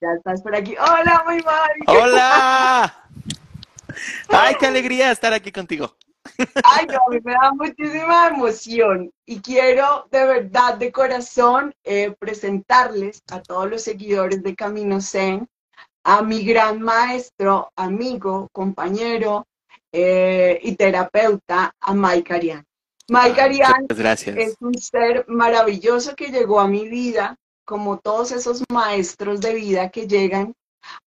Ya 0.00 0.08
estás 0.16 0.42
por 0.42 0.54
aquí. 0.54 0.76
Hola, 0.76 1.24
muy 1.26 1.42
mal. 1.42 1.70
Hola. 1.88 3.04
Ay, 4.28 4.54
qué 4.60 4.66
alegría 4.66 5.10
estar 5.10 5.32
aquí 5.32 5.50
contigo. 5.50 5.96
Ay, 6.62 6.86
no, 6.86 6.98
a 6.98 7.10
mí 7.10 7.18
me 7.24 7.32
da 7.32 7.52
muchísima 7.52 8.28
emoción 8.28 9.10
y 9.26 9.40
quiero 9.40 10.06
de 10.12 10.24
verdad, 10.24 10.74
de 10.74 10.92
corazón, 10.92 11.74
eh, 11.82 12.14
presentarles 12.18 13.22
a 13.30 13.42
todos 13.42 13.68
los 13.68 13.82
seguidores 13.82 14.42
de 14.42 14.54
Camino 14.54 15.00
Zen 15.00 15.48
a 16.04 16.22
mi 16.22 16.44
gran 16.44 16.80
maestro, 16.80 17.72
amigo, 17.74 18.48
compañero 18.52 19.46
eh, 19.90 20.60
y 20.62 20.76
terapeuta, 20.76 21.74
a 21.80 21.94
Mike 21.94 22.34
Arián. 22.34 22.64
Mike 23.08 23.40
Arián 23.40 23.86
es 24.36 24.56
un 24.60 24.74
ser 24.74 25.24
maravilloso 25.28 26.14
que 26.14 26.28
llegó 26.28 26.60
a 26.60 26.68
mi 26.68 26.88
vida 26.88 27.36
como 27.68 27.98
todos 27.98 28.32
esos 28.32 28.64
maestros 28.72 29.42
de 29.42 29.52
vida 29.52 29.90
que 29.90 30.08
llegan 30.08 30.54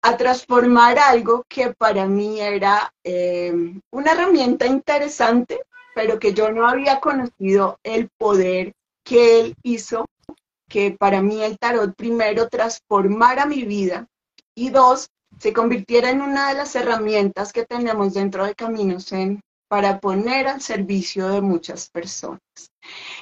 a 0.04 0.16
transformar 0.16 1.00
algo 1.00 1.44
que 1.50 1.74
para 1.74 2.06
mí 2.06 2.40
era 2.40 2.94
eh, 3.04 3.52
una 3.92 4.12
herramienta 4.12 4.68
interesante, 4.68 5.64
pero 5.96 6.20
que 6.20 6.36
yo 6.36 6.52
no 6.52 6.68
había 6.68 7.00
conocido 7.00 7.80
el 7.82 8.10
poder 8.16 8.74
que 9.04 9.40
él 9.40 9.56
hizo, 9.64 10.06
que 10.70 10.92
para 10.92 11.24
mí 11.24 11.42
el 11.42 11.58
tarot 11.58 11.96
primero 11.96 12.48
transformara 12.48 13.48
mi 13.48 13.64
vida 13.64 14.06
y 14.56 14.70
dos, 14.70 15.08
se 15.40 15.54
convirtiera 15.54 16.12
en 16.12 16.22
una 16.22 16.50
de 16.50 16.56
las 16.60 16.76
herramientas 16.76 17.52
que 17.52 17.66
tenemos 17.66 18.14
dentro 18.14 18.46
de 18.46 18.54
Caminos 18.54 19.12
en 19.14 19.42
para 19.68 20.00
poner 20.00 20.48
al 20.48 20.62
servicio 20.62 21.28
de 21.30 21.42
muchas 21.42 21.90
personas. 21.90 22.42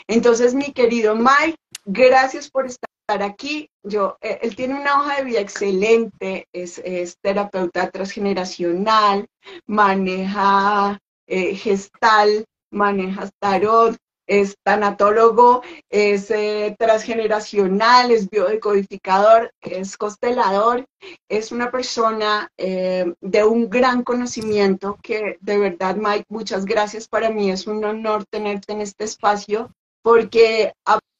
Entonces, 0.08 0.54
mi 0.54 0.74
querido 0.74 1.16
Mike, 1.16 1.56
gracias 1.86 2.50
por 2.50 2.66
estar 2.66 2.90
aquí. 3.14 3.70
Yo, 3.84 4.18
eh, 4.22 4.40
él 4.42 4.56
tiene 4.56 4.80
una 4.80 5.00
hoja 5.00 5.18
de 5.18 5.24
vida 5.24 5.40
excelente, 5.40 6.48
es, 6.54 6.82
terapeuta 7.22 7.90
transgeneracional, 7.90 9.26
maneja 9.66 11.00
eh, 11.28 11.56
gestal, 11.56 12.46
maneja 12.72 13.30
tarot, 13.40 13.98
es 14.28 14.56
tanatólogo, 14.64 15.64
es 15.90 16.30
eh, 16.30 16.76
transgeneracional, 16.78 18.12
es 18.12 18.30
biodecodificador, 18.30 19.52
es 19.60 19.98
constelador, 19.98 20.86
es 21.28 21.52
una 21.52 21.72
persona 21.72 22.48
de 22.58 23.44
un 23.44 23.70
gran 23.70 24.04
conocimiento 24.04 25.00
que 25.02 25.38
de 25.42 25.58
verdad, 25.58 25.96
Mike, 25.96 26.26
muchas 26.30 26.66
gracias. 26.66 27.08
Para 27.08 27.32
mí 27.32 27.50
es 27.50 27.66
un 27.66 27.84
honor 27.84 28.26
tenerte 28.30 28.74
en 28.74 28.82
este 28.82 29.06
espacio 29.06 29.72
porque 30.04 30.74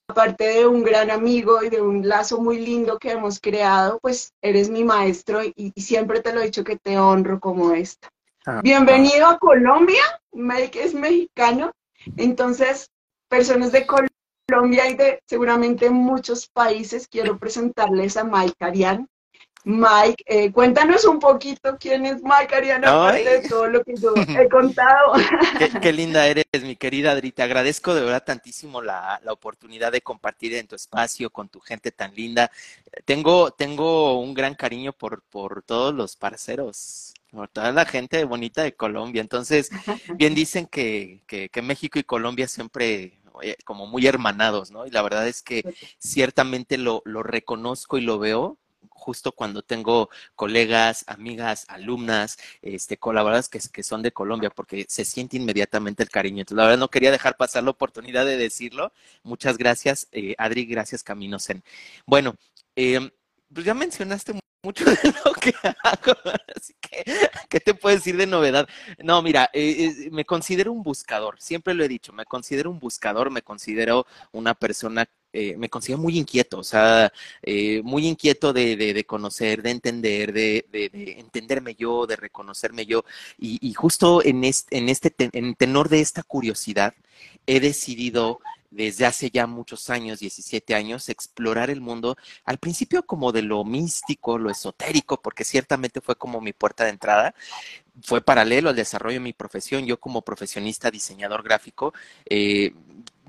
aparte 0.10 0.44
de 0.44 0.68
un 0.68 0.84
gran 0.84 1.12
amigo 1.12 1.64
y 1.64 1.70
de 1.70 1.82
un 1.82 2.08
lazo 2.08 2.42
muy 2.42 2.58
lindo 2.58 2.98
que 2.98 3.12
hemos 3.12 3.40
creado, 3.40 4.00
pues 4.00 4.34
eres 4.42 4.70
mi 4.70 4.84
maestro 4.84 5.42
y, 5.44 5.72
siempre 5.78 6.22
te 6.22 6.34
lo 6.34 6.42
he 6.42 6.46
dicho 6.46 6.64
que 6.64 6.78
te 6.78 6.98
honro 6.98 7.40
como 7.40 7.74
esta. 7.74 8.10
Ah, 8.46 8.62
Bienvenido 8.64 9.28
a 9.28 9.38
Colombia, 9.38 10.02
Mike 10.32 10.84
es 10.84 10.96
mexicano, 10.96 11.72
entonces 12.18 12.90
personas 13.28 13.72
de 13.72 13.86
Colombia 13.86 14.90
y 14.90 14.96
de 14.96 15.22
seguramente 15.28 15.92
muchos 15.92 16.48
países, 16.48 17.08
quiero 17.08 17.38
presentarles 17.38 18.18
a 18.18 18.24
Mike 18.24 18.56
Arián. 18.62 19.08
Mike, 19.70 20.24
eh, 20.26 20.52
cuéntanos 20.52 21.06
un 21.06 21.20
poquito 21.20 21.78
quién 21.80 22.04
es 22.04 22.24
Mike 22.24 22.56
Ariana, 22.56 22.90
aparte 22.90 23.42
de 23.42 23.48
todo 23.48 23.68
lo 23.68 23.84
que 23.84 23.94
yo 23.96 24.16
he 24.40 24.50
contado. 24.50 25.14
Qué, 25.80 25.94
linda 25.94 26.26
eres, 26.26 26.46
mi 26.64 26.76
querida 26.76 27.12
Adri. 27.12 27.32
Te 27.32 27.44
agradezco 27.44 27.94
de 27.94 28.02
verdad 28.02 28.24
tantísimo 28.24 28.82
la, 28.82 29.22
la, 29.24 29.32
oportunidad 29.32 29.92
de 29.92 30.02
compartir 30.02 30.56
en 30.56 30.66
tu 30.66 30.76
espacio 30.76 31.30
con 31.30 31.50
tu 31.50 31.60
gente 31.60 31.92
tan 31.92 32.16
linda. 32.16 32.50
Tengo, 33.06 33.52
tengo 33.52 34.20
un 34.20 34.34
gran 34.34 34.56
cariño 34.56 34.92
por, 34.92 35.22
por 35.22 35.62
todos 35.62 35.94
los 35.94 36.16
parceros, 36.16 37.14
por 37.30 37.48
toda 37.48 37.72
la 37.72 37.86
gente 37.86 38.24
bonita 38.24 38.64
de 38.64 38.74
Colombia. 38.74 39.22
Entonces, 39.22 39.70
bien 40.16 40.34
dicen 40.34 40.66
que, 40.66 41.22
que, 41.28 41.50
que 41.50 41.62
México 41.62 42.00
y 42.00 42.04
Colombia 42.04 42.48
siempre 42.48 43.20
eh, 43.44 43.56
como 43.66 43.86
muy 43.86 44.08
hermanados, 44.08 44.72
¿no? 44.72 44.88
Y 44.88 44.90
la 44.90 45.04
verdad 45.04 45.28
es 45.28 45.44
que 45.44 45.64
ciertamente 46.00 46.80
lo, 46.80 47.04
lo 47.06 47.22
reconozco 47.22 48.00
y 48.00 48.02
lo 48.02 48.18
veo 48.18 48.58
justo 48.90 49.32
cuando 49.32 49.62
tengo 49.62 50.10
colegas, 50.36 51.04
amigas, 51.08 51.66
alumnas, 51.68 52.38
este, 52.62 52.98
colaboradoras 52.98 53.50
que, 53.50 53.60
que 53.72 53.84
son 53.84 54.02
de 54.02 54.12
Colombia, 54.12 54.50
porque 54.50 54.86
se 54.90 55.06
siente 55.06 55.38
inmediatamente 55.38 56.04
el 56.04 56.10
cariño. 56.10 56.42
Entonces, 56.42 56.58
la 56.58 56.64
verdad 56.64 56.80
no 56.80 56.90
quería 56.90 57.12
dejar 57.12 57.38
pasar 57.38 57.64
la 57.64 57.72
oportunidad 57.72 58.26
de 58.26 58.38
decirlo. 58.38 58.92
Muchas 59.24 59.58
gracias, 59.58 60.08
eh, 60.12 60.36
Adri, 60.38 60.66
gracias 60.66 61.04
Caminosen. 61.04 61.64
Bueno, 62.06 62.36
eh, 62.76 63.12
pues 63.54 63.66
ya 63.66 63.74
mencionaste 63.74 64.34
mucho 64.64 64.86
de 64.86 65.14
lo 65.26 65.34
que 65.34 65.54
hago, 65.84 66.14
así 66.56 66.74
que, 66.82 67.04
¿qué 67.48 67.60
te 67.60 67.74
puedo 67.74 67.96
decir 67.96 68.18
de 68.18 68.28
novedad? 68.28 68.68
No, 69.00 69.22
mira, 69.22 69.50
eh, 69.54 70.10
me 70.12 70.26
considero 70.26 70.72
un 70.72 70.84
buscador, 70.84 71.40
siempre 71.40 71.74
lo 71.74 71.84
he 71.84 71.88
dicho, 71.88 72.12
me 72.14 72.26
considero 72.26 72.70
un 72.70 72.80
buscador, 72.80 73.32
me 73.32 73.42
considero 73.42 74.06
una 74.32 74.54
persona 74.56 75.08
eh, 75.34 75.56
me 75.58 75.70
considero 75.70 76.00
muy 76.02 76.18
inquieto, 76.18 76.60
o 76.60 76.64
sea, 76.64 77.12
eh, 77.42 77.82
muy 77.84 78.08
inquieto 78.08 78.54
de, 78.54 78.76
de, 78.76 79.04
conocer, 79.06 79.62
de 79.62 79.72
entender, 79.72 80.34
de, 80.34 80.66
de, 80.72 81.16
entenderme 81.20 81.76
yo, 81.76 82.08
de 82.08 82.16
reconocerme 82.16 82.86
yo. 82.86 83.04
Y, 83.38 83.60
y 83.62 83.74
justo 83.74 84.24
en 84.24 84.44
este, 84.44 84.78
en 84.78 84.90
este 84.90 85.14
en 85.34 85.56
tenor 85.56 85.90
de 85.90 86.02
esta 86.02 86.24
curiosidad, 86.24 86.94
he 87.46 87.60
decidido 87.60 88.40
desde 88.72 89.06
hace 89.06 89.30
ya 89.32 89.48
muchos 89.48 89.90
años, 89.90 90.20
17 90.20 90.76
años, 90.76 91.10
explorar 91.10 91.70
el 91.70 91.82
mundo, 91.82 92.18
al 92.46 92.60
principio 92.60 93.04
como 93.04 93.32
de 93.32 93.42
lo 93.42 93.64
místico, 93.64 94.38
lo 94.38 94.50
esotérico, 94.50 95.22
porque 95.22 95.44
ciertamente 95.44 96.02
fue 96.02 96.16
como 96.16 96.40
mi 96.42 96.54
puerta 96.54 96.84
de 96.84 96.92
entrada, 96.92 97.34
fue 98.04 98.22
paralelo 98.22 98.70
al 98.70 98.76
desarrollo 98.76 99.16
de 99.16 99.22
mi 99.22 99.34
profesión. 99.34 99.86
Yo 99.86 100.00
como 100.00 100.22
profesionista 100.22 100.92
diseñador 100.92 101.44
gráfico, 101.44 101.94
eh, 102.30 102.74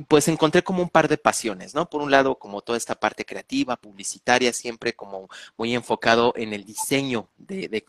pues 0.09 0.29
encontré 0.29 0.63
como 0.63 0.83
un 0.83 0.89
par 0.89 1.09
de 1.09 1.19
pasiones, 1.19 1.75
¿no? 1.75 1.89
Por 1.89 2.03
un 2.03 2.11
lado, 2.11 2.39
como 2.39 2.63
toda 2.63 2.79
esta 2.79 2.95
parte 2.95 3.25
creativa, 3.25 3.77
publicitaria, 3.77 4.53
siempre 4.53 4.95
como 4.95 5.29
muy 5.57 5.75
enfocado 5.75 6.33
en 6.37 6.53
el 6.53 6.65
diseño 6.65 7.29
de, 7.39 7.85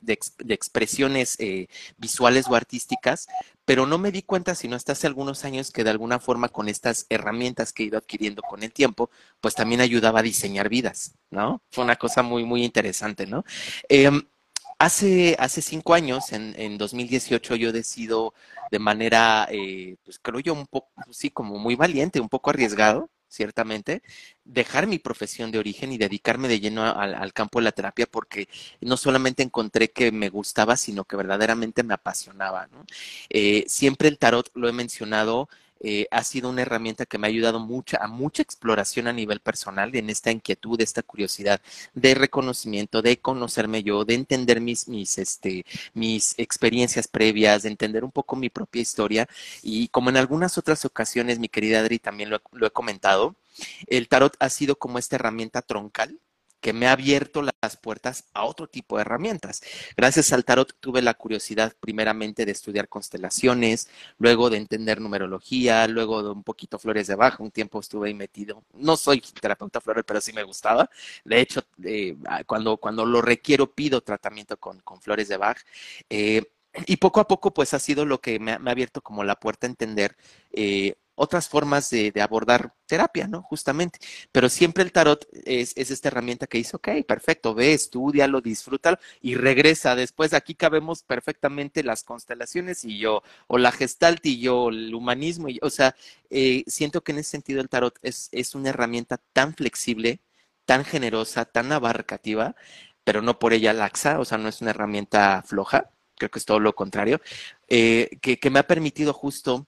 expresiones 0.48 1.36
eh, 1.40 1.68
visuales 1.98 2.48
o 2.48 2.56
artísticas, 2.56 3.28
pero 3.66 3.86
no 3.86 3.98
me 3.98 4.12
di 4.12 4.24
cuenta, 4.24 4.56
sino 4.56 4.76
hasta 4.76 4.94
hace 4.94 5.08
algunos 5.08 5.46
años, 5.46 5.72
que 5.72 5.84
de 5.84 5.92
alguna 5.92 6.20
forma 6.20 6.50
con 6.50 6.68
estas 6.68 7.06
herramientas 7.10 7.74
que 7.74 7.84
he 7.84 7.86
ido 7.88 7.98
adquiriendo 7.98 8.42
con 8.42 8.64
el 8.64 8.74
tiempo, 8.74 9.10
pues 9.40 9.56
también 9.56 9.82
ayudaba 9.82 10.20
a 10.20 10.24
diseñar 10.24 10.70
vidas, 10.70 11.14
¿no? 11.30 11.62
Fue 11.70 11.84
una 11.84 11.96
cosa 11.96 12.24
muy, 12.24 12.44
muy 12.44 12.64
interesante, 12.64 13.28
¿no? 13.28 13.44
Em, 13.90 14.24
Hace, 14.82 15.36
hace 15.38 15.62
cinco 15.62 15.94
años, 15.94 16.32
en, 16.32 16.56
en 16.58 16.80
2018, 16.80 17.56
yo 17.56 17.72
decido 17.72 18.34
de 18.72 18.80
manera, 18.80 19.48
eh, 19.52 19.98
pues 20.04 20.18
creo 20.18 20.40
yo, 20.40 20.54
un 20.56 20.66
poco, 20.66 20.90
sí, 21.12 21.30
como 21.30 21.60
muy 21.60 21.76
valiente, 21.76 22.20
un 22.20 22.30
poco 22.30 22.50
arriesgado, 22.50 23.08
ciertamente, 23.28 24.02
dejar 24.44 24.88
mi 24.88 24.98
profesión 24.98 25.52
de 25.52 25.60
origen 25.60 25.92
y 25.92 26.00
dedicarme 26.00 26.48
de 26.48 26.60
lleno 26.60 26.84
al, 26.84 27.32
campo 27.32 27.60
de 27.60 27.66
la 27.66 27.74
terapia 27.74 28.08
porque 28.08 28.50
no 28.82 28.98
solamente 28.98 29.44
encontré 29.44 29.92
que 29.92 30.12
me 30.12 30.30
gustaba, 30.30 30.76
sino 30.78 31.06
que 31.06 31.16
verdaderamente 31.16 31.84
me 31.84 31.94
apasionaba. 31.94 32.66
¿no? 32.72 32.84
Eh, 33.30 33.66
siempre 33.68 34.08
el 34.08 34.18
tarot, 34.18 34.50
lo 34.56 34.68
he 34.68 34.74
mencionado, 34.74 35.48
eh, 35.84 36.08
ha 36.12 36.24
sido 36.24 36.50
una 36.50 36.62
herramienta 36.62 37.06
que 37.06 37.18
me 37.18 37.28
ha 37.28 37.30
ayudado 37.30 37.60
mucha, 37.60 37.98
a 37.98 38.08
mucha 38.08 38.42
exploración 38.42 39.08
a 39.08 39.14
nivel 39.14 39.40
personal 39.40 39.96
en 39.96 40.10
esta 40.10 40.32
inquietud, 40.32 40.80
esta 40.80 41.02
curiosidad 41.04 41.62
de 41.94 42.14
reconocimiento, 42.14 43.02
de 43.02 43.18
conocerme 43.18 43.84
yo, 43.84 44.06
de 44.06 44.16
entender 44.16 44.62
mis, 44.62 44.88
mis, 44.88 45.18
este, 45.18 45.66
mis 45.94 46.36
experiencias 46.38 47.08
previas, 47.08 47.64
de 47.64 47.70
entender 47.70 48.04
un 48.04 48.12
poco 48.12 48.36
mi 48.36 48.50
propia 48.50 48.82
historia. 48.82 49.28
Y 49.64 49.88
como 49.90 50.10
en 50.10 50.18
algunas 50.18 50.58
otras 50.58 50.86
ocasiones, 50.86 51.40
mi 51.40 51.50
querida 51.50 51.80
Adri, 51.80 52.00
también 52.00 52.30
lo 52.30 52.68
he 52.68 52.72
comentado, 52.72 53.36
el 53.88 54.08
tarot 54.08 54.36
ha 54.40 54.50
sido 54.50 54.78
como 54.78 55.00
esta 55.00 55.16
herramienta 55.16 55.62
troncal 55.62 56.20
que 56.62 56.74
me 56.74 56.88
ha 56.88 56.94
abierto 56.94 57.42
las 57.42 57.78
puertas 57.78 58.26
a 58.34 58.46
otro 58.46 58.68
tipo 58.68 58.96
de 58.96 59.02
herramientas. 59.02 59.62
Gracias 59.98 60.32
al 60.32 60.46
tarot 60.46 60.74
tuve 60.80 61.02
la 61.02 61.16
curiosidad 61.16 61.74
primeramente 61.80 62.46
de 62.46 62.52
estudiar 62.52 62.88
constelaciones, 62.88 63.90
luego 64.20 64.50
de 64.50 64.58
entender 64.58 65.02
numerología, 65.02 65.88
luego 65.88 66.24
de 66.24 66.30
un 66.30 66.44
poquito 66.44 66.80
flores 66.80 67.08
de 67.08 67.16
baja, 67.16 67.44
un 67.44 67.52
tiempo 67.52 67.80
estuve 67.80 68.08
ahí 68.10 68.14
metido. 68.14 68.64
No 68.74 68.96
soy 68.96 69.22
terapeuta 69.22 69.82
floral, 69.82 70.04
pero 70.06 70.22
sí 70.22 70.32
me 70.34 70.44
gustaba. 70.44 70.90
De 71.26 71.42
hecho, 71.42 71.64
eh, 71.84 72.16
cuando, 72.46 72.78
cuando 72.78 73.06
lo 73.06 73.22
requiero 73.22 73.72
pido 73.74 74.02
tratamiento 74.02 74.58
con, 74.58 74.80
con 74.82 75.02
flores 75.02 75.28
de 75.28 75.38
Bach. 75.38 75.58
Eh, 76.10 76.44
y 76.86 76.98
poco 76.98 77.20
a 77.20 77.28
poco, 77.28 77.54
pues 77.54 77.74
ha 77.74 77.80
sido 77.80 78.06
lo 78.06 78.22
que 78.22 78.40
me 78.40 78.54
ha, 78.54 78.56
abierto 78.66 79.02
como 79.02 79.24
la 79.24 79.36
puerta 79.36 79.68
a 79.68 79.70
entender 79.70 80.16
eh, 80.54 80.96
otras 81.22 81.48
formas 81.48 81.90
de, 81.92 82.12
abordar 82.20 82.74
terapia, 82.88 83.28
¿no? 83.28 83.44
Justamente. 83.44 84.00
Pero 84.32 84.50
siempre 84.50 84.84
el 84.84 84.92
tarot 84.92 85.28
es, 85.46 85.78
esta 85.78 86.08
herramienta 86.08 86.48
que 86.48 86.58
dice, 86.58 86.76
ok, 86.76 86.90
perfecto, 87.08 87.54
ve, 87.54 87.74
estudialo, 87.74 88.42
disfrútalo 88.42 88.98
y 89.22 89.36
regresa. 89.36 89.96
Después 89.96 90.34
aquí 90.34 90.56
cabemos 90.56 91.04
perfectamente 91.04 91.84
las 91.84 92.04
constelaciones 92.04 92.84
y 92.86 92.98
yo, 92.98 93.22
o 93.48 93.60
la 93.60 93.72
gestalt 93.72 94.26
y 94.26 94.40
yo, 94.40 94.70
el 94.70 94.96
humanismo. 94.96 95.48
Y, 95.48 95.60
o 95.62 95.70
sea, 95.70 95.96
eh, 96.32 96.64
siento 96.66 97.04
que 97.04 97.12
en 97.12 97.20
ese 97.20 97.30
sentido 97.32 97.62
el 97.62 97.70
tarot 97.70 98.00
es, 98.02 98.56
una 98.56 98.70
herramienta 98.70 99.18
tan 99.32 99.54
flexible, 99.54 100.22
tan 100.66 100.86
generosa, 100.86 101.46
tan 101.46 101.72
abarcativa, 101.72 102.56
pero 103.04 103.22
no 103.22 103.38
por 103.38 103.54
ella 103.54 103.74
laxa, 103.74 104.20
o 104.20 104.26
sea, 104.26 104.40
no 104.40 104.50
es 104.50 104.62
una 104.62 104.72
herramienta 104.72 105.44
floja, 105.44 105.92
creo 106.18 106.32
que 106.32 106.40
es 106.40 106.46
todo 106.46 106.60
lo 106.60 106.74
contrario, 106.74 107.22
eh, 107.68 108.10
que, 108.22 108.40
que 108.40 108.50
me 108.50 108.60
ha 108.60 108.68
permitido 108.68 109.14
justo 109.14 109.68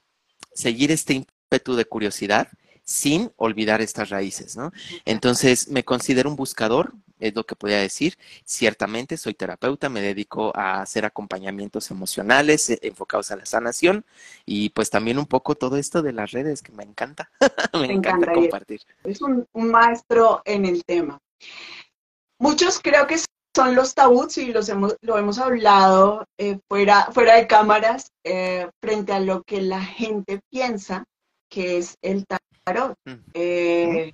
seguir 0.53 0.91
este 0.91 1.25
de 1.59 1.85
curiosidad 1.85 2.47
sin 2.83 3.31
olvidar 3.37 3.81
estas 3.81 4.09
raíces, 4.09 4.57
¿no? 4.57 4.71
Entonces, 5.05 5.69
me 5.69 5.83
considero 5.85 6.29
un 6.29 6.35
buscador, 6.35 6.93
es 7.19 7.33
lo 7.33 7.45
que 7.45 7.55
podría 7.55 7.79
decir. 7.79 8.17
Ciertamente, 8.43 9.15
soy 9.15 9.33
terapeuta, 9.33 9.87
me 9.87 10.01
dedico 10.01 10.51
a 10.55 10.81
hacer 10.81 11.05
acompañamientos 11.05 11.89
emocionales 11.91 12.69
eh, 12.69 12.79
enfocados 12.81 13.31
a 13.31 13.37
la 13.37 13.45
sanación 13.45 14.05
y 14.45 14.69
pues 14.69 14.89
también 14.89 15.17
un 15.17 15.25
poco 15.25 15.55
todo 15.55 15.77
esto 15.77 16.01
de 16.01 16.11
las 16.11 16.31
redes 16.31 16.61
que 16.61 16.73
me 16.73 16.83
encanta, 16.83 17.31
me, 17.73 17.91
encanta, 17.91 18.33
compartir. 18.33 18.81
Es 19.05 19.21
un, 19.21 19.47
maestro 19.53 20.41
en 20.43 20.65
el 20.65 20.83
tema. 20.83 21.19
Muchos 22.37 22.79
creo 22.83 23.07
que 23.07 23.17
son 23.55 23.75
los 23.75 23.93
tabús 23.93 24.37
y 24.37 24.51
los 24.51 24.67
hemos, 24.67 24.97
lo 25.01 25.17
hemos 25.17 25.39
hablado 25.39 26.25
eh, 26.37 26.59
fuera, 26.67 27.09
fuera 27.13 27.35
de 27.35 27.47
cámaras 27.47 28.09
eh, 28.25 28.67
frente 28.81 29.13
a 29.13 29.21
lo 29.21 29.43
que 29.43 29.61
la 29.61 29.81
gente 29.81 30.41
piensa 30.49 31.05
que 31.53 31.77
es 31.77 31.97
el 32.01 32.25
tarot. 32.65 32.97
Eh, 33.35 34.11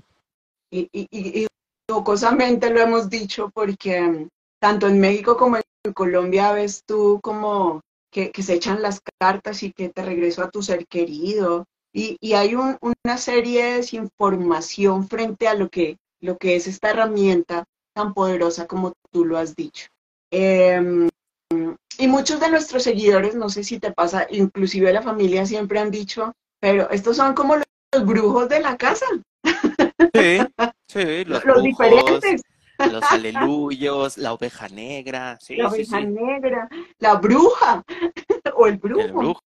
y, 0.70 0.90
y, 0.92 1.48
jocosamente 1.90 2.70
lo 2.70 2.82
hemos 2.82 3.10
dicho 3.10 3.50
porque 3.54 4.02
mm, 4.02 4.28
tanto 4.60 4.88
en 4.88 5.00
México 5.00 5.38
como 5.38 5.58
en 5.58 5.94
Colombia 5.94 6.52
ves 6.52 6.84
tú 6.86 7.20
como 7.24 7.82
que, 8.12 8.32
se 8.44 8.56
echan 8.56 8.82
las 8.82 9.02
cartas 9.20 9.64
y 9.64 9.72
que 9.72 9.90
te 9.90 10.04
regreso 10.04 10.44
a 10.44 10.52
tu 10.52 10.62
ser 10.62 10.86
querido. 10.88 11.66
Y, 11.94 12.34
hay 12.34 12.56
una 12.56 13.18
serie 13.18 13.64
de 13.64 13.74
desinformación 13.78 15.08
frente 15.08 15.48
a 15.48 15.54
lo 15.54 15.70
que, 15.70 15.98
lo 16.22 16.38
que 16.38 16.56
es 16.58 16.68
esta 16.68 16.92
herramienta 16.92 17.64
tan 17.96 18.14
poderosa 18.14 18.68
como 18.68 18.94
tú 19.12 19.26
lo 19.26 19.38
has 19.38 19.56
dicho. 19.56 19.88
Em, 20.32 21.10
y 21.98 22.08
muchos 22.08 22.40
de 22.40 22.52
nuestros 22.52 22.84
seguidores, 22.84 23.34
no 23.34 23.50
sé 23.50 23.64
si 23.64 23.80
te 23.80 23.92
pasa, 23.92 24.28
inclusive 24.30 24.94
la 24.94 25.02
familia 25.02 25.46
siempre 25.46 25.80
han 25.80 25.90
dicho, 25.90 26.34
pero 26.60 26.90
estos 26.90 27.18
son 27.18 27.34
como 27.34 27.56
los, 27.56 27.66
brujos 28.06 28.48
de 28.50 28.60
la 28.60 28.78
casa. 28.78 29.06
Sí, 30.14 30.40
sí, 30.88 31.26
los, 31.26 31.44
los 31.46 31.64
diferentes. 31.64 32.42
Los 32.78 33.04
aleluyos, 33.12 34.18
la 34.18 34.34
oveja 34.34 34.70
negra. 34.70 35.38
la 35.50 35.68
oveja 35.68 36.00
negra, 36.00 36.70
la 37.00 37.16
bruja 37.16 37.84
o 38.56 38.68
el 38.68 38.78
brujo. 38.78 39.42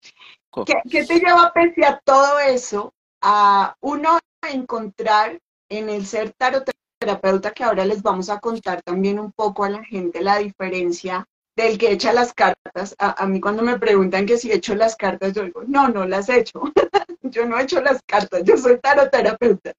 ¿Qué, 0.66 1.04
te 1.04 1.20
lleva 1.20 1.52
pese 1.52 1.84
a 1.84 2.00
todo 2.04 2.40
eso 2.40 2.94
a 3.22 3.76
uno 3.80 4.20
encontrar 4.52 5.40
en 5.70 5.90
el 5.90 6.06
ser 6.06 6.32
taroterapeuta 6.34 7.52
que 7.52 7.64
ahora 7.64 7.86
les 7.86 8.04
vamos 8.04 8.30
a 8.30 8.40
contar 8.40 8.84
también 8.84 9.20
un 9.20 9.32
poco 9.32 9.64
a 9.64 9.70
la 9.70 9.84
gente 9.84 10.22
la 10.22 10.38
diferencia 10.38 11.26
del 11.56 11.78
que 11.78 11.92
echa 11.92 12.14
las 12.14 12.34
cartas. 12.34 12.96
A, 12.98 13.26
mí 13.28 13.40
cuando 13.40 13.64
me 13.64 13.80
preguntan 13.80 14.26
que 14.26 14.38
si 14.38 14.52
he 14.52 14.56
hecho 14.56 14.76
las 14.76 14.96
cartas, 14.96 15.34
yo 15.34 15.44
digo, 15.44 15.64
no, 15.68 15.90
no 15.90 16.06
las 16.06 16.30
he 16.30 16.40
hecho. 16.40 16.62
yo 17.22 17.46
no 17.46 17.58
he 17.58 17.64
hecho 17.64 17.82
las 17.82 18.02
cartas, 18.06 18.44
yo 18.44 18.58
soy 18.58 18.80
taroterapeuta. 18.80 19.74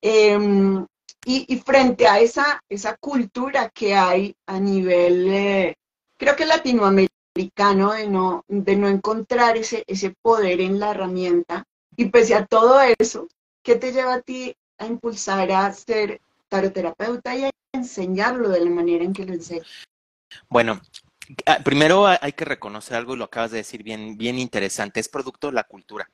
Em, 0.00 0.86
y, 1.24 1.56
frente 1.64 2.06
a 2.06 2.20
esa, 2.20 2.62
esa 2.68 2.96
cultura 2.96 3.70
que 3.70 3.94
hay 3.94 4.36
a 4.46 4.60
nivel, 4.60 5.26
eh, 5.28 5.74
creo 6.16 6.36
que 6.36 6.46
latinoamericano, 6.46 7.92
de 7.92 8.06
no, 8.06 8.44
de 8.46 8.76
no 8.76 8.88
encontrar 8.88 9.56
ese, 9.56 9.82
ese 9.88 10.14
poder 10.22 10.60
en 10.60 10.78
la 10.78 10.92
herramienta, 10.92 11.64
y 11.96 12.06
pese 12.06 12.34
a 12.34 12.46
todo 12.46 12.80
eso, 12.98 13.26
¿qué 13.64 13.74
te 13.74 13.92
lleva 13.92 14.14
a 14.14 14.20
ti 14.20 14.54
a 14.78 14.86
impulsar 14.86 15.50
a 15.50 15.72
ser 15.72 16.20
taroterapeuta 16.48 17.34
y 17.34 17.44
a 17.44 17.50
enseñarlo 17.72 18.48
de 18.48 18.60
la 18.60 18.70
manera 18.70 19.04
en 19.04 19.12
que 19.12 19.24
lo 19.24 19.32
enseñas? 19.32 19.66
Bueno, 20.48 20.80
ah, 21.46 21.58
primero 21.64 22.06
hay 22.06 22.32
que 22.32 22.44
reconocer 22.44 22.96
algo 22.96 23.14
y 23.14 23.18
lo 23.18 23.24
acabas 23.24 23.50
de 23.50 23.58
decir 23.58 23.82
bien, 23.82 24.16
bien 24.16 24.38
interesante, 24.38 25.00
es 25.00 25.08
producto 25.08 25.48
de 25.48 25.54
la 25.54 25.64
cultura. 25.64 26.10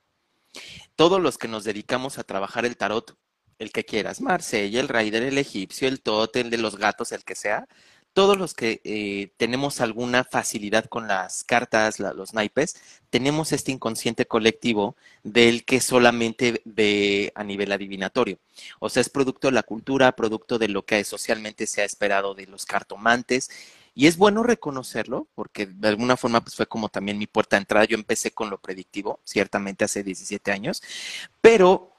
Todos 0.97 1.21
los 1.21 1.39
que 1.39 1.49
nos 1.49 1.65
dedicamos 1.65 2.19
a 2.19 2.25
trabajar 2.25 2.67
el 2.67 2.77
tarot, 2.77 3.17
el 3.59 3.73
que 3.73 3.85
quieras, 3.85 4.21
Marsella, 4.21 4.81
el 4.81 4.89
Raider, 4.89 5.23
el 5.23 5.39
egipcio, 5.39 5.89
el 5.89 6.03
Totem, 6.03 6.51
de 6.51 6.59
los 6.59 6.77
gatos, 6.77 7.13
el 7.13 7.25
que 7.25 7.35
sea, 7.35 7.67
todos 8.13 8.37
los 8.37 8.53
que 8.53 8.81
eh, 8.85 9.33
tenemos 9.39 9.81
alguna 9.81 10.25
facilidad 10.25 10.85
con 10.87 11.09
las 11.09 11.45
cartas, 11.45 11.99
los 11.99 12.35
naipes, 12.35 12.77
tenemos 13.09 13.53
este 13.53 13.73
inconsciente 13.73 14.27
colectivo 14.27 14.97
del 15.23 15.65
que 15.65 15.81
solamente 15.81 16.61
ve 16.65 17.33
a 17.35 17.43
nivel 17.43 17.73
adivinatorio. 17.73 18.39
O 18.81 18.91
sea, 18.91 19.01
es 19.01 19.09
producto 19.09 19.49
de 19.49 19.53
la 19.53 19.63
cultura, 19.63 20.13
producto 20.13 20.59
de 20.59 20.69
lo 20.69 20.85
que 20.85 21.03
socialmente 21.05 21.67
se 21.67 21.83
ha 21.83 21.85
esperado 21.85 22.35
de 22.35 22.47
los 22.47 22.67
cartomantes 22.67 23.49
y 23.95 24.07
es 24.07 24.17
bueno 24.17 24.43
reconocerlo, 24.43 25.29
porque 25.35 25.67
de 25.67 25.89
alguna 25.89 26.17
forma 26.17 26.41
pues, 26.41 26.57
fue 26.57 26.67
como 26.67 26.89
también 26.89 27.19
mi 27.19 27.27
puerta 27.27 27.57
de 27.57 27.63
entrada. 27.63 27.85
Yo 27.85 27.97
empecé 27.97 28.31
con 28.31 28.51
lo 28.51 28.59
predictivo, 28.59 29.21
ciertamente 29.25 29.85
hace 29.85 30.03
17 30.03 30.51
años, 30.51 30.83
pero 31.41 31.93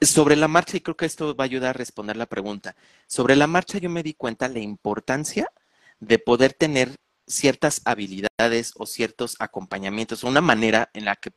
sobre 0.00 0.36
la 0.36 0.48
marcha, 0.48 0.76
y 0.76 0.80
creo 0.80 0.96
que 0.96 1.06
esto 1.06 1.34
va 1.34 1.44
a 1.44 1.46
ayudar 1.46 1.70
a 1.70 1.78
responder 1.78 2.16
la 2.16 2.26
pregunta, 2.26 2.76
sobre 3.06 3.36
la 3.36 3.46
marcha 3.46 3.78
yo 3.78 3.90
me 3.90 4.02
di 4.02 4.14
cuenta 4.14 4.48
la 4.48 4.60
importancia 4.60 5.50
de 5.98 6.18
poder 6.18 6.54
tener 6.54 6.96
ciertas 7.26 7.82
habilidades 7.84 8.72
o 8.76 8.86
ciertos 8.86 9.36
acompañamientos, 9.38 10.24
una 10.24 10.40
manera 10.40 10.90
en 10.94 11.04
la 11.04 11.16
que 11.16 11.32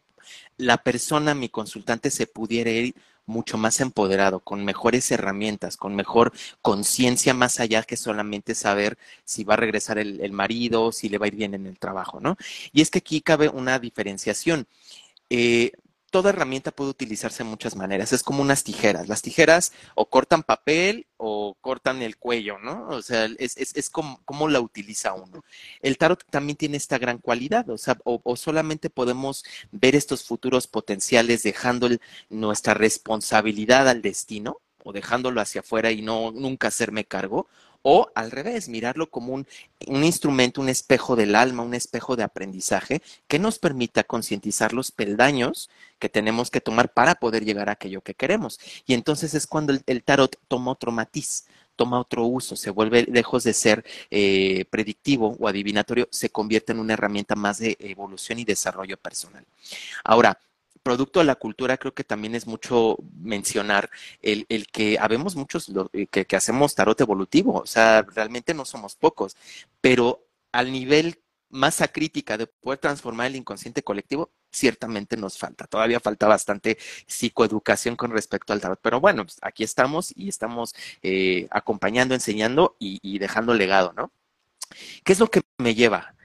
la 0.58 0.78
persona, 0.78 1.36
mi 1.36 1.50
consultante, 1.50 2.10
se 2.10 2.28
pudiera 2.28 2.72
ir 2.72 2.96
mucho 3.25 3.58
más 3.58 3.80
empoderado, 3.81 4.40
con 4.40 4.66
mejores 4.66 5.10
herramientas, 5.12 5.78
con 5.78 5.96
mejor 5.96 6.34
conciencia 6.62 7.34
más 7.34 7.60
allá 7.60 7.84
que 7.84 7.98
solamente 7.98 8.56
saber 8.56 8.98
si 9.25 9.44
va 9.44 9.53
a 9.56 9.58
regresar 9.58 9.98
el, 9.98 10.32
marido, 10.32 10.92
si 10.92 11.10
le 11.10 11.18
va 11.18 11.25
a 11.25 11.27
ir 11.30 11.36
bien 11.36 11.53
en 11.53 11.68
el 11.68 11.80
trabajo, 11.80 12.20
¿no? 12.20 12.38
Y 12.72 12.82
es 12.82 12.89
que 12.89 13.00
aquí 13.00 13.22
cabe 13.22 13.50
una 13.50 13.80
diferenciación. 13.80 14.68
Eh, 15.30 15.72
toda 16.13 16.29
herramienta 16.29 16.70
puede 16.70 16.91
utilizarse 16.91 17.43
de 17.43 17.50
muchas 17.50 17.75
maneras. 17.75 18.13
Es 18.13 18.22
como 18.22 18.43
unas 18.43 18.63
tijeras. 18.63 19.08
Las 19.08 19.24
tijeras 19.24 19.74
o 19.96 20.12
cortan 20.12 20.43
papel 20.43 21.08
o 21.17 21.58
cortan 21.60 22.03
el 22.03 22.17
cuello, 22.17 22.60
¿no? 22.60 22.88
O 22.89 23.01
sea, 23.01 23.27
es, 23.39 23.58
es, 23.58 23.89
como, 23.89 24.48
la 24.48 24.62
utiliza 24.62 25.13
uno. 25.13 25.43
El 25.82 25.98
tarot 25.98 26.24
también 26.29 26.55
tiene 26.55 26.77
esta 26.77 27.00
gran 27.00 27.17
cualidad, 27.17 27.67
o 27.72 27.79
sea, 27.79 27.98
o, 28.03 28.36
solamente 28.36 28.91
podemos 28.91 29.43
ver 29.72 29.96
estos 29.96 30.24
futuros 30.24 30.67
potenciales 30.67 31.41
dejando 31.41 31.89
nuestra 32.29 32.75
responsabilidad 32.75 33.89
al 33.89 34.03
destino 34.03 34.62
o 34.84 34.93
dejándolo 34.93 35.41
hacia 35.41 35.62
afuera 35.62 35.89
y 35.89 36.03
no 36.03 36.32
nunca 36.32 36.67
hacerme 36.67 37.05
cargo, 37.05 37.48
o 37.84 38.10
al 38.16 38.32
revés, 38.32 38.70
mirarlo 38.70 39.10
como 39.10 39.34
un, 39.34 39.46
instrumento, 39.88 40.62
un 40.62 40.70
espejo 40.70 41.16
del 41.16 41.36
alma, 41.36 41.63
un 41.63 41.74
espejo 41.74 42.16
de 42.16 42.24
aprendizaje 42.24 43.02
que 43.28 43.40
nos 43.40 43.60
permita 43.60 44.04
concientizar 44.04 44.74
los 44.74 44.92
peldaños 44.92 45.70
que 46.00 46.10
tenemos 46.10 46.50
que 46.50 46.62
tomar 46.62 46.92
para 46.94 47.16
poder 47.16 47.46
llegar 47.46 47.70
a 47.70 47.74
aquello 47.74 48.02
que 48.02 48.16
queremos. 48.16 48.60
Y 48.88 48.94
entonces 48.94 49.34
es 49.34 49.46
cuando 49.46 49.74
el, 49.86 50.04
tarot 50.04 50.38
toma 50.48 50.72
otro 50.72 50.92
matiz, 50.92 51.46
toma 51.75 52.00
otro 52.00 52.25
uso, 52.25 52.56
se 52.56 52.70
vuelve, 52.70 53.04
lejos 53.04 53.44
de 53.44 53.54
ser 53.54 53.84
eh, 54.12 54.66
predictivo 54.70 55.36
o 55.38 55.48
adivinatorio, 55.48 56.08
se 56.10 56.30
convierte 56.30 56.72
en 56.72 56.80
una 56.80 56.94
herramienta 56.94 57.36
más 57.36 57.60
de 57.60 57.75
evolución 57.80 58.40
y 58.40 58.46
desarrollo 58.46 58.96
personal. 58.96 59.46
Ahora, 60.06 60.40
producto 60.84 61.20
de 61.20 61.25
la 61.25 61.36
cultura 61.36 61.78
creo 61.78 61.94
que 61.94 62.04
también 62.04 62.36
es 62.36 62.46
mucho 62.46 62.98
mencionar 63.20 63.90
el, 64.22 64.46
que 64.72 64.98
habemos 65.00 65.36
muchos 65.36 65.72
eh, 65.94 66.08
que, 66.08 66.25
que, 66.25 66.36
hacemos 66.36 66.75
tarot 66.75 67.00
evolutivo, 67.02 67.62
o 67.62 67.66
sea, 67.66 68.04
realmente 68.04 68.54
no 68.54 68.66
somos 68.66 68.96
pocos, 68.96 69.36
pero 69.82 70.25
al 70.52 70.72
nivel 70.72 71.20
masa 71.54 71.88
crítica 71.88 72.38
de 72.38 72.48
poder 72.48 72.80
transformar 72.80 73.28
el 73.28 73.36
inconsciente 73.36 73.84
colectivo, 73.84 74.32
ciertamente 74.52 75.18
nos 75.18 75.38
falta. 75.38 75.68
Todavía 75.68 76.00
falta 76.00 76.28
bastante 76.28 76.78
psicoeducación 77.08 77.96
con 77.96 78.12
respecto 78.12 78.54
al 78.54 78.62
tarot. 78.62 78.80
Pero 78.82 79.00
bueno, 79.00 79.24
pues, 79.24 79.38
aquí 79.42 79.63
estamos 79.63 80.12
y 80.16 80.30
estamos 80.30 80.74
eh, 81.04 81.48
acompañando, 81.52 82.16
enseñando 82.16 82.75
y, 82.80 83.00
y 83.04 83.20
dejando 83.20 83.54
legado, 83.54 83.94
¿no? 83.96 84.12
¿Qué 85.04 85.13
es 85.13 85.20
lo 85.20 85.30
que 85.30 85.42
me 85.60 85.75
lleva? 85.75 86.16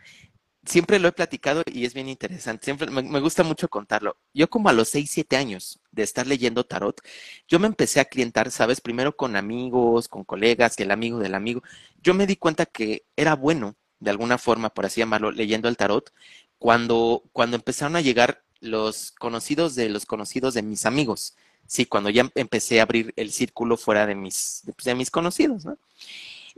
Siempre 0.69 0.99
lo 0.99 1.09
he 1.09 1.13
platicado 1.13 1.63
y 1.67 1.85
es 1.85 1.95
bien 1.95 2.09
interesante. 2.09 2.65
Siempre 2.65 2.91
me, 2.91 3.21
gusta 3.21 3.43
mucho 3.43 3.69
contarlo. 3.69 4.17
Yo 4.35 4.49
como 4.51 4.69
a 4.69 4.73
los 4.73 4.89
6, 4.91 5.11
7 5.11 5.37
años 5.37 5.81
de 5.91 6.03
estar 6.03 6.27
leyendo 6.27 6.65
tarot, 6.65 7.01
yo 7.49 7.59
me 7.59 7.67
empecé 7.67 8.01
a 8.01 8.05
clientar, 8.05 8.51
¿sabes? 8.51 8.81
Primero 8.81 9.17
con 9.17 9.37
amigos, 9.37 10.09
con 10.09 10.25
colegas, 10.25 10.77
que 10.77 10.85
el 10.85 10.91
amigo 10.91 11.19
del 11.19 11.35
amigo. 11.35 11.63
Yo 12.03 12.15
me 12.15 12.27
di 12.27 12.37
cuenta 12.37 12.67
que 12.67 13.05
era 13.17 13.35
bueno, 13.35 13.77
de 14.01 14.11
alguna 14.11 14.39
forma, 14.39 14.71
por 14.71 14.87
así 14.87 15.01
llamarlo, 15.01 15.33
leyendo 15.33 15.69
el 15.69 15.77
tarot, 15.77 16.13
cuando, 16.59 17.25
cuando 17.33 17.57
empezaron 17.57 17.97
a 17.97 18.01
llegar 18.01 18.45
los 18.61 19.13
conocidos 19.13 19.75
de 19.75 19.89
los 19.89 20.07
conocidos 20.07 20.55
de 20.55 20.63
mis 20.63 20.87
amigos. 20.87 21.37
Sí, 21.67 21.87
cuando 21.87 22.11
ya 22.11 22.31
empecé 22.35 22.81
a 22.81 22.85
abrir 22.85 23.13
el 23.17 23.33
círculo 23.33 23.77
fuera 23.77 24.07
de 24.07 24.15
mis, 24.15 24.63
de 24.65 24.73
pues, 24.73 24.97
mis 24.97 25.11
conocidos, 25.11 25.65
¿no? 25.65 25.79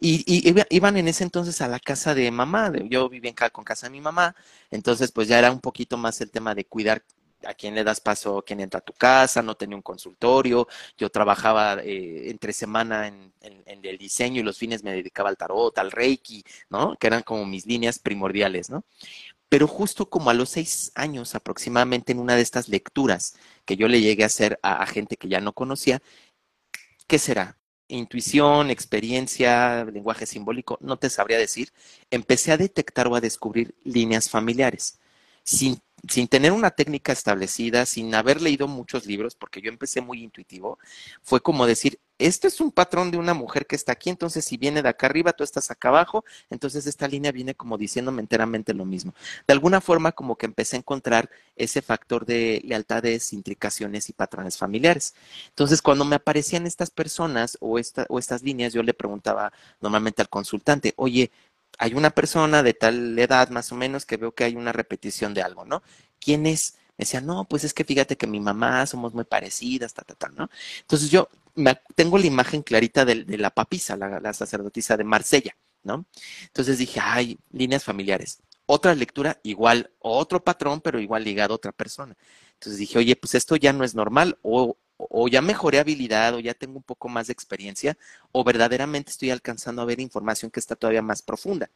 Y, 0.03 0.55
iban 0.71 0.97
en 0.97 1.09
ese 1.09 1.25
entonces 1.25 1.61
a 1.61 1.69
la 1.69 1.79
casa 1.79 2.15
de 2.15 2.31
mamá, 2.31 2.73
yo 2.89 3.09
vivía 3.11 3.31
en, 3.31 3.51
con 3.53 3.65
casa 3.65 3.87
de 3.87 3.91
mi 3.91 4.01
mamá, 4.01 4.35
entonces 4.71 5.13
pues 5.13 5.29
ya 5.29 5.39
era 5.39 5.53
un 5.53 5.61
poquito 5.61 5.99
más 5.99 6.21
el 6.23 6.31
tema 6.31 6.55
de 6.55 6.65
cuidar 6.65 7.03
a 7.45 7.55
quién 7.55 7.75
le 7.75 7.85
das 7.85 8.01
paso, 8.01 8.39
a 8.39 8.45
quién 8.45 8.61
entra 8.61 8.79
a 8.79 8.83
tu 8.83 8.95
casa, 8.95 9.43
no 9.43 9.57
tenía 9.57 9.77
un 9.77 9.83
consultorio, 9.83 10.67
yo 10.97 11.11
trabajaba 11.11 11.81
eh, 11.83 12.31
entre 12.31 12.53
semana 12.55 13.09
en, 13.09 13.33
en, 13.43 13.85
el 13.85 13.99
diseño 13.99 14.41
y 14.41 14.43
los 14.43 14.59
fines 14.59 14.83
me 14.83 14.93
dedicaba 14.93 15.29
al 15.29 15.37
tarot, 15.37 15.77
al 15.79 15.91
reiki, 15.91 16.45
¿no? 16.71 16.97
Que 16.97 17.07
eran 17.07 17.23
como 17.23 17.45
mis 17.47 17.67
líneas 17.67 17.99
primordiales, 17.99 18.71
¿no? 18.71 18.85
Pero 19.49 19.67
justo 19.67 20.09
como 20.09 20.31
a 20.31 20.35
los 20.35 20.51
seis 20.51 20.93
años 20.95 21.35
aproximadamente 21.35 22.13
en 22.13 22.21
una 22.21 22.37
de 22.37 22.43
estas 22.43 22.69
lecturas 22.69 23.35
que 23.67 23.77
yo 23.77 23.89
le 23.89 24.01
llegué 24.01 24.23
a 24.23 24.27
hacer 24.27 24.59
a 24.63 24.87
gente 24.87 25.17
que 25.17 25.29
ya 25.29 25.41
no 25.41 25.53
conocía, 25.53 26.01
¿qué 27.07 27.19
será? 27.19 27.60
Intuición, 27.91 28.71
experiencia, 28.71 29.85
lenguaje 29.85 30.27
simbólico, 30.27 30.79
no 30.81 30.99
te 30.99 31.11
sabría 31.11 31.39
decir, 31.39 31.73
empecé 32.11 32.53
a 32.53 32.57
detectar 32.57 33.09
o 33.09 33.17
a 33.17 33.21
descubrir 33.21 33.75
líneas 33.85 34.31
familiares. 34.31 35.00
Sin 35.51 35.81
sin 36.09 36.29
tener 36.29 36.53
una 36.53 36.71
técnica 36.71 37.13
establecida, 37.13 37.85
sin 37.87 38.15
haber 38.15 38.41
leído 38.41 38.69
muchos 38.69 39.07
libros, 39.07 39.35
porque 39.35 39.61
yo 39.61 39.71
empecé 39.71 40.01
muy 40.01 40.23
intuitivo, 40.23 40.79
fue 41.23 41.41
como 41.41 41.67
decir, 41.67 42.01
este 42.19 42.49
es 42.49 42.61
un 42.61 42.71
patrón 42.71 43.11
de 43.11 43.17
una 43.17 43.33
mujer 43.33 43.67
que 43.67 43.77
está 43.77 43.93
aquí, 43.93 44.11
entonces 44.11 44.45
si 44.45 44.59
viene 44.59 44.83
de 44.83 44.91
acá 44.91 45.07
arriba, 45.07 45.33
tú 45.33 45.43
estás 45.43 45.71
acá 45.71 45.89
abajo, 45.89 46.25
entonces 46.51 46.87
esta 46.87 47.09
línea 47.09 47.33
viene 47.33 47.55
como 47.55 47.79
diciéndome 47.79 48.21
enteramente 48.21 48.75
lo 48.75 48.85
mismo. 48.85 49.15
De 49.47 49.53
alguna 49.55 49.81
forma 49.81 50.13
como 50.13 50.37
que 50.37 50.45
empecé 50.45 50.77
a 50.77 50.81
encontrar 50.81 51.31
ese 51.57 51.81
factor 51.81 52.27
de 52.27 52.61
lealtades, 52.65 53.33
intricaciones 53.33 54.11
y 54.11 54.13
patrones 54.13 54.59
familiares. 54.59 55.15
Entonces 55.49 55.81
cuando 55.81 56.05
me 56.05 56.17
aparecían 56.17 56.67
estas 56.67 56.91
personas 56.91 57.57
o, 57.61 57.79
esta, 57.79 58.05
o 58.11 58.19
estas 58.19 58.43
líneas, 58.43 58.75
yo 58.75 58.83
le 58.83 58.93
preguntaba 58.93 59.51
normalmente 59.81 60.21
al 60.21 60.29
consultante, 60.29 60.93
oye, 60.97 61.31
hay 61.81 61.95
una 61.95 62.11
persona 62.11 62.63
de 62.63 62.75
tal 62.75 63.19
edad 63.19 63.49
más 63.49 63.73
o 63.73 63.75
menos 63.75 64.05
que 64.05 64.19
veo 64.19 64.33
que 64.33 64.45
hay 64.45 64.55
una 64.55 64.71
repetición 64.71 65.33
de 65.33 65.41
algo, 65.41 65.65
¿no? 65.65 65.83
¿Quién 66.21 66.45
es? 66.45 66.75
Me 66.99 67.05
decía, 67.05 67.23
no, 67.23 67.47
pues 67.47 67.65
es 67.65 67.73
que 67.73 67.85
fíjate 67.85 68.19
que 68.19 68.27
mi 68.27 68.39
mamá 68.39 68.85
somos 68.85 69.15
muy 69.15 69.25
parecidas, 69.25 69.95
ta, 69.95 70.03
ta, 70.03 70.15
ta, 70.15 70.29
¿no? 70.29 70.51
Entonces 70.83 71.11
yo 71.11 71.31
tengo 71.95 72.19
la 72.19 72.27
imagen 72.27 72.63
clarita 72.63 73.07
de, 73.07 73.25
la 73.39 73.49
papisa, 73.49 73.97
la, 73.97 74.33
sacerdotisa 74.35 74.99
de 74.99 75.05
Marsella, 75.05 75.57
¿no? 75.83 76.05
Entonces 76.43 76.77
dije, 76.77 77.01
ay, 77.03 77.39
líneas 77.51 77.83
familiares. 77.83 78.41
Otra 78.67 78.95
lectura, 78.95 79.41
igual, 79.43 79.91
otro 80.01 80.45
patrón, 80.45 80.83
pero 80.83 81.01
igual 81.01 81.25
ligado 81.25 81.55
a 81.55 81.57
otra 81.57 81.73
persona. 81.73 82.15
Entonces 82.61 82.79
dije, 82.79 82.99
oye, 82.99 83.17
pues 83.17 83.35
esto 83.35 83.57
ya 83.57 83.73
no 83.73 83.85
es 83.85 83.95
normal, 83.95 84.39
o, 84.43 84.77
o 84.99 85.29
ya 85.29 85.41
mejoré 85.41 85.79
habilidad 85.79 86.35
o 86.35 86.41
ya 86.41 86.53
tengo 86.53 86.77
un 86.77 86.83
poco 86.83 87.09
más 87.09 87.29
de 87.29 87.33
experiencia 87.33 87.97
o 88.33 88.45
verdaderamente 88.45 89.11
estoy 89.11 89.31
alcanzando 89.31 89.81
a 89.81 89.87
ver 89.87 89.99
información 89.99 90.51
que 90.51 90.61
está 90.61 90.77
todavía 90.77 91.01
más 91.01 91.23
profunda. 91.23 91.71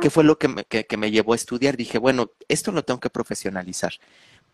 ¿Qué 0.00 0.10
fue 0.10 0.24
lo 0.24 0.36
que 0.36 0.48
me, 0.48 0.64
que 0.64 0.96
me 0.96 1.12
llevó 1.12 1.34
a 1.34 1.36
estudiar? 1.36 1.76
Dije, 1.76 1.98
bueno, 1.98 2.32
esto 2.48 2.72
lo 2.72 2.84
tengo 2.84 2.98
que 2.98 3.10
profesionalizar 3.10 3.92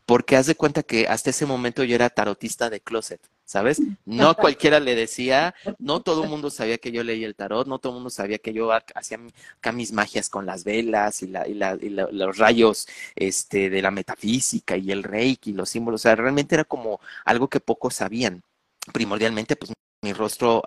porque 0.07 0.37
haz 0.37 0.47
de 0.47 0.55
cuenta 0.55 0.83
que 0.83 1.09
hasta 1.09 1.31
ese 1.31 1.47
momento 1.47 1.83
yo 1.85 1.95
era 1.95 2.11
tarotista 2.11 2.69
de 2.71 2.81
closet, 2.81 3.21
¿sabes? 3.45 3.81
No 4.05 4.35
cualquiera 4.37 4.81
le 4.81 4.95
decía, 4.95 5.55
no 5.79 6.03
todo 6.03 6.25
el 6.25 6.31
mundo 6.31 6.51
sabía 6.51 6.79
que 6.79 6.93
yo 6.93 7.03
leía 7.03 7.27
el 7.27 7.35
tarot, 7.35 7.67
no 7.67 7.79
todo 7.79 7.93
el 7.93 7.97
mundo 7.97 8.11
sabía 8.11 8.39
que 8.39 8.53
yo 8.53 8.71
hacía 8.73 9.19
acá 9.59 9.73
mis 9.73 9.93
magias 9.93 10.29
con 10.29 10.47
las 10.47 10.65
velas 10.65 11.23
y, 11.23 11.29
la, 11.29 11.49
y, 11.49 11.55
la, 11.55 11.79
y 11.81 11.89
los 11.91 12.39
rayos 12.39 12.87
este, 13.17 13.71
de 13.71 13.83
la 13.83 13.91
metafísica 13.91 14.77
y 14.77 14.91
el 14.93 15.03
reiki 15.03 15.51
y 15.51 15.55
los 15.55 15.71
símbolos, 15.71 16.03
o 16.03 16.03
sea, 16.03 16.17
realmente 16.17 16.55
era 16.55 16.65
como 16.65 17.01
algo 17.25 17.49
que 17.49 17.61
pocos 17.61 17.95
sabían. 17.95 18.43
Primordialmente, 18.93 19.57
pues 19.57 19.73
mi 20.05 20.13
rostro 20.13 20.63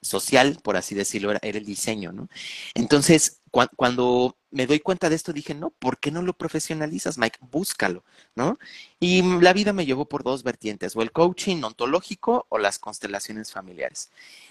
social, 0.00 0.58
por 0.62 0.76
así 0.76 0.94
decirlo, 0.94 1.32
era, 1.32 1.40
el 1.42 1.64
diseño, 1.64 2.12
¿no? 2.12 2.28
Entonces, 2.74 3.40
cuando 3.76 4.36
me 4.50 4.66
doy 4.66 4.80
cuenta 4.80 5.08
de 5.08 5.16
esto, 5.16 5.32
dije, 5.32 5.54
no, 5.54 5.70
¿por 5.70 5.98
qué 5.98 6.10
no 6.10 6.22
lo 6.22 6.32
profesionalizas, 6.32 7.18
Mike? 7.18 7.38
Búscalo, 7.50 8.02
¿no? 8.34 8.58
Y 8.98 9.22
la 9.40 9.52
vida 9.52 9.72
me 9.72 9.86
llevó 9.86 10.06
por 10.06 10.22
dos 10.22 10.42
vertientes, 10.42 10.96
o 10.96 11.02
el 11.02 11.12
coaching 11.12 11.62
ontológico 11.62 12.46
o 12.48 12.58
las 12.58 12.78
constelaciones 12.78 13.52
familiares. 13.52 14.10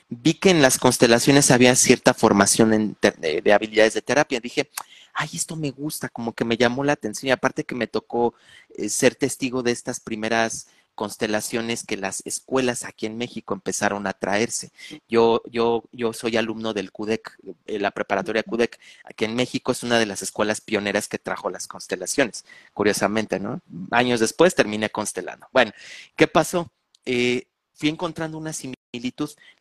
Vi 0.10 0.36
que 0.36 0.50
en 0.52 0.62
las 0.62 0.78
constelaciones 0.78 1.52
había 1.52 1.76
cierta 1.76 2.14
formación 2.14 2.98
de, 3.02 3.54
habilidades 3.54 3.94
de 3.94 4.02
terapia. 4.02 4.40
Dije, 4.40 4.70
ay, 5.14 5.30
esto 5.34 5.56
me 5.56 5.72
gusta, 5.72 6.10
como 6.10 6.34
que 6.34 6.46
me 6.46 6.58
llamó 6.58 6.84
la 6.84 6.94
atención. 6.94 7.30
Y 7.30 7.32
aparte 7.32 7.64
que 7.64 7.76
me 7.76 7.88
tocó 7.88 8.34
eh, 8.76 8.90
ser 8.90 9.16
testigo 9.16 9.64
de 9.64 9.72
estas 9.72 10.00
primeras 10.00 10.68
constelaciones 10.96 11.86
que 11.86 11.98
las 11.98 12.22
escuelas 12.26 12.84
aquí 12.86 13.06
en 13.06 13.18
México 13.18 13.54
empezaron 13.54 14.08
a 14.08 14.14
traerse. 14.14 14.72
Yo, 15.08 15.42
yo, 15.50 15.84
yo 15.92 16.14
soy 16.14 16.38
alumno 16.38 16.74
del 16.74 16.92
CUDEC, 16.92 17.38
eh, 17.66 17.80
la 17.80 17.92
preparatoria 17.92 18.44
CUDEC, 18.44 18.80
aquí 19.04 19.26
en 19.26 19.36
México 19.36 19.72
es 19.72 19.84
una 19.84 20.00
de 20.00 20.06
las 20.06 20.22
escuelas 20.22 20.62
pioneras 20.62 21.08
que 21.08 21.20
trajo 21.20 21.50
las 21.50 21.68
constelaciones, 21.68 22.46
curiosamente, 22.74 23.40
¿no? 23.40 23.62
Años 23.92 24.20
después 24.20 24.56
terminé 24.56 24.90
constelando. 24.90 25.48
Bueno, 25.52 25.72
¿qué 26.16 26.28
pasó? 26.28 26.72
Eh, 27.06 27.48
fui 27.74 27.90
encontrando 27.90 28.38
una 28.38 28.54
similitud, 28.54 28.81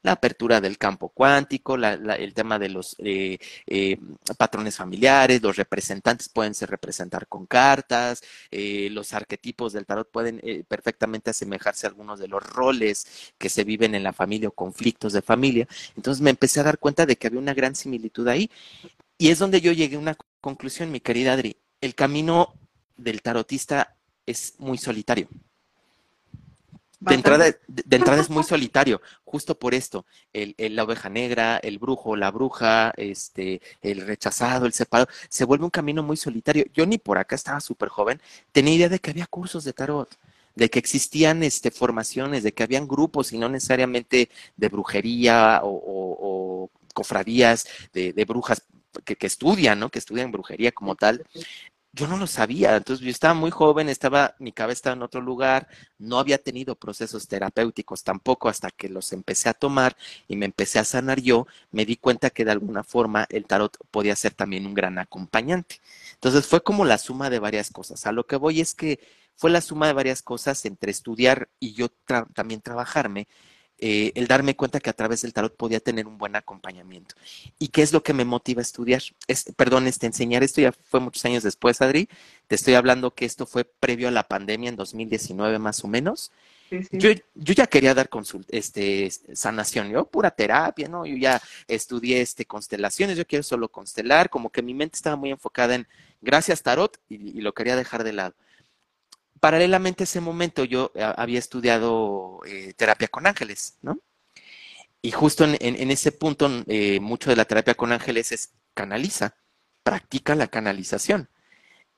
la 0.02 0.12
apertura 0.12 0.60
del 0.60 0.76
campo 0.76 1.08
cuántico, 1.08 1.76
el 1.76 2.34
tema 2.34 2.58
de 2.58 2.68
los 2.68 2.96
eh, 2.98 3.38
eh, 3.66 3.98
patrones 4.36 4.76
familiares, 4.76 5.42
los 5.42 5.56
representantes 5.56 6.28
pueden 6.28 6.54
ser 6.54 6.70
representar 6.70 7.28
con 7.28 7.46
cartas, 7.46 8.22
eh, 8.50 8.88
los 8.90 9.12
arquetipos 9.12 9.72
del 9.72 9.86
tarot 9.86 10.10
pueden 10.10 10.40
perfectamente 10.66 11.30
asemejarse 11.30 11.86
a 11.86 11.90
algunos 11.90 12.18
de 12.18 12.28
los 12.28 12.42
roles 12.42 13.32
que 13.38 13.48
se 13.48 13.64
viven 13.64 13.94
en 13.94 14.02
la 14.02 14.12
familia 14.12 14.48
o 14.48 14.52
conflictos 14.52 15.12
de 15.12 15.22
familia. 15.22 15.68
Entonces 15.96 16.20
me 16.22 16.30
empecé 16.30 16.60
a 16.60 16.64
dar 16.64 16.78
cuenta 16.78 17.06
de 17.06 17.16
que 17.16 17.28
había 17.28 17.40
una 17.40 17.54
gran 17.54 17.76
similitud 17.76 18.26
ahí 18.26 18.50
y 19.16 19.28
es 19.30 19.38
donde 19.38 19.60
yo 19.60 19.72
llegué 19.72 19.96
a 19.96 20.00
una 20.00 20.16
conclusión, 20.40 20.90
mi 20.90 21.00
querida 21.00 21.34
Adri. 21.34 21.56
El 21.80 21.94
camino 21.94 22.54
del 22.96 23.22
tarotista 23.22 23.96
es 24.26 24.54
muy 24.58 24.78
solitario. 24.78 25.28
De 27.00 27.14
entrada, 27.14 27.46
de, 27.66 27.96
entrada 27.96 28.20
es 28.20 28.28
muy 28.28 28.44
solitario, 28.44 29.00
justo 29.24 29.58
por 29.58 29.72
esto, 29.74 30.04
el, 30.34 30.54
la 30.58 30.84
oveja 30.84 31.08
negra, 31.08 31.56
el 31.56 31.78
brujo, 31.78 32.14
la 32.14 32.30
bruja, 32.30 32.92
este, 32.98 33.62
el 33.80 34.06
rechazado, 34.06 34.66
el 34.66 34.74
separado, 34.74 35.08
se 35.30 35.46
vuelve 35.46 35.64
un 35.64 35.70
camino 35.70 36.02
muy 36.02 36.18
solitario. 36.18 36.66
Yo 36.74 36.84
ni 36.84 36.98
por 36.98 37.16
acá 37.16 37.36
estaba 37.36 37.60
súper 37.60 37.88
joven, 37.88 38.20
tenía 38.52 38.74
idea 38.74 38.88
de 38.90 38.98
que 38.98 39.10
había 39.10 39.26
cursos 39.26 39.64
de 39.64 39.72
tarot, 39.72 40.14
de 40.54 40.68
que 40.68 40.78
existían 40.78 41.42
este, 41.42 41.70
formaciones, 41.70 42.42
de 42.42 42.52
que 42.52 42.64
habían 42.64 42.86
grupos 42.86 43.32
y 43.32 43.38
no 43.38 43.48
necesariamente 43.48 44.28
de 44.56 44.68
brujería 44.68 45.60
o, 45.64 46.70
cofradías 46.92 47.66
de, 47.94 48.12
de 48.12 48.24
brujas 48.24 48.62
que, 49.04 49.16
que, 49.16 49.26
estudian, 49.26 49.78
¿no? 49.78 49.90
Que 49.90 50.00
estudian 50.00 50.32
brujería 50.32 50.72
como 50.72 50.96
tal 50.96 51.24
yo 51.92 52.06
no 52.06 52.16
lo 52.16 52.26
sabía, 52.26 52.76
entonces 52.76 53.04
yo 53.04 53.10
estaba 53.10 53.34
muy 53.34 53.50
joven, 53.50 53.88
estaba, 53.88 54.34
mi 54.38 54.52
cabeza 54.52 54.78
estaba 54.78 54.96
en 54.96 55.02
otro 55.02 55.20
lugar, 55.20 55.68
no 55.98 56.18
había 56.20 56.38
tenido 56.38 56.76
procesos 56.76 57.26
terapéuticos 57.26 58.04
tampoco 58.04 58.48
hasta 58.48 58.70
que 58.70 58.88
los 58.88 59.12
empecé 59.12 59.48
a 59.48 59.54
tomar 59.54 59.96
y 60.28 60.36
me 60.36 60.46
empecé 60.46 60.78
a 60.78 60.84
sanar 60.84 61.20
yo, 61.20 61.46
me 61.72 61.84
di 61.84 61.96
cuenta 61.96 62.30
que 62.30 62.44
de 62.44 62.52
alguna 62.52 62.84
forma 62.84 63.26
el 63.30 63.44
tarot 63.44 63.76
podía 63.90 64.14
ser 64.14 64.34
también 64.34 64.66
un 64.66 64.74
gran 64.74 64.98
acompañante. 64.98 65.80
Entonces 66.14 66.46
fue 66.46 66.62
como 66.62 66.84
la 66.84 66.98
suma 66.98 67.28
de 67.28 67.40
varias 67.40 67.70
cosas. 67.70 68.06
A 68.06 68.12
lo 68.12 68.24
que 68.26 68.36
voy 68.36 68.60
es 68.60 68.74
que 68.74 69.00
fue 69.34 69.50
la 69.50 69.60
suma 69.60 69.86
de 69.88 69.94
varias 69.94 70.22
cosas 70.22 70.64
entre 70.66 70.92
estudiar 70.92 71.48
y 71.58 71.72
yo 71.72 71.88
también 72.34 72.60
trabajarme 72.60 73.26
eh, 73.80 74.12
el 74.14 74.26
darme 74.26 74.54
cuenta 74.54 74.78
que 74.78 74.90
a 74.90 74.92
través 74.92 75.22
del 75.22 75.32
tarot 75.32 75.56
podía 75.56 75.80
tener 75.80 76.06
un 76.06 76.18
buen 76.18 76.36
acompañamiento. 76.36 77.14
¿Y 77.58 77.68
qué 77.68 77.82
es 77.82 77.92
lo 77.92 78.02
que 78.02 78.12
me 78.12 78.24
motiva 78.24 78.60
a 78.60 78.62
estudiar? 78.62 79.02
Es, 79.26 79.46
perdón, 79.56 79.86
este, 79.86 80.06
enseñar 80.06 80.42
esto 80.42 80.60
ya 80.60 80.72
fue 80.72 81.00
muchos 81.00 81.24
años 81.24 81.42
después, 81.42 81.80
Adri. 81.80 82.08
Te 82.46 82.56
estoy 82.56 82.74
hablando 82.74 83.14
que 83.14 83.24
esto 83.24 83.46
fue 83.46 83.64
previo 83.64 84.08
a 84.08 84.10
la 84.10 84.28
pandemia 84.28 84.68
en 84.68 84.76
2019 84.76 85.58
más 85.58 85.82
o 85.82 85.88
menos. 85.88 86.30
Yo, 86.92 87.10
yo, 87.34 87.54
ya 87.54 87.66
quería 87.66 87.94
dar 87.94 88.08
este, 88.50 89.10
sanación, 89.32 89.90
yo 89.90 90.04
pura 90.04 90.30
terapia, 90.30 90.86
¿no? 90.86 91.04
Yo 91.04 91.16
ya 91.16 91.42
estudié 91.66 92.20
este, 92.20 92.44
constelaciones, 92.44 93.16
yo 93.16 93.26
quiero 93.26 93.42
solo 93.42 93.68
constelar, 93.68 94.30
como 94.30 94.50
que 94.50 94.62
mi 94.62 94.72
mente 94.72 94.94
estaba 94.94 95.16
muy 95.16 95.30
enfocada 95.30 95.74
en 95.74 95.88
gracias 96.20 96.62
tarot 96.62 96.96
y 97.08 97.40
lo 97.40 97.54
quería 97.54 97.74
dejar 97.74 98.04
de 98.04 98.12
lado 98.12 98.34
paralelamente 99.40 100.02
a 100.02 100.04
ese 100.04 100.20
momento 100.20 100.64
yo 100.64 100.92
eh, 100.94 101.02
había 101.16 101.38
estudiado 101.38 102.40
eh, 102.46 102.74
terapia 102.74 103.08
con 103.08 103.26
ángeles, 103.26 103.78
¿no? 103.82 103.98
Y 105.02 105.12
justo 105.12 105.44
en, 105.44 105.90
ese 105.90 106.12
punto, 106.12 106.50
eh, 106.66 107.00
mucho 107.00 107.30
de 107.30 107.36
la 107.36 107.46
terapia 107.46 107.74
con 107.74 107.90
ángeles 107.90 108.32
es 108.32 108.52
canaliza, 108.74 109.34
practica 109.82 110.34
la 110.34 110.48
canalización. 110.48 111.30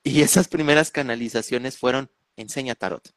Y 0.03 0.21
esas 0.21 0.47
primeras 0.47 0.89
canalizaciones 0.89 1.77
fueron, 1.77 2.09
enseña 2.37 2.75
tarot. 2.75 3.13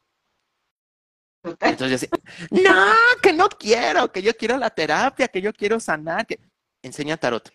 Entonces 1.41 1.79
yo 1.79 1.87
decía, 1.87 2.09
no, 2.51 2.93
que 3.21 3.31
no 3.31 3.47
quiero, 3.47 4.11
que 4.11 4.21
yo 4.21 4.35
quiero 4.35 4.57
la 4.57 4.69
terapia, 4.69 5.29
que 5.29 5.41
yo 5.41 5.53
quiero 5.53 5.79
sanar, 5.79 6.27
que 6.27 6.37
enseña 6.81 7.15
tarot. 7.15 7.49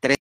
Tres 0.00 0.18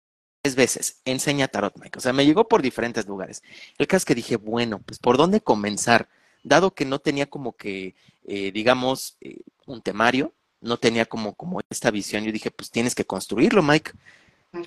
veces, 0.55 1.01
enseña 1.07 1.49
tarot, 1.49 1.75
Mike. 1.79 1.99
O 1.99 2.01
sea, 2.03 2.13
me 2.13 2.27
llegó 2.27 2.47
por 2.47 2.61
diferentes 2.61 3.07
lugares. 3.07 3.43
El 3.79 3.87
caso 3.87 3.99
es 3.99 4.05
que 4.05 4.15
dije, 4.15 4.37
bueno, 4.37 4.79
pues 4.81 4.99
¿por 4.99 5.17
dónde 5.17 5.41
comenzar? 5.41 6.09
Dado 6.43 6.75
que 6.75 6.85
no 6.85 6.99
tenía 6.99 7.27
como 7.27 7.57
que, 7.57 7.95
eh, 8.27 8.53
digamos, 8.53 9.17
eh, 9.23 9.39
un 9.67 9.81
temario, 9.81 10.35
no 10.61 10.77
tenía 10.77 11.07
como, 11.07 11.35
como 11.35 11.61
esta 11.71 11.91
visión, 11.91 12.25
yo 12.25 12.33
dije, 12.33 12.51
pues 12.51 12.71
tienes 12.71 12.95
que 12.95 13.07
construirlo, 13.07 13.63
Mike. 13.63 13.93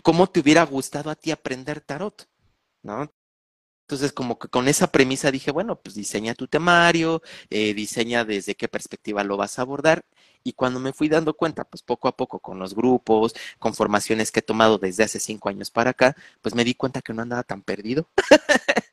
¿Cómo 0.02 0.28
te 0.28 0.40
hubiera 0.40 0.64
gustado 0.64 1.12
a 1.12 1.16
ti 1.16 1.30
aprender 1.32 1.80
tarot? 1.82 2.28
¿No? 2.82 3.12
Entonces, 3.88 4.12
como 4.12 4.38
que 4.38 4.50
con 4.50 4.68
esa 4.68 4.88
premisa 4.92 5.32
dije, 5.32 5.50
bueno, 5.50 5.80
pues 5.80 5.96
diseña 5.96 6.36
tu 6.36 6.48
temario, 6.50 7.22
eh, 7.50 7.74
diseña 7.74 8.26
desde 8.26 8.54
qué 8.56 8.68
perspectiva 8.68 9.24
lo 9.24 9.38
vas 9.38 9.60
a 9.60 9.62
abordar. 9.62 10.04
Y 10.44 10.52
cuando 10.54 10.82
me 10.82 10.92
fui 10.92 11.08
dando 11.08 11.34
cuenta, 11.36 11.64
pues 11.64 11.84
poco 11.84 12.10
a 12.10 12.18
poco 12.18 12.40
con 12.40 12.60
los 12.60 12.76
grupos, 12.76 13.34
con 13.60 13.74
formaciones 13.74 14.30
que 14.32 14.40
he 14.42 14.44
tomado 14.44 14.78
desde 14.78 15.04
hace 15.06 15.22
cinco 15.22 15.48
años 15.48 15.72
para 15.72 15.92
acá, 15.92 16.18
pues 16.42 16.54
me 16.54 16.66
di 16.66 16.76
cuenta 16.76 17.02
que 17.02 17.14
no 17.14 17.22
andaba 17.22 17.44
tan 17.44 17.62
perdido. 17.62 18.10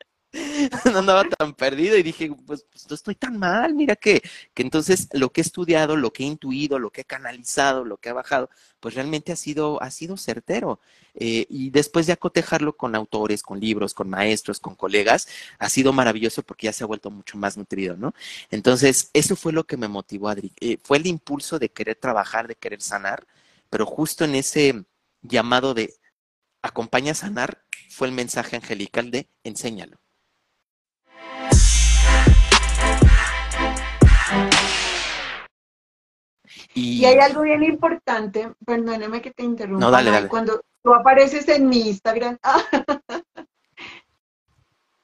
no 0.93 0.99
andaba 0.99 1.25
tan 1.25 1.55
perdido 1.55 1.97
y 1.97 2.03
dije, 2.03 2.31
pues, 2.47 2.67
pues, 2.71 2.89
no 2.89 2.95
estoy 2.95 3.15
tan 3.15 3.39
mal, 3.39 3.75
mira 3.75 3.97
que, 3.97 4.23
que 4.53 4.63
entonces 4.63 5.09
lo 5.13 5.31
que 5.31 5.41
he 5.41 5.45
estudiado, 5.45 5.97
lo 5.97 6.13
que 6.13 6.23
he 6.23 6.27
intuido, 6.27 6.79
lo 6.79 6.91
que 6.91 7.03
he 7.03 7.05
canalizado, 7.05 7.85
lo 7.85 7.97
que 7.99 8.09
ha 8.09 8.13
bajado, 8.13 8.51
pues 8.81 8.95
realmente 8.95 9.33
ha 9.33 9.37
sido, 9.37 9.83
ha 9.83 9.91
sido 9.91 10.17
certero. 10.17 10.81
Eh, 11.15 11.47
y 11.49 11.71
después 11.71 12.07
de 12.07 12.13
acotejarlo 12.13 12.77
con 12.77 12.95
autores, 12.95 13.43
con 13.43 13.61
libros, 13.61 13.95
con 13.95 14.11
maestros, 14.11 14.61
con 14.61 14.75
colegas, 14.75 15.29
ha 15.59 15.69
sido 15.69 15.93
maravilloso 15.93 16.43
porque 16.43 16.67
ya 16.67 16.73
se 16.73 16.85
ha 16.85 16.87
vuelto 16.87 17.11
mucho 17.11 17.39
más 17.39 17.57
nutrido, 17.57 17.97
¿no? 17.97 18.15
Entonces, 18.51 19.11
eso 19.13 19.37
fue 19.37 19.53
lo 19.53 19.65
que 19.65 19.77
me 19.77 19.89
motivó, 19.89 20.29
Adri. 20.29 20.53
Eh, 20.61 20.79
fue 20.83 20.99
el 20.99 21.07
impulso 21.07 21.59
de 21.59 21.71
querer 21.71 21.97
trabajar, 21.97 22.49
de 22.49 22.57
querer 22.57 22.83
sanar, 22.83 23.27
pero 23.71 23.87
justo 23.87 24.25
en 24.25 24.35
ese 24.35 24.85
llamado 25.23 25.75
de 25.75 25.95
acompaña 26.63 27.13
a 27.13 27.15
sanar, 27.15 27.63
fue 27.91 28.09
el 28.09 28.15
mensaje 28.15 28.57
angelical 28.57 29.11
de 29.11 29.29
enséñalo. 29.45 29.99
Y, 36.75 37.05
hay 37.05 37.19
algo 37.19 37.43
bien 37.43 37.63
importante, 37.63 38.53
perdóneme 38.67 39.23
que 39.23 39.31
te 39.31 39.45
interrumpa. 39.45 39.87
No, 39.87 39.91
dale, 39.91 40.11
dale. 40.11 40.29
Cuando 40.29 40.61
tú 40.83 40.93
apareces 40.93 41.49
en 41.49 41.69
mi 41.69 41.89
Instagram, 41.89 42.37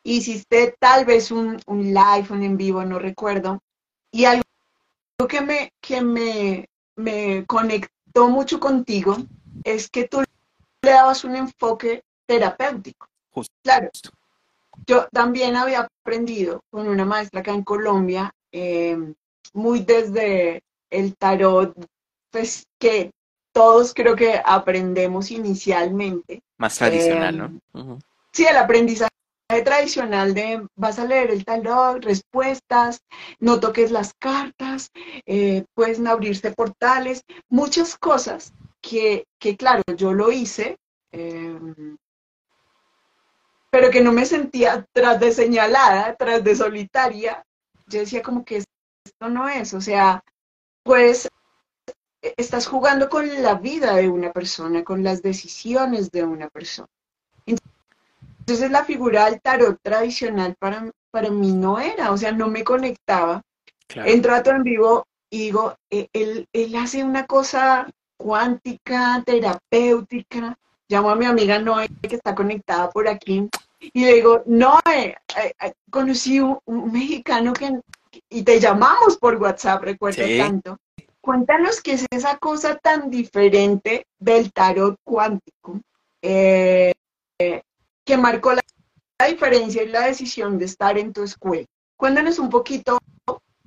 hiciste 0.03 0.75
tal 0.81 1.05
vez 1.05 1.31
un, 1.31 1.61
un, 1.67 1.95
live, 1.95 2.27
un 2.31 2.43
en 2.43 2.57
vivo, 2.57 2.85
no 2.85 2.99
recuerdo, 2.99 3.63
y 4.11 4.25
algo 4.25 4.43
que 5.29 5.41
me, 5.41 5.73
que 5.81 6.01
me, 6.01 6.69
me 6.97 7.47
conectó 7.47 8.29
mucho 8.29 8.59
contigo 8.59 9.17
es 9.63 9.89
que 9.89 10.09
tú 10.09 10.23
le 10.83 10.91
dabas 10.91 11.25
un 11.25 11.37
enfoque 11.37 12.03
terapéutico. 12.27 13.07
Justo. 13.31 13.55
Claro. 13.63 13.91
Yo 14.87 15.07
también 15.13 15.57
había 15.57 15.89
aprendido 16.03 16.65
con 16.71 16.89
una 16.89 17.05
maestra 17.05 17.41
acá 17.41 17.53
en 17.53 17.63
Colombia, 17.63 18.35
eh, 18.51 18.99
muy 19.53 19.81
desde 19.81 20.63
el 20.91 21.17
tarot, 21.17 21.75
pues 22.31 22.67
que 22.79 23.11
todos 23.53 23.95
creo 23.95 24.17
que 24.17 24.41
aprendemos 24.45 25.31
inicialmente. 25.31 26.43
Más 26.59 26.77
tradicional, 26.77 27.39
¿no? 27.39 27.61
Eh, 27.75 27.99
sí, 28.33 28.47
el 28.47 28.57
aprendizaje 28.57 29.11
tradicional 29.65 30.33
de 30.33 30.67
vas 30.77 30.99
a 30.99 31.05
leer 31.05 31.31
el 31.31 31.45
tarot, 31.45 32.05
respuestas, 32.05 33.01
no 33.41 33.59
toques 33.59 33.91
las 33.91 34.15
cartas, 34.15 34.91
eh, 35.27 35.65
pueden 35.75 36.07
abrirse 36.07 36.53
portales, 36.53 37.25
muchas 37.49 37.99
cosas 37.99 38.53
que, 38.81 39.25
que 39.39 39.57
claro, 39.57 39.83
yo 39.97 40.13
lo 40.13 40.31
hice, 40.31 40.79
em, 41.11 41.97
pero 43.71 43.91
que 43.91 44.01
no 44.01 44.13
me 44.13 44.25
sentía 44.25 44.87
tras 44.93 45.19
de 45.21 45.33
señalada, 45.33 46.15
tras 46.17 46.43
de 46.45 46.55
solitaria. 46.55 47.45
Yo 47.87 48.01
decía 48.01 48.23
como 48.23 48.45
que 48.45 48.59
esto 48.59 49.29
no 49.29 49.49
es, 49.49 49.75
o 49.75 49.81
sea, 49.81 50.23
pues 50.83 51.29
estás 52.23 52.67
jugando 52.67 53.09
con 53.09 53.43
la 53.43 53.55
vida 53.55 53.97
de 53.97 54.09
una 54.09 54.33
persona, 54.33 54.85
con 54.85 55.03
las 55.03 55.23
decisiones 55.23 56.11
de 56.11 56.25
una 56.25 56.49
persona. 56.49 56.89
Entonces 57.47 58.71
la 58.71 58.85
figura 58.85 59.27
del 59.27 59.41
tarot 59.41 59.79
tradicional 59.83 60.57
para, 60.59 60.91
para 61.11 61.31
mí 61.31 61.53
no 61.53 61.79
era, 61.79 62.11
o 62.11 62.17
sea, 62.17 62.33
no 62.33 62.49
me 62.49 62.65
conectaba. 62.65 63.43
Entro 63.95 64.35
a 64.35 64.43
todo 64.43 64.55
en 64.55 64.63
vivo 64.63 65.07
y 65.31 65.39
digo, 65.39 65.75
e, 65.91 66.09
él, 66.13 66.49
él 66.53 66.77
hace 66.77 67.05
una 67.05 67.27
cosa 67.27 67.89
cuántica, 68.17 69.23
terapéutica. 69.25 70.57
Llamo 70.89 71.11
a 71.11 71.17
mi 71.17 71.27
amiga 71.27 71.59
Noé, 71.59 71.89
que 72.03 72.17
está 72.17 72.35
conectada 72.35 72.91
por 72.91 73.07
aquí, 73.07 73.49
y 73.81 74.05
le 74.05 74.15
digo, 74.15 74.43
Noé, 74.47 75.17
eh, 75.37 75.55
eh, 75.61 75.73
conocí 75.91 76.41
un, 76.41 76.59
un 76.67 76.93
mexicano 76.93 77.53
que, 77.53 77.81
y 78.31 78.43
te 78.45 78.61
llamamos 78.61 79.19
por 79.19 79.37
WhatsApp, 79.37 79.83
recuerdo 79.83 80.23
tanto. 80.39 80.79
Cuéntanos 81.21 81.83
qué 81.83 81.93
es 81.93 82.07
esa 82.11 82.39
cosa 82.39 82.77
tan 82.77 83.11
diferente 83.11 84.07
del 84.19 84.53
tarot 84.53 84.97
cuántico 85.05 85.81
eh, 86.23 86.93
que 87.39 88.17
marcó 88.17 88.55
la, 88.55 88.63
diferencia 89.29 89.83
y 89.83 89.89
la 89.89 90.07
decisión 90.07 90.59
de 90.59 90.65
estar 90.65 90.97
en 90.97 91.13
tu 91.13 91.23
escuela. 91.23 91.67
Cuéntanos 91.97 92.39
un 92.39 92.49
poquito 92.49 92.99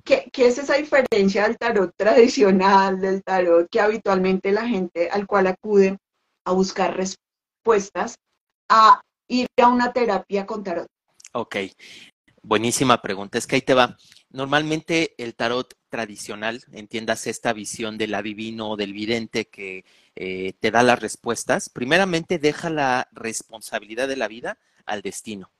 qué, 0.02 0.28
qué 0.32 0.48
es 0.48 0.58
esa 0.58 0.74
diferencia 0.74 1.44
del 1.44 1.56
tarot 1.56 1.92
tradicional, 1.96 3.00
del 3.00 3.22
tarot 3.22 3.68
que 3.70 3.80
habitualmente 3.80 4.50
la 4.50 4.66
gente 4.66 5.08
al 5.10 5.28
cual 5.28 5.46
acude 5.46 5.96
a 6.44 6.52
buscar 6.52 6.96
respuestas, 6.96 8.16
a 8.68 9.00
ir 9.28 9.46
a 9.62 9.68
una 9.68 9.92
terapia 9.92 10.44
con 10.44 10.64
tarot. 10.64 10.88
Ok, 11.32 11.56
buenísima 12.42 13.00
pregunta. 13.00 13.38
Es 13.38 13.46
que 13.46 13.56
ahí 13.56 13.62
te 13.62 13.74
va. 13.74 13.96
Normalmente 14.34 15.14
el 15.18 15.36
tarot 15.36 15.76
tradicional, 15.88 16.64
entiendas 16.72 17.28
esta 17.28 17.52
visión 17.52 17.98
del 17.98 18.16
adivino 18.16 18.70
o 18.70 18.76
del 18.76 18.92
vidente 18.92 19.44
que 19.44 19.84
eh, 20.16 20.54
te 20.58 20.72
da 20.72 20.82
las 20.82 20.98
respuestas, 20.98 21.68
primeramente 21.68 22.40
deja 22.40 22.68
la 22.68 23.06
responsabilidad 23.12 24.08
de 24.08 24.16
la 24.16 24.26
vida 24.26 24.58
al 24.86 25.02
destino. 25.02 25.52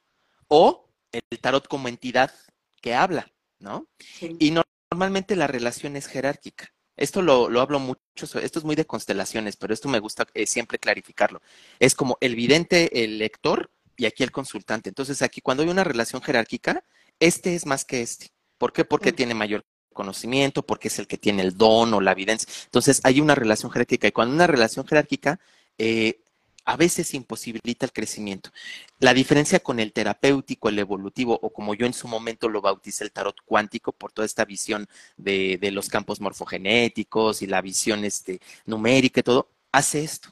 O 0.49 0.89
el 1.13 1.39
tarot 1.39 1.69
como 1.69 1.87
entidad 1.87 2.33
que 2.81 2.95
habla, 2.95 3.31
¿no? 3.61 3.87
Y 4.21 4.51
normalmente 4.51 5.37
la 5.37 5.47
relación 5.47 5.95
es 5.95 6.09
jerárquica. 6.09 6.75
Esto 6.97 7.23
lo, 7.23 7.61
hablo 7.61 7.79
mucho, 7.79 8.01
esto 8.17 8.41
es 8.41 8.65
muy 8.65 8.75
de 8.75 8.87
constelaciones, 8.87 9.55
pero 9.55 9.73
esto 9.73 9.89
me 9.89 10.01
gusta 10.01 10.27
eh, 10.35 10.47
siempre 10.47 10.81
clarificarlo. 10.81 11.41
Es 11.79 11.95
como 11.95 12.19
el 12.21 12.35
vidente, 12.35 13.05
el 13.05 13.19
lector 13.19 13.71
y 13.97 14.07
aquí 14.07 14.25
el 14.25 14.33
consultante. 14.33 14.89
Entonces 14.89 15.23
aquí 15.23 15.41
cuando 15.41 15.63
hay 15.63 15.69
una 15.69 15.85
relación 15.85 16.21
jerárquica, 16.23 16.83
este 17.21 17.55
es 17.55 17.67
más 17.67 17.85
que 17.85 18.03
este. 18.03 18.34
¿Por 18.59 18.73
qué? 18.73 18.85
Porque 18.85 19.13
tiene 19.13 19.35
mayor 19.35 19.65
conocimiento, 19.95 20.65
porque 20.67 20.89
es 20.89 20.99
el 20.99 21.07
que 21.07 21.17
tiene 21.17 21.43
el 21.43 21.57
don 21.57 21.95
o 21.95 22.01
la 22.01 22.13
evidencia. 22.13 22.49
Entonces, 22.67 23.01
hay 23.05 23.21
una 23.21 23.35
relación 23.35 23.71
jerárquica 23.73 24.09
y 24.09 24.13
cuando 24.13 24.35
una 24.35 24.47
relación 24.47 24.87
jerárquica 24.87 25.41
eh, 25.79 26.21
a 26.67 26.77
veces 26.77 27.15
imposibilita 27.15 27.87
el 27.87 27.93
crecimiento. 27.93 28.51
La 28.99 29.15
diferencia 29.15 29.61
con 29.61 29.81
el 29.81 29.93
terapéutico, 29.93 30.69
el 30.69 30.79
evolutivo, 30.79 31.39
o 31.43 31.51
como 31.53 31.75
yo 31.75 31.87
en 31.87 31.93
su 31.93 32.09
momento 32.09 32.49
lo 32.49 32.61
bauticé 32.63 33.05
el 33.05 33.13
tarot 33.13 33.37
cuántico, 33.45 33.93
por 33.93 34.13
toda 34.13 34.27
esta 34.27 34.45
visión 34.45 34.89
de, 35.17 35.59
los 35.73 35.89
campos 35.89 36.21
morfogenéticos 36.21 37.43
y 37.43 37.47
la 37.47 37.61
visión 37.61 38.05
este, 38.05 38.41
numérica 38.67 39.21
y 39.21 39.23
todo, 39.23 39.49
hace 39.73 40.05
esto. 40.05 40.31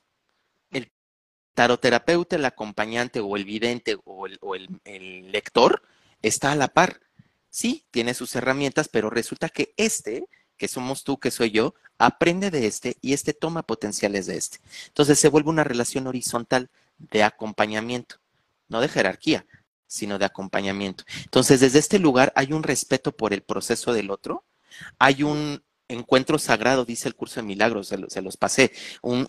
El 0.71 0.91
taroterapeuta, 1.55 2.37
el 2.37 2.45
acompañante 2.47 3.21
o 3.21 3.37
el 3.37 3.45
vidente 3.45 3.99
o 4.05 4.27
el 4.27 5.33
lector 5.33 5.83
está 6.23 6.53
a 6.53 6.57
la 6.57 6.69
par 6.69 7.01
sí, 7.53 7.85
tiene 7.93 8.15
sus 8.15 8.35
herramientas, 8.35 8.89
pero 8.89 9.11
resulta 9.11 9.49
que 9.49 9.75
este, 9.77 10.27
que 10.57 10.67
somos 10.67 11.05
tú, 11.05 11.21
que 11.21 11.31
soy 11.31 11.51
yo, 11.53 11.75
aprende 11.99 12.51
de 12.51 12.67
este 12.67 12.97
y 13.01 13.13
este 13.13 13.35
toma 13.35 13.63
potenciales 13.63 14.27
de 14.27 14.37
este. 14.37 14.59
Entonces 14.89 15.21
se 15.21 15.29
vuelve 15.29 15.51
una 15.51 15.63
relación 15.63 16.09
horizontal 16.09 16.71
de 16.99 17.23
acompañamiento, 17.23 18.17
no 18.69 18.81
de 18.81 18.89
jerarquía, 18.89 19.47
sino 19.87 20.19
de 20.19 20.25
acompañamiento. 20.25 21.05
Entonces, 21.25 21.61
desde 21.61 21.79
este 21.79 21.99
lugar 21.99 22.33
hay 22.35 22.53
un 22.55 22.63
respeto 22.63 23.13
por 23.13 23.35
el 23.35 23.43
proceso 23.43 23.93
del 23.93 24.11
otro, 24.11 24.45
hay 24.99 25.23
un 25.23 25.63
encuentro 25.95 26.39
sagrado, 26.39 26.85
dice 26.85 27.09
el 27.09 27.15
curso 27.15 27.41
de 27.41 27.47
milagros, 27.47 27.89
se, 27.89 28.23
los 28.23 28.37
pasé, 28.37 28.73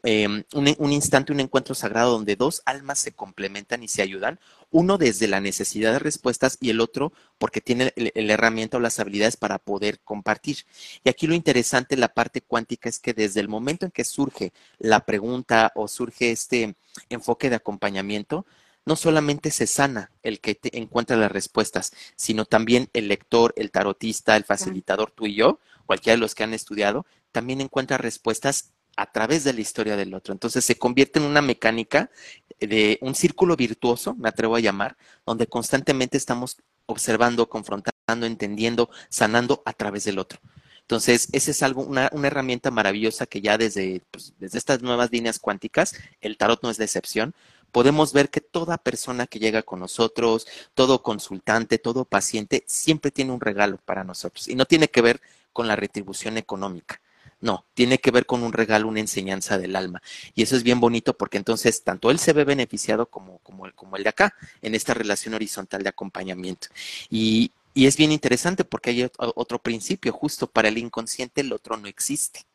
em, 0.03 0.43
un, 0.53 0.75
un, 0.77 0.91
instante, 0.91 1.31
un 1.31 1.39
encuentro 1.39 1.75
sagrado 1.75 2.11
donde 2.11 2.35
dos 2.35 2.61
almas 2.65 2.99
se 2.99 3.13
complementan 3.13 3.83
y 3.83 3.87
se 3.87 4.01
ayudan, 4.01 4.39
uno 4.71 4.97
desde 4.97 5.27
la 5.27 5.39
necesidad 5.39 5.93
de 5.93 5.99
respuestas 5.99 6.57
y 6.59 6.71
el 6.71 6.81
otro 6.81 7.13
porque 7.37 7.61
tiene 7.61 7.93
la 7.95 8.33
herramienta 8.33 8.77
o 8.77 8.79
las 8.79 8.99
habilidades 8.99 9.37
para 9.37 9.59
poder 9.59 9.99
compartir. 9.99 10.57
Y 11.03 11.09
aquí 11.09 11.27
lo 11.27 11.35
interesante, 11.35 11.95
la 11.95 12.13
parte 12.13 12.41
cuántica, 12.41 12.89
es 12.89 12.99
que 12.99 13.13
desde 13.13 13.39
el 13.39 13.47
momento 13.47 13.85
en 13.85 13.91
que 13.91 14.03
surge 14.03 14.51
la 14.79 15.05
pregunta 15.05 15.71
o 15.75 15.87
surge 15.87 16.31
este 16.31 16.75
enfoque 17.09 17.49
de 17.49 17.57
acompañamiento, 17.57 18.45
no 18.85 18.95
solamente 18.95 19.51
se 19.51 19.67
sana 19.67 20.11
el 20.23 20.39
que 20.39 20.55
te 20.55 20.77
encuentra 20.77 21.15
las 21.15 21.31
respuestas, 21.31 21.93
sino 22.15 22.45
también 22.45 22.89
el 22.93 23.07
lector, 23.07 23.53
el 23.55 23.71
tarotista, 23.71 24.35
el 24.35 24.43
facilitador, 24.43 25.11
tú 25.11 25.25
y 25.25 25.35
yo, 25.35 25.59
cualquiera 25.85 26.15
de 26.15 26.21
los 26.21 26.35
que 26.35 26.43
han 26.43 26.53
estudiado, 26.53 27.05
también 27.31 27.61
encuentra 27.61 27.97
respuestas 27.97 28.73
a 28.95 29.11
través 29.11 29.43
de 29.43 29.53
la 29.53 29.61
historia 29.61 29.95
del 29.95 30.13
otro. 30.13 30.33
Entonces 30.33 30.63
se 30.63 30.77
convierte 30.77 31.19
en 31.19 31.25
una 31.25 31.41
mecánica 31.41 32.11
de 32.59 32.99
un 33.01 33.15
círculo 33.15 33.55
virtuoso, 33.55 34.15
me 34.15 34.29
atrevo 34.29 34.55
a 34.55 34.59
llamar, 34.59 34.97
donde 35.25 35.47
constantemente 35.47 36.17
estamos 36.17 36.57
observando, 36.85 37.49
confrontando, 37.49 38.25
entendiendo, 38.25 38.89
sanando 39.09 39.63
a 39.65 39.73
través 39.73 40.03
del 40.03 40.19
otro. 40.19 40.39
Entonces, 40.81 41.29
esa 41.31 41.51
es 41.51 41.63
algo, 41.63 41.81
una, 41.81 42.09
herramienta 42.23 42.69
maravillosa 42.69 43.25
que 43.25 43.41
ya 43.41 43.57
desde, 43.57 44.01
pues, 44.11 44.33
desde 44.37 44.57
estas 44.57 44.81
nuevas 44.81 45.11
líneas 45.11 45.39
cuánticas, 45.39 45.95
el 46.19 46.37
tarot 46.37 46.61
no 46.61 46.69
es 46.69 46.77
la 46.77 46.85
excepción, 46.85 47.33
podemos 47.71 48.11
ver 48.11 48.29
que 48.29 48.41
toda 48.41 48.77
persona 48.77 49.25
que 49.25 49.39
llega 49.39 49.63
con 49.63 49.79
nosotros, 49.79 50.45
todo 50.73 51.01
consultante, 51.01 51.79
todo 51.79 52.03
paciente, 52.05 52.65
siempre 52.67 53.11
tiene 53.11 53.31
un 53.31 53.39
regalo 53.39 53.77
para 53.85 54.03
nosotros. 54.03 54.47
Y 54.49 54.55
no 54.55 54.65
tiene 54.65 54.89
que 54.89 55.01
ver 55.01 55.21
con 55.53 55.67
la 55.67 55.75
retribución 55.75 56.37
económica. 56.37 57.01
No, 57.39 57.65
tiene 57.73 57.97
que 57.97 58.11
ver 58.11 58.25
con 58.25 58.41
un 58.41 58.53
regalo, 58.53 58.87
una 58.87 59.01
enseñanza 59.01 59.57
del 59.57 59.75
alma. 59.75 60.01
Y 60.33 60.43
eso 60.43 60.55
es 60.55 60.63
bien 60.63 60.79
bonito 60.79 61.17
porque 61.17 61.37
entonces 61.37 61.83
tanto 61.83 62.09
él 62.09 62.17
se 62.17 62.31
ve 62.31 62.45
beneficiado 62.45 63.07
como, 63.07 63.39
como, 63.39 63.65
el, 63.65 63.73
como 63.73 63.97
el 63.97 64.03
de 64.03 64.09
acá, 64.09 64.33
en 64.61 64.75
esta 64.75 64.93
relación 64.93 65.33
horizontal 65.33 65.83
de 65.83 65.89
acompañamiento. 65.89 66.69
Y, 67.09 67.51
y 67.73 67.87
es 67.87 67.97
bien 67.97 68.13
interesante 68.13 68.63
porque 68.63 68.91
hay 68.91 69.11
otro 69.17 69.59
principio, 69.59 70.13
justo 70.13 70.47
para 70.47 70.69
el 70.69 70.77
inconsciente 70.77 71.41
el 71.41 71.51
otro 71.51 71.75
no 71.75 71.87
existe. 71.87 72.45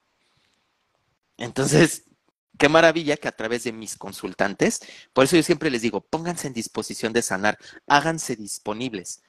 Entonces, 1.36 2.04
qué 2.58 2.70
maravilla 2.70 3.18
que 3.18 3.28
a 3.28 3.32
través 3.32 3.64
de 3.64 3.72
mis 3.72 3.96
consultantes, 3.96 4.80
por 5.12 5.24
eso 5.24 5.36
yo 5.36 5.42
siempre 5.42 5.70
les 5.70 5.82
digo, 5.82 6.00
pónganse 6.00 6.46
en 6.46 6.54
disposición 6.54 7.12
de 7.12 7.20
sanar, 7.20 7.58
háganse 7.86 8.36
disponibles 8.36 9.20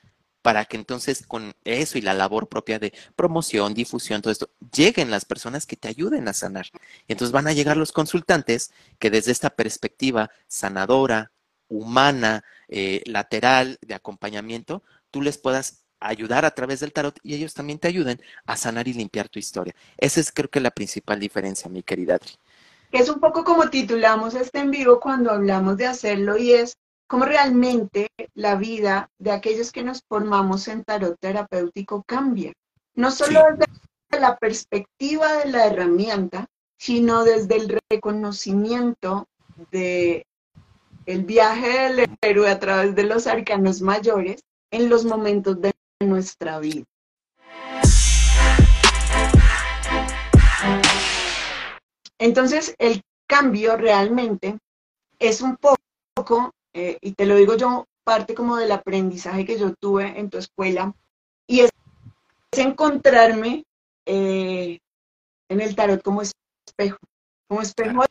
para 0.41 0.65
que 0.65 0.77
entonces 0.77 1.25
con 1.25 1.53
eso 1.63 1.97
y 1.97 2.01
la 2.01 2.13
labor 2.13 2.47
propia 2.47 2.79
de 2.79 2.93
promoción, 3.15 3.73
difusión, 3.73 4.21
todo 4.21 4.31
esto, 4.31 4.49
lleguen 4.73 5.11
las 5.11 5.25
personas 5.25 5.65
que 5.65 5.75
te 5.75 5.87
ayuden 5.87 6.27
a 6.27 6.33
sanar. 6.33 6.67
Y 7.07 7.13
entonces 7.13 7.31
van 7.31 7.47
a 7.47 7.53
llegar 7.53 7.77
los 7.77 7.91
consultantes 7.91 8.71
que 8.99 9.09
desde 9.09 9.31
esta 9.31 9.49
perspectiva 9.49 10.31
sanadora, 10.47 11.31
humana, 11.67 12.43
eh, 12.67 13.03
lateral, 13.05 13.77
de 13.81 13.93
acompañamiento, 13.95 14.83
tú 15.11 15.21
les 15.21 15.37
puedas 15.37 15.83
ayudar 15.99 16.45
a 16.45 16.51
través 16.51 16.79
del 16.79 16.93
tarot 16.93 17.19
y 17.23 17.35
ellos 17.35 17.53
también 17.53 17.77
te 17.77 17.89
ayuden 17.89 18.21
a 18.45 18.55
sanar 18.55 18.87
y 18.87 18.93
limpiar 18.93 19.29
tu 19.29 19.39
historia. 19.39 19.75
Esa 19.97 20.19
es 20.21 20.31
creo 20.31 20.49
que 20.49 20.61
la 20.61 20.71
principal 20.71 21.19
diferencia, 21.19 21.69
mi 21.69 21.83
querida 21.83 22.15
Adri 22.15 22.37
es 22.91 23.09
un 23.09 23.19
poco 23.19 23.43
como 23.43 23.69
titulamos 23.69 24.33
este 24.33 24.59
en 24.59 24.71
vivo 24.71 24.99
cuando 24.99 25.31
hablamos 25.31 25.77
de 25.77 25.87
hacerlo 25.87 26.37
y 26.37 26.53
es 26.53 26.77
cómo 27.09 27.25
realmente 27.25 28.11
la 28.35 28.55
vida 28.55 29.09
de 29.17 29.31
aquellos 29.31 29.71
que 29.71 29.83
nos 29.83 30.03
formamos 30.07 30.67
en 30.67 30.83
tarot 30.83 31.17
terapéutico 31.19 32.03
cambia. 32.05 32.53
No 32.93 33.09
solo 33.09 33.41
desde 33.57 34.21
la 34.21 34.37
perspectiva 34.37 35.33
de 35.39 35.51
la 35.51 35.65
herramienta, 35.65 36.45
sino 36.77 37.23
desde 37.23 37.55
el 37.55 37.81
reconocimiento 37.89 39.27
de 39.71 40.23
el 41.07 41.25
viaje 41.25 41.89
del 41.89 42.15
héroe 42.21 42.47
a 42.47 42.59
través 42.59 42.93
de 42.93 43.03
los 43.03 43.25
arcanos 43.25 43.81
mayores 43.81 44.41
en 44.69 44.87
los 44.87 45.03
momentos 45.03 45.59
de 45.59 45.73
nuestra 45.99 46.59
vida. 46.59 46.85
Entonces, 52.19 52.75
el 52.77 53.01
cambio 53.27 53.77
realmente 53.77 54.59
es 55.17 55.41
un 55.41 55.57
poco, 55.57 56.53
eh, 56.73 56.97
y 57.01 57.13
te 57.13 57.25
lo 57.25 57.35
digo 57.35 57.55
yo, 57.55 57.85
parte 58.03 58.33
como 58.33 58.57
del 58.57 58.71
aprendizaje 58.71 59.45
que 59.45 59.59
yo 59.59 59.73
tuve 59.75 60.19
en 60.19 60.29
tu 60.29 60.37
escuela, 60.37 60.93
y 61.47 61.61
es, 61.61 61.71
encontrarme 62.51 63.63
eh, 64.05 64.79
en 65.49 65.61
el 65.61 65.75
tarot 65.75 66.01
como 66.01 66.21
espejo, 66.21 66.97
como 67.47 67.61
espejo 67.61 68.03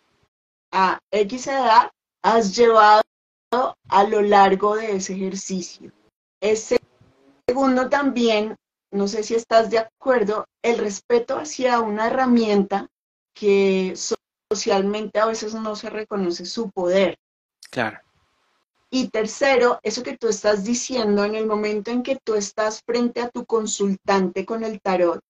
a 0.73 0.99
X 1.11 1.47
edad 1.47 1.91
has 2.23 2.57
llevado 2.57 3.03
a 3.89 4.05
lo 4.05 4.23
largo 4.23 4.77
de 4.77 4.97
ese 4.97 5.15
ejercicio. 5.15 5.93
Ese 6.41 6.79
segundo 7.47 7.89
también, 7.89 8.57
no 8.93 9.09
sé 9.09 9.23
si 9.23 9.35
estás 9.35 9.71
de 9.71 9.79
acuerdo, 9.79 10.47
el 10.63 10.79
respeto 10.79 11.39
hacia 11.39 11.81
una 11.81 12.09
herramienta 12.09 12.89
que 13.35 13.95
socialmente 14.51 15.19
a 15.19 15.27
veces 15.27 15.55
no 15.55 15.77
se 15.77 15.91
reconoce 15.91 16.45
su 16.45 16.71
poder. 16.71 17.17
Claro. 17.71 17.99
Y 18.91 19.09
tercero, 19.09 19.79
eso 19.83 20.03
que 20.03 20.17
tú 20.17 20.29
estás 20.29 20.65
diciendo 20.65 21.25
en 21.25 21.35
el 21.35 21.47
momento 21.47 21.91
en 21.91 22.03
que 22.03 22.19
tú 22.25 22.35
estás 22.35 22.83
frente 22.87 23.21
a 23.21 23.29
tu 23.29 23.45
consultante 23.45 24.47
con 24.47 24.65
el 24.65 24.81
tarot, 24.81 25.21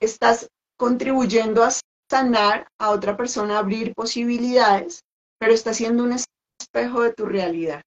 estás 0.00 0.48
contribuyendo 0.76 1.62
a 1.62 1.70
sanar 2.10 2.66
a 2.78 2.90
otra 2.90 3.16
persona, 3.16 3.56
a 3.56 3.60
abrir 3.60 3.94
posibilidades, 3.94 5.04
pero 5.38 5.52
está 5.54 5.72
siendo 5.72 6.02
un 6.02 6.16
espejo 6.60 7.02
de 7.02 7.12
tu 7.12 7.26
realidad. 7.26 7.82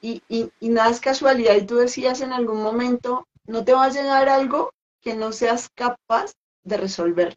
Y, 0.00 0.22
y, 0.28 0.50
y 0.60 0.68
nada 0.68 0.90
es 0.90 1.00
casualidad. 1.00 1.54
Y 1.56 1.66
tú 1.66 1.76
decías 1.76 2.20
en 2.20 2.32
algún 2.32 2.62
momento, 2.62 3.26
no 3.46 3.64
te 3.64 3.72
va 3.74 3.84
a 3.84 3.90
llegar 3.90 4.28
algo 4.28 4.72
que 5.00 5.14
no 5.14 5.32
seas 5.32 5.68
capaz 5.74 6.32
de 6.62 6.76
resolver. 6.78 7.36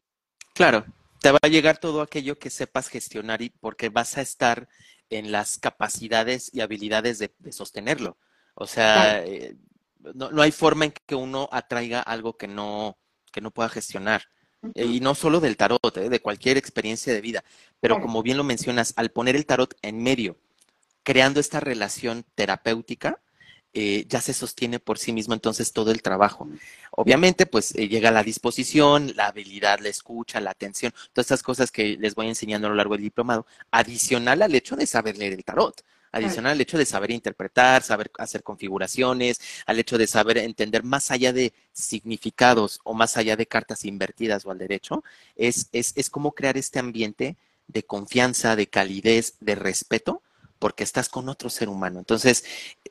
Claro, 0.53 0.85
te 1.27 1.31
va 1.33 1.39
a 1.41 1.49
llegar 1.49 1.77
todo 1.77 1.99
aquello 1.99 2.39
que 2.39 2.49
sepas 2.49 2.87
gestionar 2.87 3.41
y 3.41 3.49
porque 3.49 3.89
vas 3.89 4.17
a 4.17 4.21
estar 4.21 4.69
en 5.09 5.33
las 5.33 5.57
capacidades 5.57 6.49
y 6.53 6.61
habilidades 6.61 7.19
de, 7.19 7.51
sostenerlo. 7.51 8.15
O 8.55 8.65
sea, 8.65 9.25
eh, 9.25 9.57
no, 10.13 10.41
hay 10.41 10.53
forma 10.53 10.85
en 10.85 10.93
que 11.05 11.15
uno 11.15 11.49
atraiga 11.51 11.99
algo 11.99 12.37
que 12.37 12.47
no, 12.47 12.97
que 13.33 13.41
no 13.41 13.51
pueda 13.51 13.67
gestionar. 13.67 14.29
Eh, 14.73 14.85
y 14.85 15.01
no 15.01 15.15
solo 15.15 15.41
del 15.41 15.57
tarot, 15.57 15.97
eh, 15.97 16.07
de 16.07 16.21
cualquier 16.21 16.55
experiencia 16.55 17.11
de 17.11 17.19
vida. 17.19 17.43
Pero 17.81 17.99
como 17.99 18.23
bien 18.23 18.37
lo 18.37 18.45
mencionas, 18.45 18.93
al 18.95 19.11
poner 19.11 19.35
el 19.35 19.45
tarot 19.45 19.75
en 19.81 20.01
medio, 20.01 20.37
creando 21.03 21.41
esta 21.41 21.59
relación 21.59 22.23
terapéutica, 22.35 23.19
eh, 23.79 24.05
ya 24.09 24.21
se 24.21 24.33
sostiene 24.33 24.79
por 24.79 24.97
sí 24.97 25.13
mismo 25.13 25.35
entonces 25.35 25.71
todo 25.71 25.91
el 25.91 26.01
trabajo. 26.01 26.49
Obviamente, 26.89 27.45
pues 27.45 27.75
eh, 27.75 27.87
llega 27.87 28.09
la 28.09 28.23
disposición, 28.23 29.13
la 29.15 29.27
habilidad, 29.27 29.77
la 29.79 29.89
escucha, 29.89 30.41
la 30.41 30.49
atención, 30.49 30.91
todas 31.13 31.27
estas 31.27 31.43
cosas 31.43 31.71
que 31.71 31.95
les 31.95 32.15
voy 32.15 32.27
enseñando 32.27 32.65
a 32.65 32.69
lo 32.71 32.75
largo 32.75 32.95
del 32.95 33.03
diplomado, 33.03 33.45
adicional 33.69 34.41
al 34.41 34.55
hecho 34.55 34.75
de 34.75 34.87
saber 34.87 35.15
leer 35.15 35.33
el 35.33 35.43
tarot. 35.43 35.83
Adicional 36.11 36.53
al 36.53 36.61
hecho 36.61 36.79
de 36.79 36.87
saber 36.87 37.11
interpretar, 37.11 37.83
saber 37.83 38.09
hacer 38.17 38.41
configuraciones, 38.41 39.39
al 39.67 39.77
hecho 39.77 39.99
de 39.99 40.07
saber 40.07 40.39
entender 40.39 40.81
más 40.81 41.11
allá 41.11 41.31
de 41.31 41.53
significados 41.71 42.79
o 42.83 42.95
más 42.95 43.15
allá 43.15 43.35
de 43.35 43.45
cartas 43.45 43.85
invertidas 43.85 44.43
o 44.47 44.49
al 44.49 44.57
derecho, 44.57 45.03
es, 45.35 45.69
es, 45.71 45.93
es 45.95 46.09
como 46.09 46.31
crear 46.31 46.57
este 46.57 46.79
ambiente 46.79 47.35
de 47.67 47.83
confianza, 47.83 48.55
de 48.55 48.65
calidez, 48.65 49.35
de 49.39 49.53
respeto, 49.53 50.23
porque 50.59 50.83
estás 50.83 51.09
con 51.09 51.29
otro 51.29 51.49
ser 51.49 51.69
humano. 51.69 51.99
Entonces, 51.99 52.43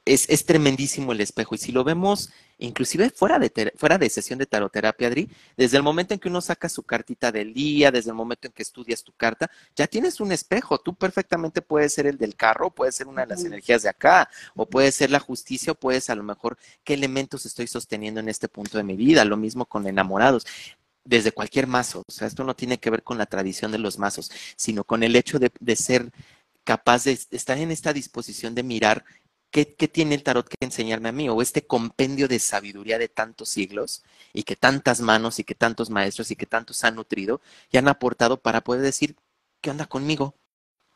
es, 0.05 0.29
es, 0.29 0.47
tremendísimo 0.47 1.13
el 1.13 1.21
espejo. 1.21 1.55
Y 1.55 1.59
si 1.59 1.73
lo 1.73 1.85
vemos, 1.85 2.31
inclusive 2.59 3.11
fuera 3.11 3.39
de, 3.39 3.73
fuera 3.77 3.99
de 3.99 4.09
sesión 4.09 4.39
de 4.39 4.47
taroterapia, 4.47 5.09
Adri, 5.09 5.29
desde 5.57 5.77
el 5.77 5.83
momento 5.83 6.15
en 6.15 6.21
que 6.21 6.29
uno 6.29 6.41
saca 6.41 6.69
su 6.69 6.83
cartita 6.85 7.33
del 7.33 7.53
día, 7.53 7.91
desde 7.91 8.11
el 8.11 8.17
momento 8.17 8.47
en 8.47 8.53
que 8.53 8.63
estudias 8.63 9.03
tu 9.03 9.13
carta, 9.13 9.51
ya 9.75 9.87
tienes 9.87 10.21
un 10.21 10.33
espejo. 10.33 10.79
Tú 10.79 10.95
perfectamente 10.95 11.63
puedes 11.63 11.93
ser 11.93 12.07
el 12.07 12.19
del 12.19 12.37
carro, 12.37 12.71
puedes 12.71 12.95
ser 12.95 13.09
una 13.09 13.23
de 13.23 13.29
las 13.29 13.45
energías 13.45 13.83
de 13.83 13.89
acá, 13.89 14.29
o 14.55 14.67
puede 14.67 14.93
ser 14.93 15.11
la 15.11 15.21
justicia, 15.21 15.73
o 15.73 15.75
puedes 15.75 16.09
a 16.11 16.15
lo 16.15 16.23
mejor 16.23 16.57
qué 16.85 16.95
elementos 16.95 17.45
estoy 17.47 17.67
sosteniendo 17.67 18.21
en 18.21 18.29
este 18.29 18.49
punto 18.49 18.79
de 18.79 18.85
mi 18.85 18.97
vida. 18.97 19.25
Lo 19.25 19.37
mismo 19.37 19.67
con 19.67 19.87
enamorados 19.87 20.47
desde 21.07 21.33
cualquier 21.33 21.67
mazo. 21.67 22.03
O 22.07 22.13
sea, 22.13 22.27
esto 22.27 22.45
no 22.45 22.55
tiene 22.55 22.79
que 22.79 22.91
ver 22.91 23.03
con 23.03 23.19
la 23.19 23.27
tradición 23.27 23.73
de 23.73 23.79
los 23.79 23.99
mazos, 23.99 24.31
sino 24.57 24.85
con 24.85 25.03
el 25.03 25.17
hecho 25.17 25.39
de, 25.39 25.51
de 25.61 25.77
ser 25.77 26.11
capaz 26.67 27.05
de 27.05 27.13
estar 27.31 27.57
en 27.57 27.71
esta 27.71 27.95
disposición 27.95 28.55
de 28.55 28.65
mirar 28.65 29.05
qué, 29.51 29.65
tiene 29.65 30.17
el 30.17 30.23
tarot 30.23 30.49
que 30.49 30.57
enseñarme 30.61 31.09
a 31.09 31.13
mí, 31.13 31.29
o 31.31 31.41
este 31.41 31.67
compendio 31.67 32.29
de 32.29 32.39
sabiduría 32.41 32.99
de 32.99 33.09
tantos 33.09 33.49
siglos, 33.49 34.03
y 34.35 34.43
que 34.43 34.57
tantas 34.57 35.01
manos 35.01 35.39
y 35.39 35.45
que 35.45 35.55
tantos 35.55 35.89
maestros 35.89 36.31
y 36.31 36.37
que 36.37 36.45
tantos 36.45 36.85
han 36.85 36.97
nutrido 36.97 37.41
y 37.71 37.79
han 37.79 37.89
aportado 37.89 38.43
para 38.43 38.63
poder 38.63 38.83
decir, 38.83 39.17
¿qué 39.63 39.71
onda 39.71 39.87
conmigo? 39.87 40.35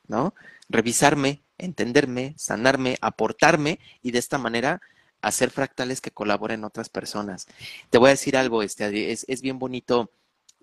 ¿No? 0.08 0.34
Revisarme, 0.68 1.44
entenderme, 1.56 2.34
sanarme, 2.36 2.98
aportarme 3.00 3.78
y 4.02 4.10
de 4.10 4.18
esta 4.18 4.38
manera 4.38 4.82
hacer 5.22 5.50
fractales 5.50 6.00
que 6.00 6.10
colaboren 6.10 6.64
otras 6.64 6.88
personas. 6.88 7.46
Te 7.90 7.98
voy 7.98 8.08
a 8.08 8.10
decir 8.10 8.36
algo, 8.36 8.62
este, 8.62 9.12
es, 9.12 9.24
es 9.28 9.40
bien 9.40 9.58
bonito 9.58 10.10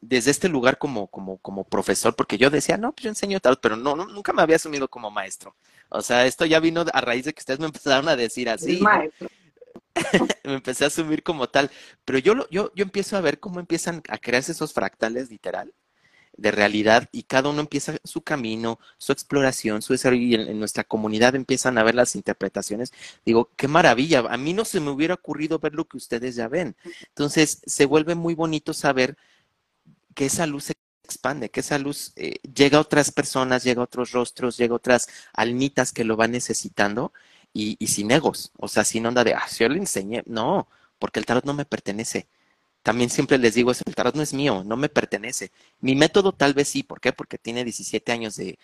desde 0.02 0.32
este 0.32 0.50
lugar 0.50 0.78
como, 0.78 1.08
como, 1.08 1.38
como 1.40 1.64
profesor, 1.64 2.16
porque 2.16 2.38
yo 2.38 2.50
decía, 2.50 2.78
no, 2.78 2.92
pues 2.94 3.04
yo 3.04 3.10
enseño 3.10 3.40
tal, 3.40 3.60
pero 3.60 3.76
no, 3.76 3.96
nunca 3.96 4.34
me 4.34 4.42
había 4.42 4.58
asumido 4.58 4.88
como 4.88 5.12
maestro. 5.12 5.56
O 5.90 6.02
sea, 6.02 6.26
esto 6.26 6.46
ya 6.46 6.60
vino 6.60 6.86
a 6.94 7.02
raíz 7.02 7.26
de 7.26 7.34
que 7.34 7.40
ustedes 7.40 7.60
me 7.60 7.66
empezaron 7.66 8.08
a 8.10 8.16
decir 8.16 8.50
así. 8.50 8.82
me 10.44 10.54
empecé 10.54 10.84
a 10.84 10.88
asumir 10.88 11.24
como 11.24 11.48
tal. 11.48 11.72
Pero 12.06 12.20
yo, 12.20 12.50
yo, 12.50 12.72
yo 12.76 12.84
empiezo 12.84 13.18
a 13.18 13.22
ver 13.22 13.40
cómo 13.40 13.60
empiezan 13.60 14.04
a 14.10 14.18
crearse 14.18 14.52
esos 14.52 14.74
fractales 14.74 15.30
literal 15.30 15.74
de 16.38 16.52
realidad 16.52 17.10
y 17.12 17.24
cada 17.24 17.50
uno 17.50 17.62
empieza 17.62 17.98
su 18.04 18.22
camino, 18.22 18.80
su 18.98 19.12
exploración, 19.12 19.82
su 19.82 19.94
desarrollo 19.94 20.22
y 20.22 20.36
en, 20.36 20.60
nuestra 20.60 20.84
comunidad 20.84 21.36
empiezan 21.36 21.78
a 21.78 21.84
ver 21.84 21.96
las 21.96 22.16
interpretaciones. 22.16 22.94
Digo, 23.26 23.50
qué 23.56 23.68
maravilla, 23.68 24.20
a 24.30 24.38
mí 24.38 24.54
no 24.54 24.64
se 24.64 24.80
me 24.80 24.92
hubiera 24.92 25.16
ocurrido 25.16 25.60
ver 25.60 25.74
lo 25.74 25.86
que 25.86 25.98
ustedes 25.98 26.36
ya 26.36 26.48
ven. 26.48 26.76
Entonces, 27.10 27.62
se 27.66 27.86
vuelve 27.86 28.16
muy 28.16 28.36
bonito 28.36 28.74
saber 28.74 29.18
que 30.17 30.25
esa 30.25 30.47
luz 30.47 30.63
se 30.65 30.73
expande, 31.03 31.49
que 31.51 31.60
esa 31.60 31.77
luz 31.77 32.12
eh, 32.15 32.39
llega 32.41 32.80
a 32.80 32.82
otras 32.82 33.12
personas, 33.12 33.63
llega 33.63 33.82
a 33.82 33.84
otros 33.86 34.12
rostros, 34.12 34.58
llega 34.58 34.73
a 34.73 34.77
otras 34.77 35.08
almitas 35.34 35.93
que 35.93 36.03
lo 36.03 36.15
van 36.15 36.32
necesitando 36.32 37.13
y, 37.53 37.77
y 37.77 37.88
sin 37.88 38.10
egos, 38.10 38.51
o 38.58 38.67
sea, 38.67 38.84
sin 38.84 39.06
onda 39.06 39.23
de, 39.23 39.36
ah, 39.36 39.45
yo 39.60 39.69
le 39.69 39.77
enseñé, 39.77 40.23
no, 40.25 40.67
porque 40.97 41.19
el 41.19 41.27
tarot 41.27 41.45
no 41.45 41.53
me 41.53 41.65
pertenece 41.65 42.27
también 42.88 43.10
siempre 43.10 43.38
les 43.38 43.53
digo, 43.53 43.71
el 43.71 43.95
tarot 43.95 44.15
no 44.15 44.21
es 44.23 44.34
mío, 44.34 44.63
no 44.65 44.77
me 44.77 44.88
pertenece. 44.88 45.51
Mi 45.82 45.93
método 45.93 46.32
tal 46.32 46.53
vez 46.53 46.69
sí, 46.69 46.84
¿por 46.84 47.01
qué? 47.01 47.12
Porque 47.12 47.38
tiene 47.38 47.65
17 47.65 48.13
años 48.13 48.38
de, 48.38 48.58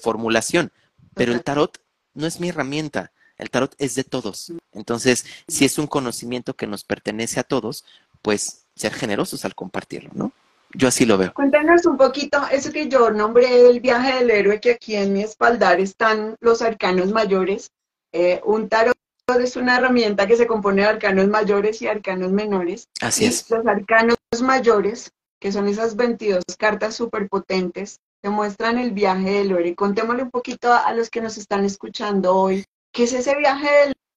formulación, 0.00 0.70
pero 1.14 1.32
el 1.32 1.42
tarot 1.42 1.76
no 2.14 2.28
es 2.28 2.38
mi 2.38 2.50
herramienta, 2.50 3.10
el 3.38 3.50
tarot 3.50 3.74
es 3.78 3.96
de 3.96 4.04
todos. 4.04 4.52
Entonces, 4.70 5.26
si 5.48 5.64
es 5.64 5.78
un 5.78 5.88
conocimiento 5.88 6.54
que 6.54 6.68
nos 6.68 6.84
pertenece 6.84 7.40
a 7.40 7.42
todos, 7.42 7.84
pues 8.22 8.66
ser 8.76 8.94
generosos 8.94 9.44
al 9.44 9.56
compartirlo, 9.56 10.10
¿no? 10.14 10.30
Yo 10.76 10.88
así 10.88 11.06
lo 11.06 11.16
veo. 11.16 11.32
Cuéntanos 11.32 11.86
un 11.86 11.96
poquito, 11.96 12.38
eso 12.50 12.70
que 12.70 12.88
yo 12.88 13.10
nombré 13.10 13.68
el 13.70 13.80
viaje 13.80 14.16
del 14.16 14.30
héroe, 14.30 14.60
que 14.60 14.72
aquí 14.72 14.94
en 14.94 15.14
mi 15.14 15.22
espaldar 15.22 15.80
están 15.80 16.36
los 16.40 16.60
arcanos 16.60 17.12
mayores, 17.12 17.70
eh, 18.12 18.40
un 18.44 18.68
tarot 18.68 18.94
es 19.40 19.56
una 19.56 19.78
herramienta 19.78 20.26
que 20.26 20.36
se 20.36 20.46
compone 20.46 20.82
de 20.82 20.88
arcanos 20.88 21.26
mayores 21.28 21.82
y 21.82 21.88
arcanos 21.88 22.30
menores. 22.30 22.88
Así 23.00 23.24
es. 23.24 23.50
Los 23.50 23.66
arcanos 23.66 24.16
mayores, 24.40 25.10
que 25.40 25.50
son 25.50 25.66
esas 25.66 25.96
22 25.96 26.44
cartas 26.58 26.94
superpotentes, 26.94 27.98
te 28.22 28.28
muestran 28.28 28.78
el 28.78 28.92
viaje 28.92 29.30
del 29.30 29.50
héroe. 29.50 29.74
Contémosle 29.74 30.22
un 30.24 30.30
poquito 30.30 30.72
a 30.72 30.92
los 30.92 31.10
que 31.10 31.20
nos 31.20 31.38
están 31.38 31.64
escuchando 31.64 32.36
hoy, 32.36 32.64
¿qué 32.92 33.04
es 33.04 33.14
ese 33.14 33.36
viaje 33.36 33.68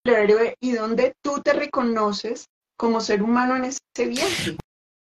del 0.04 0.13
héroe 0.13 0.56
y 0.60 0.74
dónde 0.74 1.13
tú 1.24 1.41
te 1.41 1.54
reconoces 1.54 2.48
como 2.78 3.02
ser 3.02 3.24
humano 3.24 3.56
en 3.56 3.65
ese 3.65 4.06
viaje? 4.08 4.58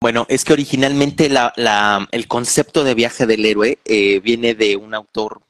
Bueno, 0.01 0.25
es 0.29 0.43
que 0.43 0.53
originalmente 0.53 1.29
el 2.11 2.27
concepto 2.27 2.83
de 2.83 2.95
viaje 2.95 3.27
del 3.27 3.45
héroe 3.45 3.77
eh, 3.85 4.19
viene 4.19 4.55
de 4.55 4.75
un 4.75 4.95
autor, 4.95 5.43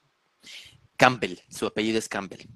Campbell, 0.97 1.39
su 1.49 1.67
apellido 1.67 1.97
es 1.97 2.09
Campbell. 2.09 2.49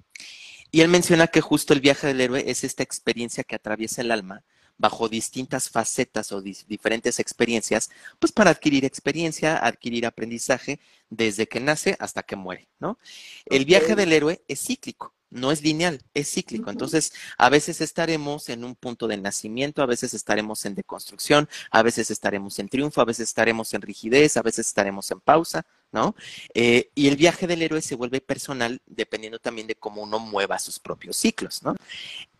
Y 0.70 0.82
él 0.82 0.88
menciona 0.88 1.26
que 1.28 1.40
justo 1.40 1.72
el 1.72 1.80
viaje 1.80 2.06
del 2.06 2.20
héroe 2.20 2.44
es 2.46 2.64
esta 2.64 2.82
experiencia 2.82 3.44
que 3.44 3.54
atraviesa 3.54 4.02
el 4.02 4.10
alma 4.10 4.44
bajo 4.76 5.08
distintas 5.08 5.70
facetas 5.70 6.32
o 6.32 6.42
diferentes 6.42 7.18
experiencias, 7.18 7.88
pues 8.18 8.30
para 8.30 8.50
adquirir 8.50 8.84
experiencia, 8.84 9.56
adquirir 9.56 10.04
aprendizaje 10.04 10.80
desde 11.08 11.48
que 11.48 11.60
nace 11.60 11.96
hasta 11.98 12.22
que 12.22 12.36
muere, 12.36 12.68
¿no? 12.78 12.98
El 13.46 13.64
viaje 13.64 13.94
del 13.94 14.12
héroe 14.12 14.42
es 14.48 14.60
cíclico 14.60 15.15
no 15.36 15.52
es 15.52 15.62
lineal, 15.62 16.00
es 16.14 16.32
cíclico. 16.32 16.70
Entonces, 16.70 17.12
a 17.38 17.48
veces 17.48 17.80
estaremos 17.80 18.48
en 18.48 18.64
un 18.64 18.74
punto 18.74 19.06
de 19.06 19.16
nacimiento, 19.16 19.82
a 19.82 19.86
veces 19.86 20.14
estaremos 20.14 20.64
en 20.64 20.74
deconstrucción, 20.74 21.48
a 21.70 21.82
veces 21.82 22.10
estaremos 22.10 22.58
en 22.58 22.68
triunfo, 22.68 23.00
a 23.00 23.04
veces 23.04 23.28
estaremos 23.28 23.72
en 23.74 23.82
rigidez, 23.82 24.36
a 24.36 24.42
veces 24.42 24.66
estaremos 24.66 25.10
en 25.10 25.20
pausa, 25.20 25.66
¿no? 25.92 26.16
Eh, 26.54 26.90
y 26.94 27.08
el 27.08 27.16
viaje 27.16 27.46
del 27.46 27.62
héroe 27.62 27.82
se 27.82 27.94
vuelve 27.94 28.20
personal 28.20 28.80
dependiendo 28.86 29.38
también 29.38 29.66
de 29.66 29.76
cómo 29.76 30.02
uno 30.02 30.18
mueva 30.18 30.58
sus 30.58 30.78
propios 30.78 31.16
ciclos, 31.16 31.62
¿no? 31.62 31.76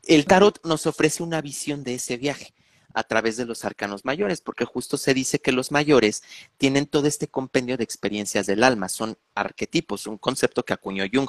El 0.02 0.24
tarot 0.24 0.64
nos 0.64 0.86
ofrece 0.86 1.22
una 1.22 1.40
visión 1.40 1.84
de 1.84 1.94
ese 1.94 2.16
viaje 2.16 2.54
a 2.96 3.02
través 3.02 3.36
de 3.36 3.44
los 3.44 3.66
arcanos 3.66 4.06
mayores, 4.06 4.40
porque 4.40 4.64
justo 4.64 4.96
se 4.96 5.12
dice 5.12 5.38
que 5.38 5.52
los 5.52 5.70
mayores 5.70 6.22
tienen 6.56 6.86
todo 6.86 7.06
este 7.06 7.28
compendio 7.28 7.76
de 7.76 7.84
experiencias 7.84 8.46
del 8.46 8.64
alma, 8.64 8.88
son 8.88 9.18
arquetipos, 9.34 10.06
un 10.06 10.16
concepto 10.16 10.64
que 10.64 10.72
acuñó 10.72 11.04
Jung. 11.12 11.28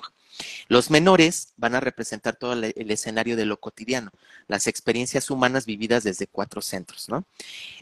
Los 0.70 0.90
menores 0.90 1.50
van 1.58 1.76
a 1.76 1.82
representar 1.82 2.38
todo 2.38 2.54
el, 2.54 2.74
escenario 2.90 3.36
de 3.36 3.46
lo 3.46 3.60
cotidiano, 3.60 4.12
las 4.48 4.68
experiencias 4.68 5.30
humanas 5.30 5.66
vividas 5.66 6.06
desde 6.06 6.28
cuatro 6.28 6.62
centros, 6.62 7.10
¿no? 7.10 7.26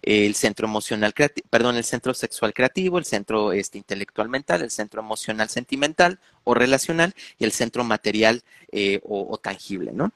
El 0.02 0.34
centro 0.34 0.68
emocional 0.68 1.14
creativo, 1.14 1.48
perdón, 1.52 1.76
el 1.76 1.84
centro 1.84 2.16
sexual 2.16 2.56
creativo, 2.56 2.98
el 2.98 3.06
centro 3.06 3.52
este, 3.52 3.78
intelectual 3.78 4.30
mental, 4.30 4.64
el 4.64 4.72
centro 4.72 5.02
emocional 5.02 5.50
sentimental 5.50 6.20
o 6.44 6.56
relacional 6.56 7.14
y 7.38 7.44
el 7.44 7.52
centro 7.52 7.84
material 7.84 8.42
eh, 8.72 9.00
o, 9.04 9.28
o 9.32 9.38
tangible, 9.38 9.92
¿no? 9.92 10.12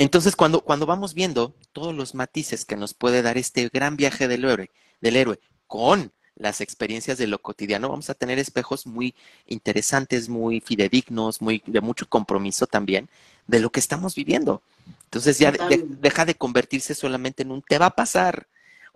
Entonces, 0.00 0.34
cuando, 0.34 0.62
cuando 0.62 0.86
vamos 0.86 1.12
viendo 1.12 1.54
todos 1.74 1.94
los 1.94 2.14
matices 2.14 2.64
que 2.64 2.74
nos 2.74 2.94
puede 2.94 3.20
dar 3.20 3.36
este 3.36 3.68
gran 3.68 3.98
viaje 3.98 4.28
del 4.28 4.46
héroe, 4.46 4.70
del 5.02 5.14
héroe 5.14 5.40
con 5.66 6.10
las 6.36 6.62
experiencias 6.62 7.18
de 7.18 7.26
lo 7.26 7.38
cotidiano, 7.42 7.90
vamos 7.90 8.08
a 8.08 8.14
tener 8.14 8.38
espejos 8.38 8.86
muy 8.86 9.14
interesantes, 9.46 10.30
muy 10.30 10.62
fidedignos, 10.62 11.42
muy 11.42 11.62
de 11.66 11.82
mucho 11.82 12.08
compromiso 12.08 12.66
también 12.66 13.10
de 13.46 13.60
lo 13.60 13.68
que 13.68 13.78
estamos 13.78 14.14
viviendo. 14.14 14.62
Entonces 15.04 15.38
ya 15.38 15.52
deja 15.52 16.24
de 16.24 16.34
convertirse 16.34 16.94
solamente 16.94 17.42
en 17.42 17.50
un 17.50 17.60
te 17.60 17.76
va 17.76 17.86
a 17.86 17.94
pasar 17.94 18.46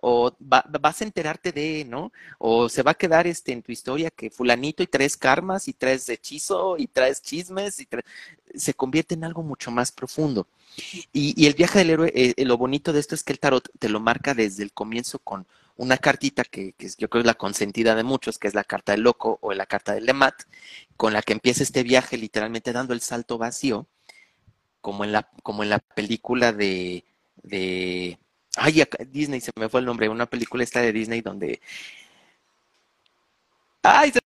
o 0.07 0.35
vas 0.37 1.01
a 1.01 1.03
enterarte 1.03 1.51
de, 1.51 1.83
¿no? 1.83 2.11
O 2.37 2.69
se 2.69 2.83
va 2.83 2.91
a 2.91 2.93
quedar 2.93 3.25
este 3.25 3.53
en 3.53 3.63
tu 3.63 3.71
historia 3.71 4.11
que 4.11 4.29
fulanito 4.29 4.83
y 4.83 4.87
traes 4.87 5.17
karmas 5.17 5.67
y 5.67 5.73
traes 5.73 6.07
hechizo 6.07 6.77
y 6.77 6.85
traes 6.85 7.23
chismes 7.23 7.79
y 7.79 7.87
se 8.53 8.75
convierte 8.75 9.15
en 9.15 9.23
algo 9.23 9.41
mucho 9.41 9.71
más 9.71 9.91
profundo. 9.91 10.45
Y, 11.11 11.47
el 11.47 11.55
viaje 11.55 11.79
del 11.79 11.89
héroe, 11.89 12.11
eh, 12.13 12.45
lo 12.45 12.55
bonito 12.55 12.93
de 12.93 12.99
esto 12.99 13.15
es 13.15 13.23
que 13.23 13.33
el 13.33 13.39
tarot 13.39 13.67
te 13.79 13.89
lo 13.89 13.99
marca 13.99 14.35
desde 14.35 14.61
el 14.61 14.73
comienzo 14.73 15.17
con 15.17 15.47
una 15.75 15.97
cartita 15.97 16.43
que, 16.43 16.75
yo 16.99 17.09
creo 17.09 17.21
es 17.21 17.25
la 17.25 17.33
consentida 17.33 17.95
de 17.95 18.03
muchos, 18.03 18.37
que 18.37 18.47
es 18.47 18.53
la 18.53 18.63
carta 18.63 18.91
del 18.91 19.01
loco 19.01 19.39
o 19.41 19.53
la 19.53 19.65
carta 19.65 19.95
del 19.95 20.05
Lemat, 20.05 20.35
con 20.97 21.13
la 21.13 21.23
que 21.23 21.33
empieza 21.33 21.63
este 21.63 21.81
viaje 21.81 22.15
literalmente 22.19 22.73
dando 22.73 22.93
el 22.93 23.01
salto 23.01 23.39
vacío, 23.39 23.87
como 24.81 25.03
en 25.03 25.13
la, 25.13 25.31
como 25.41 25.63
en 25.63 25.69
la 25.71 25.79
película 25.79 26.53
de 26.53 27.03
ay, 28.57 28.83
Disney, 29.07 29.41
se 29.41 29.51
me 29.55 29.69
fue 29.69 29.79
el 29.79 29.85
nombre, 29.85 30.09
una 30.09 30.25
película 30.25 30.63
esta 30.63 30.81
de 30.81 30.93
Disney 30.93 31.21
donde, 31.21 31.61
ay, 33.83 34.11
se 34.11 34.19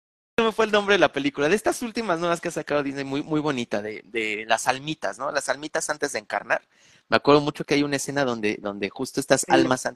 me 0.42 0.52
fue 0.52 0.66
el 0.66 0.72
nombre 0.72 0.94
de 0.94 0.98
la 0.98 1.12
película, 1.12 1.48
de 1.48 1.56
estas 1.56 1.80
últimas 1.82 2.18
nuevas 2.20 2.40
que 2.40 2.48
ha 2.48 2.52
sacado 2.52 2.82
Disney, 2.82 3.04
muy, 3.04 3.22
muy 3.22 3.40
bonita, 3.40 3.80
de, 3.80 4.02
de 4.04 4.44
las 4.46 4.68
almitas, 4.68 5.18
¿no? 5.18 5.32
Las 5.32 5.48
almitas 5.48 5.88
antes 5.88 6.12
de 6.12 6.18
encarnar. 6.18 6.62
Me 7.08 7.16
acuerdo 7.16 7.40
mucho 7.40 7.64
que 7.64 7.74
hay 7.74 7.82
una 7.82 7.96
escena 7.96 8.24
donde, 8.24 8.58
donde 8.60 8.90
justo 8.90 9.20
estas 9.20 9.46
almas, 9.48 9.88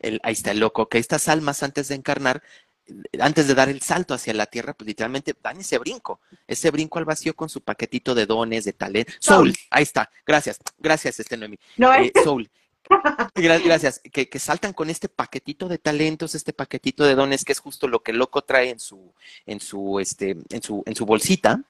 el, 0.00 0.20
ahí 0.22 0.32
está 0.32 0.50
el 0.50 0.60
loco, 0.60 0.88
que 0.88 0.98
estas 0.98 1.28
almas 1.28 1.62
antes 1.62 1.88
de 1.88 1.94
encarnar, 1.94 2.42
antes 3.20 3.46
de 3.46 3.54
dar 3.54 3.68
el 3.68 3.82
salto 3.82 4.14
hacia 4.14 4.32
la 4.34 4.46
tierra, 4.46 4.72
pues 4.72 4.88
literalmente 4.88 5.34
dan 5.42 5.60
ese 5.60 5.78
brinco, 5.78 6.20
ese 6.46 6.70
brinco 6.70 6.98
al 6.98 7.04
vacío 7.04 7.36
con 7.36 7.48
su 7.48 7.60
paquetito 7.60 8.14
de 8.14 8.26
dones, 8.26 8.64
de 8.64 8.72
talento. 8.72 9.12
Soul, 9.20 9.54
ahí 9.70 9.82
está, 9.82 10.10
gracias, 10.26 10.58
gracias, 10.78 11.20
este 11.20 11.36
Noemi. 11.36 11.58
No, 11.76 11.92
eh, 11.94 12.12
Soul. 12.24 12.50
Gracias, 13.34 14.00
que, 14.12 14.28
que, 14.28 14.38
saltan 14.38 14.72
con 14.72 14.90
este 14.90 15.08
paquetito 15.08 15.68
de 15.68 15.78
talentos, 15.78 16.34
este 16.34 16.52
paquetito 16.52 17.04
de 17.04 17.14
dones, 17.14 17.44
que 17.44 17.52
es 17.52 17.60
justo 17.60 17.88
lo 17.88 18.02
que 18.02 18.12
el 18.12 18.18
loco 18.18 18.42
trae 18.42 18.70
en 18.70 18.80
su, 18.80 19.12
en 19.46 19.60
su, 19.60 20.00
este, 20.00 20.36
en 20.50 20.62
su, 20.62 20.82
en 20.86 20.96
su 20.96 21.06
bolsita, 21.06 21.62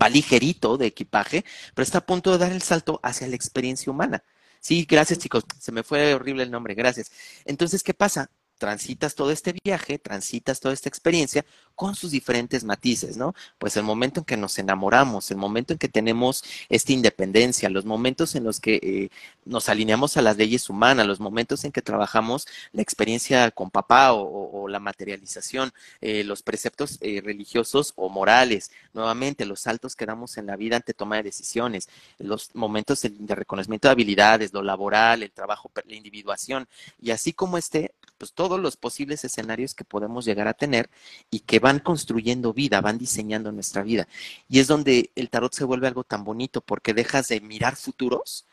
va 0.00 0.08
ligerito 0.08 0.76
de 0.76 0.86
equipaje, 0.86 1.44
pero 1.74 1.84
está 1.84 1.98
a 1.98 2.06
punto 2.06 2.32
de 2.32 2.38
dar 2.38 2.52
el 2.52 2.62
salto 2.62 3.00
hacia 3.02 3.28
la 3.28 3.36
experiencia 3.36 3.90
humana. 3.90 4.22
Sí, 4.60 4.86
gracias 4.88 5.20
chicos, 5.20 5.44
se 5.58 5.72
me 5.72 5.82
fue 5.82 6.14
horrible 6.14 6.42
el 6.42 6.50
nombre, 6.50 6.74
gracias. 6.74 7.12
Entonces, 7.44 7.82
¿qué 7.82 7.94
pasa? 7.94 8.30
transitas 8.58 9.14
todo 9.14 9.30
este 9.30 9.54
viaje, 9.64 9.98
transitas 9.98 10.60
toda 10.60 10.74
esta 10.74 10.88
experiencia 10.88 11.46
con 11.78 11.94
sus 11.94 12.10
diferentes 12.10 12.64
matices, 12.64 13.16
¿no? 13.16 13.36
Pues 13.56 13.76
el 13.76 13.84
momento 13.84 14.18
en 14.18 14.24
que 14.24 14.36
nos 14.36 14.58
enamoramos, 14.58 15.30
el 15.30 15.36
momento 15.36 15.72
en 15.74 15.78
que 15.78 15.88
tenemos 15.88 16.42
esta 16.68 16.92
independencia, 16.92 17.70
los 17.70 17.84
momentos 17.84 18.34
en 18.34 18.42
los 18.42 18.58
que 18.58 18.80
eh, 18.82 19.10
nos 19.44 19.68
alineamos 19.68 20.16
a 20.16 20.22
las 20.22 20.36
leyes 20.36 20.68
humanas, 20.68 21.06
los 21.06 21.20
momentos 21.20 21.62
en 21.62 21.70
que 21.70 21.80
trabajamos 21.80 22.48
la 22.72 22.82
experiencia 22.82 23.52
con 23.52 23.70
papá 23.70 24.12
o, 24.12 24.66
la 24.66 24.80
materialización, 24.80 25.70
eh, 26.00 26.24
los 26.24 26.42
preceptos 26.42 26.98
eh, 27.00 27.20
religiosos 27.24 27.92
o 27.94 28.08
morales, 28.08 28.72
nuevamente 28.92 29.46
los 29.46 29.60
saltos 29.60 29.94
que 29.94 30.04
damos 30.04 30.36
en 30.36 30.46
la 30.46 30.56
vida 30.56 30.74
ante 30.74 30.94
toma 30.94 31.18
de 31.18 31.22
decisiones, 31.22 31.88
los 32.18 32.56
momentos 32.56 33.02
de 33.02 33.34
reconocimiento 33.36 33.86
de 33.86 33.92
habilidades, 33.92 34.52
lo 34.52 34.62
laboral, 34.62 35.22
el 35.22 35.30
trabajo, 35.30 35.70
la 35.86 35.94
individuación, 35.94 36.66
y 37.00 37.12
así 37.12 37.32
como 37.32 37.56
este, 37.56 37.94
pues 38.18 38.32
todos 38.32 38.58
los 38.58 38.76
posibles 38.76 39.24
escenarios 39.24 39.74
que 39.74 39.84
podemos 39.84 40.24
llegar 40.24 40.48
a 40.48 40.54
tener 40.54 40.90
y 41.30 41.40
que 41.40 41.60
van 41.60 41.67
construyendo 41.78 42.52
vida, 42.52 42.80
van 42.80 42.98
diseñando 42.98 43.52
nuestra 43.52 43.82
vida. 43.82 44.08
Y 44.48 44.60
es 44.60 44.66
donde 44.66 45.10
el 45.14 45.28
tarot 45.28 45.52
se 45.52 45.64
vuelve 45.64 45.86
algo 45.86 46.04
tan 46.04 46.24
bonito 46.24 46.60
porque 46.62 46.94
dejas 46.94 47.28
de 47.28 47.40
mirar 47.40 47.76
futuros 47.76 48.46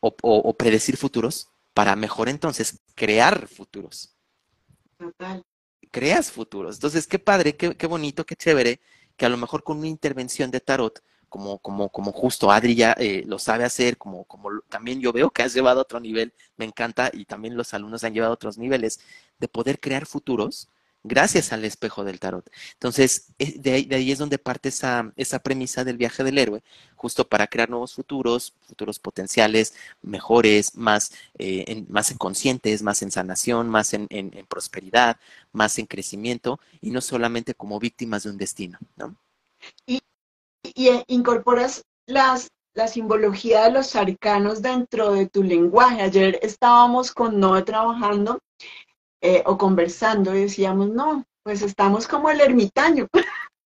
o, 0.00 0.54
predecir 0.54 0.96
futuros 0.96 1.48
para 1.74 1.96
mejor 1.96 2.28
entonces 2.28 2.78
crear 2.94 3.48
futuros. 3.48 4.14
Total. 4.98 5.42
Creas 5.90 6.30
futuros. 6.30 6.76
Entonces, 6.76 7.06
qué 7.06 7.18
padre, 7.18 7.56
qué, 7.56 7.76
qué 7.76 7.86
bonito, 7.86 8.26
qué 8.26 8.36
chévere, 8.36 8.80
que 9.16 9.26
a 9.26 9.28
lo 9.28 9.38
mejor 9.38 9.62
con 9.62 9.78
una 9.78 9.88
intervención 9.88 10.50
de 10.50 10.60
tarot 10.60 11.02
como, 11.28 11.58
como, 11.58 11.90
como 11.90 12.12
justo 12.12 12.50
Adri 12.50 12.74
ya 12.74 12.92
eh, 12.98 13.22
lo 13.26 13.38
sabe 13.38 13.64
hacer, 13.64 13.98
como, 13.98 14.24
como 14.24 14.50
también 14.68 15.00
yo 15.00 15.12
veo 15.12 15.30
que 15.30 15.42
has 15.42 15.54
llevado 15.54 15.80
a 15.80 15.82
otro 15.82 16.00
nivel, 16.00 16.32
me 16.56 16.64
encanta, 16.64 17.10
y 17.12 17.24
también 17.24 17.56
los 17.56 17.74
alumnos 17.74 18.04
han 18.04 18.14
llevado 18.14 18.32
a 18.32 18.34
otros 18.34 18.58
niveles, 18.58 19.00
de 19.38 19.48
poder 19.48 19.80
crear 19.80 20.06
futuros 20.06 20.68
gracias 21.08 21.52
al 21.52 21.64
espejo 21.64 22.04
del 22.04 22.20
tarot. 22.20 22.48
Entonces, 22.74 23.28
de 23.38 23.72
ahí, 23.72 23.84
de 23.84 23.96
ahí, 23.96 24.12
es 24.12 24.18
donde 24.18 24.38
parte 24.38 24.68
esa, 24.68 25.12
esa 25.16 25.40
premisa 25.40 25.84
del 25.84 25.96
viaje 25.96 26.22
del 26.22 26.38
héroe, 26.38 26.62
justo 26.94 27.26
para 27.26 27.46
crear 27.46 27.70
nuevos 27.70 27.94
futuros, 27.94 28.54
futuros 28.66 28.98
potenciales, 28.98 29.74
mejores, 30.02 30.76
más, 30.76 31.12
eh, 31.38 31.64
en, 31.66 31.86
más 31.88 32.14
conscientes, 32.18 32.82
más 32.82 33.02
en 33.02 33.10
sanación, 33.10 33.68
más 33.68 33.94
en, 33.94 34.06
en, 34.10 34.36
en, 34.36 34.46
prosperidad, 34.46 35.18
más 35.52 35.78
en 35.78 35.86
crecimiento, 35.86 36.60
y 36.80 36.90
no 36.90 37.00
solamente 37.00 37.54
como 37.54 37.80
víctimas 37.80 38.22
de 38.24 38.30
un 38.30 38.38
destino, 38.38 38.78
¿no? 38.96 39.16
Y, 39.86 40.00
y 40.62 40.90
incorporas 41.08 41.84
las, 42.06 42.48
la 42.74 42.86
simbología 42.86 43.64
de 43.64 43.72
los 43.72 43.96
arcanos 43.96 44.62
dentro 44.62 45.12
de 45.12 45.26
tu 45.26 45.42
lenguaje. 45.42 46.02
Ayer 46.02 46.38
estábamos 46.42 47.12
con 47.12 47.40
Noé 47.40 47.62
trabajando 47.62 48.38
eh, 49.20 49.42
o 49.46 49.58
conversando 49.58 50.34
y 50.34 50.42
decíamos, 50.42 50.90
no, 50.90 51.24
pues 51.42 51.62
estamos 51.62 52.06
como 52.06 52.30
el 52.30 52.40
ermitaño, 52.40 53.08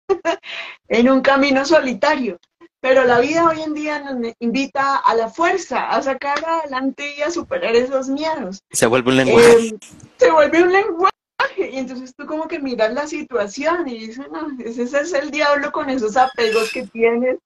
en 0.87 1.09
un 1.09 1.21
camino 1.21 1.65
solitario. 1.65 2.39
Pero 2.81 3.03
la 3.03 3.19
vida 3.19 3.47
hoy 3.47 3.61
en 3.61 3.75
día 3.75 3.99
nos 3.99 4.33
invita 4.39 4.97
a 4.97 5.13
la 5.13 5.29
fuerza, 5.29 5.89
a 5.89 6.01
sacar 6.01 6.43
adelante 6.43 7.15
y 7.15 7.21
a 7.21 7.29
superar 7.29 7.75
esos 7.75 8.09
miedos. 8.09 8.63
Se 8.71 8.87
vuelve 8.87 9.11
un 9.11 9.17
lenguaje. 9.17 9.67
Eh, 9.67 9.79
se 10.17 10.31
vuelve 10.31 10.63
un 10.63 10.73
lenguaje. 10.73 11.11
Y 11.57 11.77
entonces 11.77 12.15
tú 12.15 12.25
como 12.25 12.47
que 12.47 12.59
miras 12.59 12.91
la 12.93 13.05
situación 13.05 13.87
y 13.87 14.07
dices, 14.07 14.25
no, 14.31 14.47
ese 14.63 14.83
es 14.83 15.13
el 15.13 15.29
diablo 15.29 15.71
con 15.71 15.91
esos 15.91 16.17
apegos 16.17 16.71
que 16.71 16.87
tienes. 16.87 17.37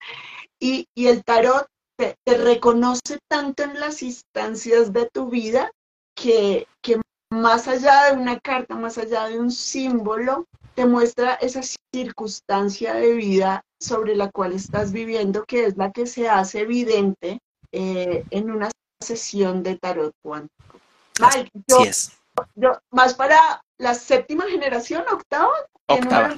Y, 0.57 0.87
y 0.95 1.07
el 1.07 1.23
tarot 1.25 1.67
te, 1.97 2.15
te, 2.23 2.37
reconoce 2.37 3.19
tanto 3.29 3.63
en 3.63 3.77
las 3.79 4.03
instancias 4.03 4.93
de 4.93 5.09
tu 5.09 5.29
vida 5.29 5.69
que, 6.15 6.65
que 6.81 7.01
más 7.35 7.67
allá 7.67 8.05
de 8.05 8.17
una 8.17 8.39
carta, 8.39 8.75
más 8.75 8.97
allá 8.97 9.27
de 9.27 9.39
un 9.39 9.51
símbolo, 9.51 10.47
te 10.73 10.85
muestra 10.85 11.35
esa 11.35 11.61
circunstancia 11.93 12.95
de 12.95 13.13
vida 13.13 13.63
sobre 13.79 14.15
la 14.15 14.29
cual 14.31 14.53
estás 14.53 14.91
viviendo, 14.91 15.43
que 15.45 15.65
es 15.65 15.77
la 15.77 15.91
que 15.91 16.07
se 16.07 16.29
hace 16.29 16.61
evidente 16.61 17.39
eh, 17.71 18.23
en 18.29 18.51
una 18.51 18.69
sesión 19.01 19.63
de 19.63 19.77
tarot 19.77 20.13
cuántico. 20.21 20.79
Mike, 21.19 21.51
yo, 21.67 21.79
es. 21.79 22.17
yo, 22.55 22.77
más 22.91 23.13
para 23.13 23.63
la 23.77 23.93
séptima 23.93 24.45
generación, 24.45 25.03
octava, 25.11 25.53
octava. 25.87 26.35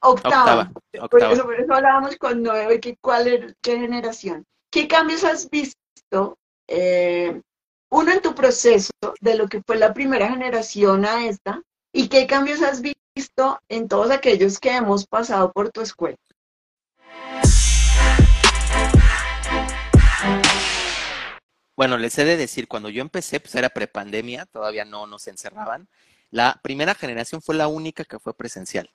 Octava. 0.00 0.72
octava. 0.90 1.08
Por, 1.08 1.22
eso, 1.22 1.44
por 1.44 1.54
eso 1.54 1.72
hablábamos 1.72 2.16
con 2.16 2.42
nueve, 2.42 2.80
que 2.80 2.96
cuál 3.00 3.28
es, 3.28 3.54
qué 3.62 3.78
generación. 3.78 4.44
¿Qué 4.70 4.88
cambios 4.88 5.24
has 5.24 5.48
visto 5.48 6.38
eh, 6.68 7.40
uno 7.92 8.10
en 8.10 8.22
tu 8.22 8.34
proceso 8.34 8.90
de 9.20 9.36
lo 9.36 9.48
que 9.48 9.60
fue 9.60 9.76
la 9.76 9.92
primera 9.92 10.30
generación 10.30 11.04
a 11.04 11.26
esta 11.26 11.62
y 11.92 12.08
qué 12.08 12.26
cambios 12.26 12.62
has 12.62 12.80
visto 12.80 13.60
en 13.68 13.86
todos 13.86 14.10
aquellos 14.10 14.58
que 14.58 14.70
hemos 14.70 15.06
pasado 15.06 15.52
por 15.52 15.70
tu 15.70 15.82
escuela. 15.82 16.16
Bueno, 21.76 21.98
les 21.98 22.16
he 22.18 22.24
de 22.24 22.38
decir, 22.38 22.66
cuando 22.66 22.88
yo 22.88 23.02
empecé, 23.02 23.40
pues 23.40 23.54
era 23.56 23.68
prepandemia, 23.68 24.46
todavía 24.46 24.86
no 24.86 25.06
nos 25.06 25.28
encerraban. 25.28 25.86
La 26.30 26.58
primera 26.62 26.94
generación 26.94 27.42
fue 27.42 27.56
la 27.56 27.68
única 27.68 28.04
que 28.04 28.18
fue 28.18 28.32
presencial, 28.34 28.88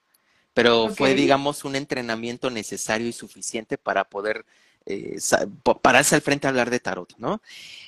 pero 0.55 0.85
okay. 0.85 0.95
fue, 0.95 1.13
digamos, 1.13 1.65
un 1.65 1.75
entrenamiento 1.75 2.49
necesario 2.49 3.07
y 3.07 3.13
suficiente 3.13 3.77
para 3.77 4.05
poder 4.05 4.43
eh, 4.89 5.17
pararse 5.81 6.15
al 6.15 6.21
frente 6.21 6.47
a 6.47 6.49
hablar 6.49 6.69
de 6.69 6.79
tarot, 6.79 7.13
¿no? 7.17 7.41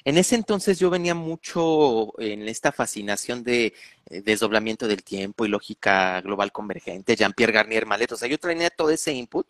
En 0.03 0.17
ese 0.17 0.35
entonces 0.35 0.79
yo 0.79 0.89
venía 0.89 1.15
mucho 1.15 2.11
en 2.19 2.47
esta 2.49 2.73
fascinación 2.73 3.41
de 3.43 3.73
eh, 4.09 4.21
desdoblamiento 4.21 4.85
del 4.85 5.01
tiempo 5.01 5.45
y 5.45 5.47
lógica 5.47 6.19
global 6.19 6.51
convergente, 6.51 7.15
Jean-Pierre 7.15 7.53
Garnier 7.53 7.85
Malet, 7.85 8.11
o 8.11 8.17
sea, 8.17 8.27
yo 8.27 8.37
traía 8.37 8.69
todo 8.69 8.89
ese 8.89 9.13
input 9.13 9.49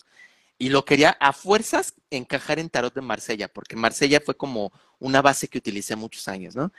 y 0.59 0.69
lo 0.69 0.85
quería 0.85 1.17
a 1.19 1.33
fuerzas 1.33 1.95
encajar 2.11 2.59
en 2.59 2.69
tarot 2.69 2.93
de 2.93 3.01
Marsella, 3.01 3.47
porque 3.47 3.75
Marsella 3.75 4.21
fue 4.23 4.37
como 4.37 4.71
una 4.99 5.23
base 5.23 5.47
que 5.47 5.57
utilicé 5.57 5.95
muchos 5.95 6.27
años, 6.27 6.55
¿no? 6.55 6.71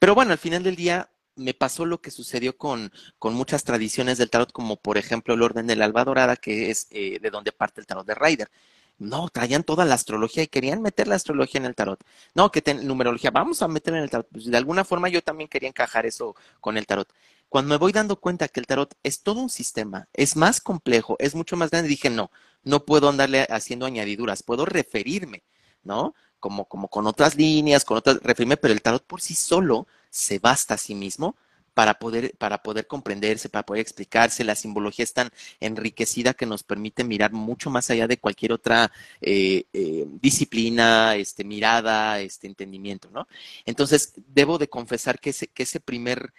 Pero 0.00 0.16
bueno, 0.16 0.32
al 0.32 0.38
final 0.38 0.64
del 0.64 0.74
día 0.74 1.08
me 1.36 1.54
pasó 1.54 1.84
lo 1.84 2.00
que 2.00 2.10
sucedió 2.10 2.56
con, 2.56 2.92
con 3.20 3.34
muchas 3.34 3.62
tradiciones 3.62 4.18
del 4.18 4.30
tarot, 4.30 4.50
como 4.50 4.76
por 4.76 4.98
ejemplo 4.98 5.34
el 5.34 5.42
orden 5.42 5.68
del 5.68 5.82
alba 5.82 6.04
dorada, 6.04 6.34
que 6.36 6.70
es 6.70 6.88
eh, 6.90 7.20
de 7.20 7.30
donde 7.30 7.52
parte 7.52 7.80
el 7.80 7.86
tarot 7.86 8.06
de 8.06 8.14
Ryder. 8.14 8.50
No, 8.98 9.28
traían 9.28 9.62
toda 9.62 9.84
la 9.84 9.94
astrología 9.94 10.42
y 10.42 10.46
querían 10.46 10.80
meter 10.80 11.06
la 11.06 11.16
astrología 11.16 11.58
en 11.58 11.66
el 11.66 11.74
tarot. 11.74 12.02
No, 12.34 12.50
que 12.50 12.62
ten, 12.62 12.86
numerología, 12.86 13.30
vamos 13.30 13.60
a 13.62 13.68
meter 13.68 13.94
en 13.94 14.02
el 14.02 14.10
tarot. 14.10 14.26
Pues 14.30 14.46
de 14.46 14.56
alguna 14.56 14.84
forma 14.84 15.08
yo 15.08 15.22
también 15.22 15.48
quería 15.48 15.68
encajar 15.68 16.06
eso 16.06 16.34
con 16.60 16.78
el 16.78 16.86
tarot. 16.86 17.12
Cuando 17.48 17.68
me 17.68 17.76
voy 17.76 17.92
dando 17.92 18.16
cuenta 18.16 18.48
que 18.48 18.60
el 18.60 18.66
tarot 18.66 18.94
es 19.02 19.22
todo 19.22 19.40
un 19.40 19.50
sistema, 19.50 20.08
es 20.14 20.34
más 20.36 20.60
complejo, 20.60 21.16
es 21.18 21.34
mucho 21.34 21.56
más 21.56 21.70
grande, 21.70 21.88
dije, 21.88 22.10
no, 22.10 22.30
no 22.64 22.84
puedo 22.84 23.08
andarle 23.08 23.46
haciendo 23.50 23.86
añadiduras, 23.86 24.42
puedo 24.42 24.64
referirme, 24.64 25.44
¿no? 25.82 26.14
Como, 26.40 26.64
como 26.66 26.88
con 26.88 27.06
otras 27.06 27.36
líneas, 27.36 27.84
con 27.84 27.98
otras, 27.98 28.18
referirme, 28.22 28.56
pero 28.56 28.72
el 28.74 28.82
tarot 28.82 29.04
por 29.06 29.20
sí 29.20 29.34
solo 29.34 29.86
se 30.10 30.38
basta 30.38 30.74
a 30.74 30.78
sí 30.78 30.94
mismo 30.94 31.36
para 31.76 31.98
poder, 31.98 32.34
para 32.38 32.62
poder 32.62 32.86
comprenderse, 32.86 33.50
para 33.50 33.66
poder 33.66 33.82
explicarse. 33.82 34.44
La 34.44 34.54
simbología 34.54 35.02
es 35.02 35.12
tan 35.12 35.28
enriquecida 35.60 36.32
que 36.32 36.46
nos 36.46 36.62
permite 36.62 37.04
mirar 37.04 37.32
mucho 37.34 37.68
más 37.68 37.90
allá 37.90 38.06
de 38.08 38.16
cualquier 38.16 38.54
otra 38.54 38.90
eh, 39.20 39.64
eh, 39.74 40.06
disciplina, 40.22 41.16
este, 41.16 41.44
mirada, 41.44 42.18
este 42.20 42.46
entendimiento, 42.46 43.10
¿no? 43.10 43.28
Entonces, 43.66 44.14
debo 44.26 44.56
de 44.56 44.68
confesar 44.68 45.20
que 45.20 45.30
ese, 45.30 45.48
que 45.48 45.64
ese 45.64 45.78
primer 45.78 46.32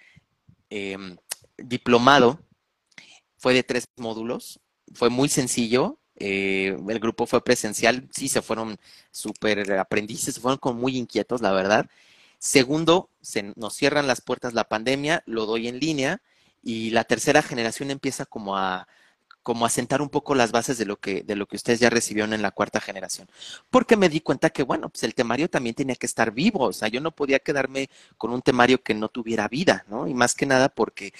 eh, 0.71 0.97
diplomado 1.59 2.39
fue 3.37 3.53
de 3.53 3.61
tres 3.61 3.87
módulos, 3.95 4.59
fue 4.95 5.11
muy 5.11 5.29
sencillo, 5.29 5.99
eh, 6.15 6.75
el 6.89 6.99
grupo 6.99 7.27
fue 7.27 7.43
presencial, 7.43 8.09
sí, 8.11 8.27
se 8.27 8.41
fueron 8.41 8.79
súper 9.11 9.71
aprendices, 9.73 10.33
se 10.33 10.41
fueron 10.41 10.59
muy 10.77 10.97
inquietos, 10.97 11.41
la 11.41 11.51
verdad. 11.51 11.87
Segundo, 12.39 13.09
se 13.21 13.53
nos 13.55 13.73
cierran 13.75 14.07
las 14.07 14.21
puertas 14.21 14.53
la 14.53 14.65
pandemia, 14.65 15.23
lo 15.25 15.45
doy 15.45 15.67
en 15.67 15.79
línea 15.79 16.21
y 16.61 16.91
la 16.91 17.03
tercera 17.03 17.41
generación 17.41 17.91
empieza 17.91 18.25
como 18.25 18.57
a 18.57 18.87
como 19.47 19.65
a 19.65 19.69
sentar 19.69 20.01
un 20.01 20.09
poco 20.09 20.35
las 20.35 20.51
bases 20.51 20.77
de 20.77 20.85
lo 20.85 20.97
que 20.99 21.23
de 21.23 21.35
lo 21.37 21.45
que 21.47 21.55
ustedes 21.55 21.79
ya 21.79 21.89
recibieron 21.89 22.33
en 22.33 22.41
la 22.41 22.51
cuarta 22.51 22.81
generación. 22.81 23.29
Porque 23.69 23.95
me 23.95 24.09
di 24.09 24.19
cuenta 24.19 24.49
que 24.49 24.63
bueno, 24.63 24.89
pues 24.89 25.03
el 25.03 25.15
temario 25.15 25.49
también 25.49 25.73
tenía 25.73 25.95
que 25.95 26.05
estar 26.05 26.31
vivo, 26.33 26.65
o 26.65 26.73
sea, 26.73 26.89
yo 26.89 26.99
no 26.99 27.11
podía 27.11 27.39
quedarme 27.39 27.89
con 28.17 28.31
un 28.33 28.41
temario 28.41 28.83
que 28.83 28.93
no 28.93 29.07
tuviera 29.07 29.47
vida, 29.47 29.85
¿no? 29.87 30.07
Y 30.07 30.13
más 30.13 30.35
que 30.35 30.45
nada 30.45 30.67
porque 30.69 31.13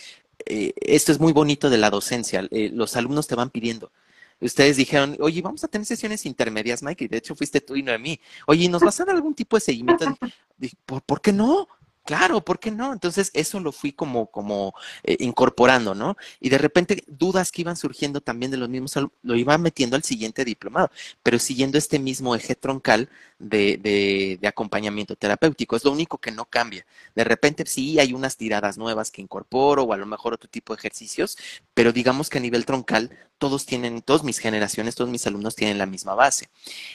eh, 0.45 0.73
esto 0.81 1.11
es 1.13 1.19
muy 1.19 1.33
bonito 1.33 1.69
de 1.69 1.77
la 1.77 1.89
docencia, 1.89 2.45
eh, 2.51 2.69
los 2.73 2.95
alumnos 2.97 3.27
te 3.27 3.35
van 3.35 3.49
pidiendo, 3.49 3.91
ustedes 4.39 4.77
dijeron, 4.77 5.15
oye, 5.19 5.41
vamos 5.41 5.63
a 5.63 5.67
tener 5.67 5.85
sesiones 5.85 6.25
intermedias, 6.25 6.83
Mike, 6.83 7.05
y 7.05 7.07
de 7.07 7.17
hecho 7.17 7.35
fuiste 7.35 7.61
tú 7.61 7.75
y 7.75 7.83
no 7.83 7.91
a 7.91 7.97
mí. 7.97 8.19
Oye, 8.45 8.69
¿nos 8.69 8.81
vas 8.81 8.99
a 8.99 9.05
dar 9.05 9.15
algún 9.15 9.33
tipo 9.33 9.57
de 9.57 9.61
seguimiento? 9.61 10.05
¿por, 10.85 11.01
¿por 11.03 11.21
qué 11.21 11.31
no? 11.31 11.67
Claro, 12.07 12.39
¿por 12.39 12.57
qué 12.57 12.71
no? 12.71 12.93
Entonces 12.93 13.31
eso 13.33 13.59
lo 13.59 13.73
fui 13.73 13.91
como, 13.91 14.27
como 14.27 14.73
eh, 15.03 15.17
incorporando, 15.19 15.93
¿no? 15.93 16.15
Y 16.39 16.47
de 16.47 16.57
repente 16.57 17.03
dudas 17.05 17.51
que 17.51 17.63
iban 17.63 17.75
surgiendo 17.75 18.21
también 18.21 18.49
de 18.49 18.55
los 18.55 18.69
mismos, 18.69 18.95
lo 19.23 19.35
iba 19.35 19.57
metiendo 19.57 19.97
al 19.97 20.03
siguiente 20.03 20.45
diplomado, 20.45 20.89
pero 21.21 21.37
siguiendo 21.37 21.77
este 21.77 21.99
mismo 21.99 22.33
eje 22.33 22.55
troncal 22.55 23.09
de, 23.39 23.75
de, 23.75 24.37
de, 24.39 24.47
acompañamiento 24.47 25.17
terapéutico. 25.17 25.75
Es 25.75 25.83
lo 25.83 25.91
único 25.91 26.17
que 26.17 26.31
no 26.31 26.45
cambia. 26.45 26.85
De 27.13 27.25
repente 27.25 27.65
sí 27.65 27.99
hay 27.99 28.13
unas 28.13 28.37
tiradas 28.37 28.77
nuevas 28.77 29.11
que 29.11 29.21
incorporo 29.21 29.83
o 29.83 29.91
a 29.91 29.97
lo 29.97 30.05
mejor 30.05 30.33
otro 30.33 30.49
tipo 30.49 30.73
de 30.73 30.79
ejercicios, 30.79 31.37
pero 31.73 31.91
digamos 31.91 32.29
que 32.29 32.37
a 32.37 32.41
nivel 32.41 32.65
troncal 32.65 33.11
todos 33.37 33.65
tienen, 33.65 34.01
todas 34.01 34.23
mis 34.23 34.39
generaciones, 34.39 34.95
todos 34.95 35.09
mis 35.09 35.27
alumnos 35.27 35.57
tienen 35.57 35.77
la 35.77 35.85
misma 35.85 36.15
base. 36.15 36.47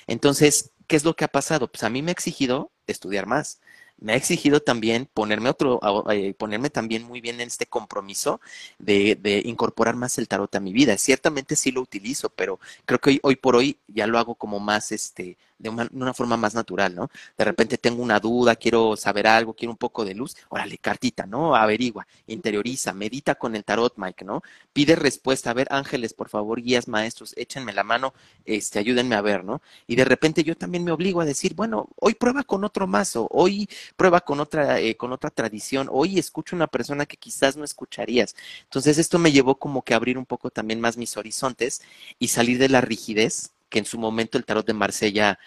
Entonces, 0.06 0.70
¿qué 0.86 0.96
es 0.96 1.04
lo 1.04 1.14
que 1.16 1.26
ha 1.26 1.28
pasado? 1.28 1.70
Pues 1.70 1.82
a 1.82 1.90
mí 1.90 2.00
me 2.00 2.12
ha 2.12 2.12
exigido 2.12 2.70
estudiar 2.86 3.26
más 3.26 3.60
me 4.02 4.14
ha 4.14 4.16
exigido 4.16 4.60
también 4.60 5.08
ponerme 5.12 5.48
otro, 5.48 5.80
eh, 6.10 6.34
ponerme 6.34 6.70
también 6.70 7.04
muy 7.04 7.20
bien 7.20 7.40
en 7.40 7.48
este 7.48 7.66
compromiso 7.66 8.40
de, 8.78 9.14
de, 9.14 9.42
incorporar 9.44 9.94
más 9.96 10.18
el 10.18 10.28
tarot 10.28 10.54
a 10.54 10.60
mi 10.60 10.72
vida. 10.72 10.98
Ciertamente 10.98 11.56
sí 11.56 11.70
lo 11.70 11.80
utilizo, 11.80 12.28
pero 12.30 12.58
creo 12.84 12.98
que 12.98 13.10
hoy, 13.10 13.20
hoy 13.22 13.36
por 13.36 13.56
hoy 13.56 13.78
ya 13.86 14.06
lo 14.06 14.18
hago 14.18 14.34
como 14.34 14.58
más, 14.58 14.90
este, 14.92 15.36
de 15.62 15.68
una, 15.68 15.88
una, 15.92 16.12
forma 16.12 16.36
más 16.36 16.54
natural, 16.54 16.94
¿no? 16.94 17.08
De 17.38 17.44
repente 17.44 17.78
tengo 17.78 18.02
una 18.02 18.18
duda, 18.18 18.56
quiero 18.56 18.96
saber 18.96 19.28
algo, 19.28 19.54
quiero 19.54 19.70
un 19.70 19.76
poco 19.76 20.04
de 20.04 20.14
luz, 20.14 20.36
órale, 20.48 20.76
cartita, 20.78 21.24
¿no? 21.24 21.54
Averigua, 21.54 22.06
interioriza, 22.26 22.92
medita 22.92 23.36
con 23.36 23.54
el 23.54 23.62
tarot, 23.64 23.94
Mike, 23.96 24.24
¿no? 24.24 24.42
Pide 24.72 24.96
respuesta, 24.96 25.50
a 25.50 25.54
ver, 25.54 25.68
ángeles, 25.70 26.14
por 26.14 26.28
favor, 26.28 26.60
guías, 26.60 26.88
maestros, 26.88 27.32
échenme 27.36 27.72
la 27.72 27.84
mano, 27.84 28.12
este, 28.44 28.80
ayúdenme 28.80 29.14
a 29.14 29.20
ver, 29.20 29.44
¿no? 29.44 29.62
Y 29.86 29.94
de 29.94 30.04
repente 30.04 30.42
yo 30.42 30.56
también 30.56 30.82
me 30.82 30.90
obligo 30.90 31.20
a 31.20 31.24
decir, 31.24 31.54
bueno, 31.54 31.88
hoy 31.96 32.14
prueba 32.14 32.42
con 32.42 32.64
otro 32.64 32.88
mazo, 32.88 33.28
hoy 33.30 33.68
prueba 33.92 34.20
con 34.20 34.40
otra, 34.40 34.80
eh, 34.80 34.96
con 34.96 35.12
otra 35.12 35.30
tradición, 35.30 35.88
hoy 35.90 36.18
escucho 36.18 36.56
una 36.56 36.66
persona 36.66 37.06
que 37.06 37.16
quizás 37.16 37.56
no 37.56 37.64
escucharías. 37.64 38.34
Entonces 38.64 38.98
esto 38.98 39.18
me 39.18 39.32
llevó 39.32 39.58
como 39.58 39.82
que 39.82 39.94
a 39.94 39.96
abrir 39.96 40.18
un 40.18 40.26
poco 40.26 40.50
también 40.50 40.80
más 40.80 40.96
mis 40.96 41.16
horizontes 41.16 41.82
y 42.18 42.28
salir 42.28 42.58
de 42.58 42.68
la 42.68 42.80
rigidez 42.80 43.52
que 43.68 43.78
en 43.78 43.86
su 43.86 43.98
momento 43.98 44.38
el 44.38 44.44
tarot 44.44 44.66
de 44.66 44.74
Marsella 44.74 45.38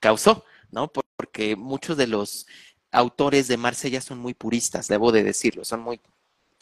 causó, 0.00 0.44
¿no? 0.70 0.90
Porque 1.16 1.56
muchos 1.56 1.96
de 1.96 2.06
los 2.06 2.46
autores 2.90 3.48
de 3.48 3.56
Marsella 3.56 4.00
son 4.00 4.18
muy 4.18 4.34
puristas, 4.34 4.88
debo 4.88 5.12
de 5.12 5.22
decirlo, 5.22 5.64
son 5.64 5.80
muy... 5.80 6.00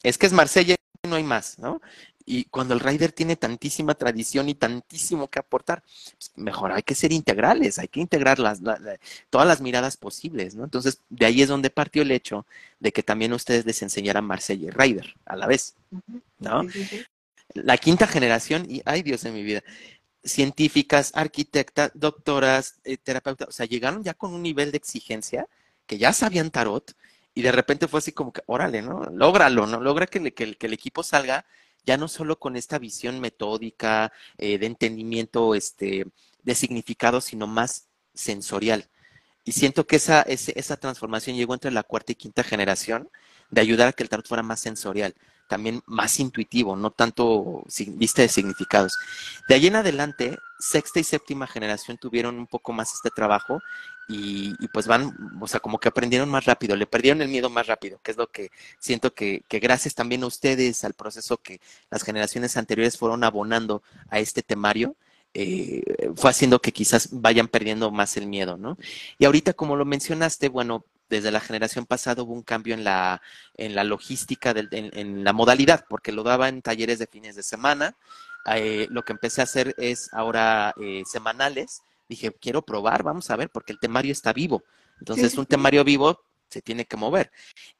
Es 0.02 0.18
que 0.18 0.26
es 0.26 0.32
Marsella 0.32 0.76
no 1.08 1.16
hay 1.16 1.24
más, 1.24 1.58
¿no? 1.58 1.80
Y 2.24 2.44
cuando 2.44 2.74
el 2.74 2.80
rider 2.80 3.10
tiene 3.10 3.34
tantísima 3.34 3.94
tradición 3.94 4.48
y 4.48 4.54
tantísimo 4.54 5.28
que 5.28 5.40
aportar, 5.40 5.82
pues 6.16 6.30
mejor 6.36 6.70
hay 6.70 6.84
que 6.84 6.94
ser 6.94 7.12
integrales, 7.12 7.80
hay 7.80 7.88
que 7.88 7.98
integrar 7.98 8.38
las, 8.38 8.60
la, 8.60 8.78
la, 8.78 8.96
todas 9.28 9.46
las 9.48 9.60
miradas 9.60 9.96
posibles, 9.96 10.54
¿no? 10.54 10.62
Entonces, 10.62 11.00
de 11.10 11.26
ahí 11.26 11.42
es 11.42 11.48
donde 11.48 11.70
partió 11.70 12.02
el 12.02 12.12
hecho 12.12 12.46
de 12.78 12.92
que 12.92 13.02
también 13.02 13.32
ustedes 13.32 13.66
les 13.66 13.82
enseñaran 13.82 14.24
Marsella 14.24 14.68
y 14.68 14.70
rider 14.70 15.14
a 15.24 15.34
la 15.34 15.48
vez, 15.48 15.74
¿no? 16.38 16.62
La 17.54 17.76
quinta 17.76 18.06
generación, 18.06 18.64
y 18.70 18.82
ay 18.84 19.02
Dios 19.02 19.22
de 19.22 19.32
mi 19.32 19.42
vida, 19.42 19.64
científicas, 20.22 21.10
arquitectas, 21.16 21.90
doctoras, 21.94 22.76
eh, 22.84 22.96
terapeutas, 22.96 23.48
o 23.48 23.52
sea, 23.52 23.66
llegaron 23.66 24.04
ya 24.04 24.14
con 24.14 24.32
un 24.32 24.42
nivel 24.42 24.70
de 24.70 24.76
exigencia 24.76 25.48
que 25.86 25.98
ya 25.98 26.12
sabían 26.12 26.52
tarot 26.52 26.94
y 27.34 27.42
de 27.42 27.52
repente 27.52 27.88
fue 27.88 27.98
así 27.98 28.12
como 28.12 28.32
que, 28.32 28.42
órale, 28.46 28.82
¿no? 28.82 29.04
Lógralo, 29.12 29.66
¿no? 29.66 29.80
Logra 29.80 30.06
que, 30.06 30.32
que, 30.32 30.56
el, 30.60 30.72
equipo 30.72 31.02
salga 31.02 31.46
ya 31.84 31.96
no 31.96 32.08
solo 32.08 32.38
con 32.38 32.56
esta 32.56 32.78
visión 32.78 33.20
metódica, 33.20 34.12
eh, 34.38 34.58
de 34.58 34.66
entendimiento, 34.66 35.54
este, 35.54 36.06
de 36.42 36.54
significado, 36.54 37.20
sino 37.20 37.46
más 37.46 37.88
sensorial. 38.14 38.88
Y 39.44 39.52
siento 39.52 39.86
que 39.86 39.96
esa, 39.96 40.22
esa, 40.22 40.52
esa 40.54 40.76
transformación 40.76 41.36
llegó 41.36 41.54
entre 41.54 41.70
la 41.70 41.82
cuarta 41.82 42.12
y 42.12 42.16
quinta 42.16 42.44
generación 42.44 43.10
de 43.50 43.60
ayudar 43.60 43.88
a 43.88 43.92
que 43.92 44.02
el 44.02 44.08
tarot 44.08 44.26
fuera 44.28 44.42
más 44.42 44.60
sensorial 44.60 45.14
también 45.48 45.82
más 45.86 46.18
intuitivo, 46.20 46.76
no 46.76 46.90
tanto 46.90 47.64
vista 47.88 48.22
de 48.22 48.28
significados. 48.28 48.96
De 49.48 49.54
ahí 49.54 49.66
en 49.66 49.76
adelante, 49.76 50.38
sexta 50.58 51.00
y 51.00 51.04
séptima 51.04 51.46
generación 51.46 51.98
tuvieron 51.98 52.38
un 52.38 52.46
poco 52.46 52.72
más 52.72 52.92
este 52.92 53.10
trabajo 53.10 53.60
y, 54.08 54.54
pues 54.68 54.86
van, 54.86 55.14
o 55.40 55.46
sea, 55.46 55.60
como 55.60 55.78
que 55.78 55.88
aprendieron 55.88 56.28
más 56.28 56.44
rápido, 56.44 56.76
le 56.76 56.86
perdieron 56.86 57.22
el 57.22 57.28
miedo 57.28 57.48
más 57.48 57.66
rápido, 57.66 57.98
que 58.02 58.10
es 58.10 58.16
lo 58.16 58.26
que 58.26 58.50
siento 58.78 59.14
que, 59.14 59.42
que 59.48 59.58
gracias 59.58 59.94
también 59.94 60.22
a 60.22 60.26
ustedes, 60.26 60.84
al 60.84 60.94
proceso 60.94 61.38
que 61.38 61.60
las 61.90 62.02
generaciones 62.02 62.56
anteriores 62.56 62.98
fueron 62.98 63.24
abonando 63.24 63.82
a 64.10 64.18
este 64.18 64.42
temario, 64.42 64.96
eh, 65.34 65.82
fue 66.14 66.30
haciendo 66.30 66.60
que 66.60 66.72
quizás 66.72 67.08
vayan 67.10 67.48
perdiendo 67.48 67.90
más 67.90 68.16
el 68.18 68.26
miedo, 68.26 68.58
¿no? 68.58 68.76
Y 69.18 69.24
ahorita, 69.24 69.54
como 69.54 69.76
lo 69.76 69.86
mencionaste, 69.86 70.50
bueno, 70.50 70.84
desde 71.08 71.30
la 71.30 71.40
generación 71.40 71.86
pasada 71.86 72.22
hubo 72.22 72.32
un 72.32 72.42
cambio 72.42 72.74
en 72.74 72.84
la, 72.84 73.20
en 73.54 73.74
la 73.74 73.84
logística, 73.84 74.54
del, 74.54 74.68
en, 74.72 74.90
en, 74.98 75.24
la 75.24 75.32
modalidad, 75.32 75.84
porque 75.88 76.12
lo 76.12 76.22
daba 76.22 76.48
en 76.48 76.62
talleres 76.62 76.98
de 76.98 77.06
fines 77.06 77.36
de 77.36 77.42
semana. 77.42 77.96
Eh, 78.54 78.86
lo 78.90 79.04
que 79.04 79.12
empecé 79.12 79.40
a 79.40 79.44
hacer 79.44 79.74
es 79.78 80.08
ahora 80.12 80.74
eh, 80.80 81.02
semanales. 81.06 81.82
Dije, 82.08 82.32
quiero 82.32 82.62
probar, 82.62 83.02
vamos 83.02 83.30
a 83.30 83.36
ver, 83.36 83.50
porque 83.50 83.72
el 83.72 83.78
temario 83.78 84.12
está 84.12 84.32
vivo. 84.32 84.64
Entonces, 84.98 85.32
sí. 85.32 85.38
un 85.38 85.46
temario 85.46 85.84
vivo 85.84 86.18
se 86.52 86.62
tiene 86.62 86.84
que 86.84 86.96
mover. 86.96 87.32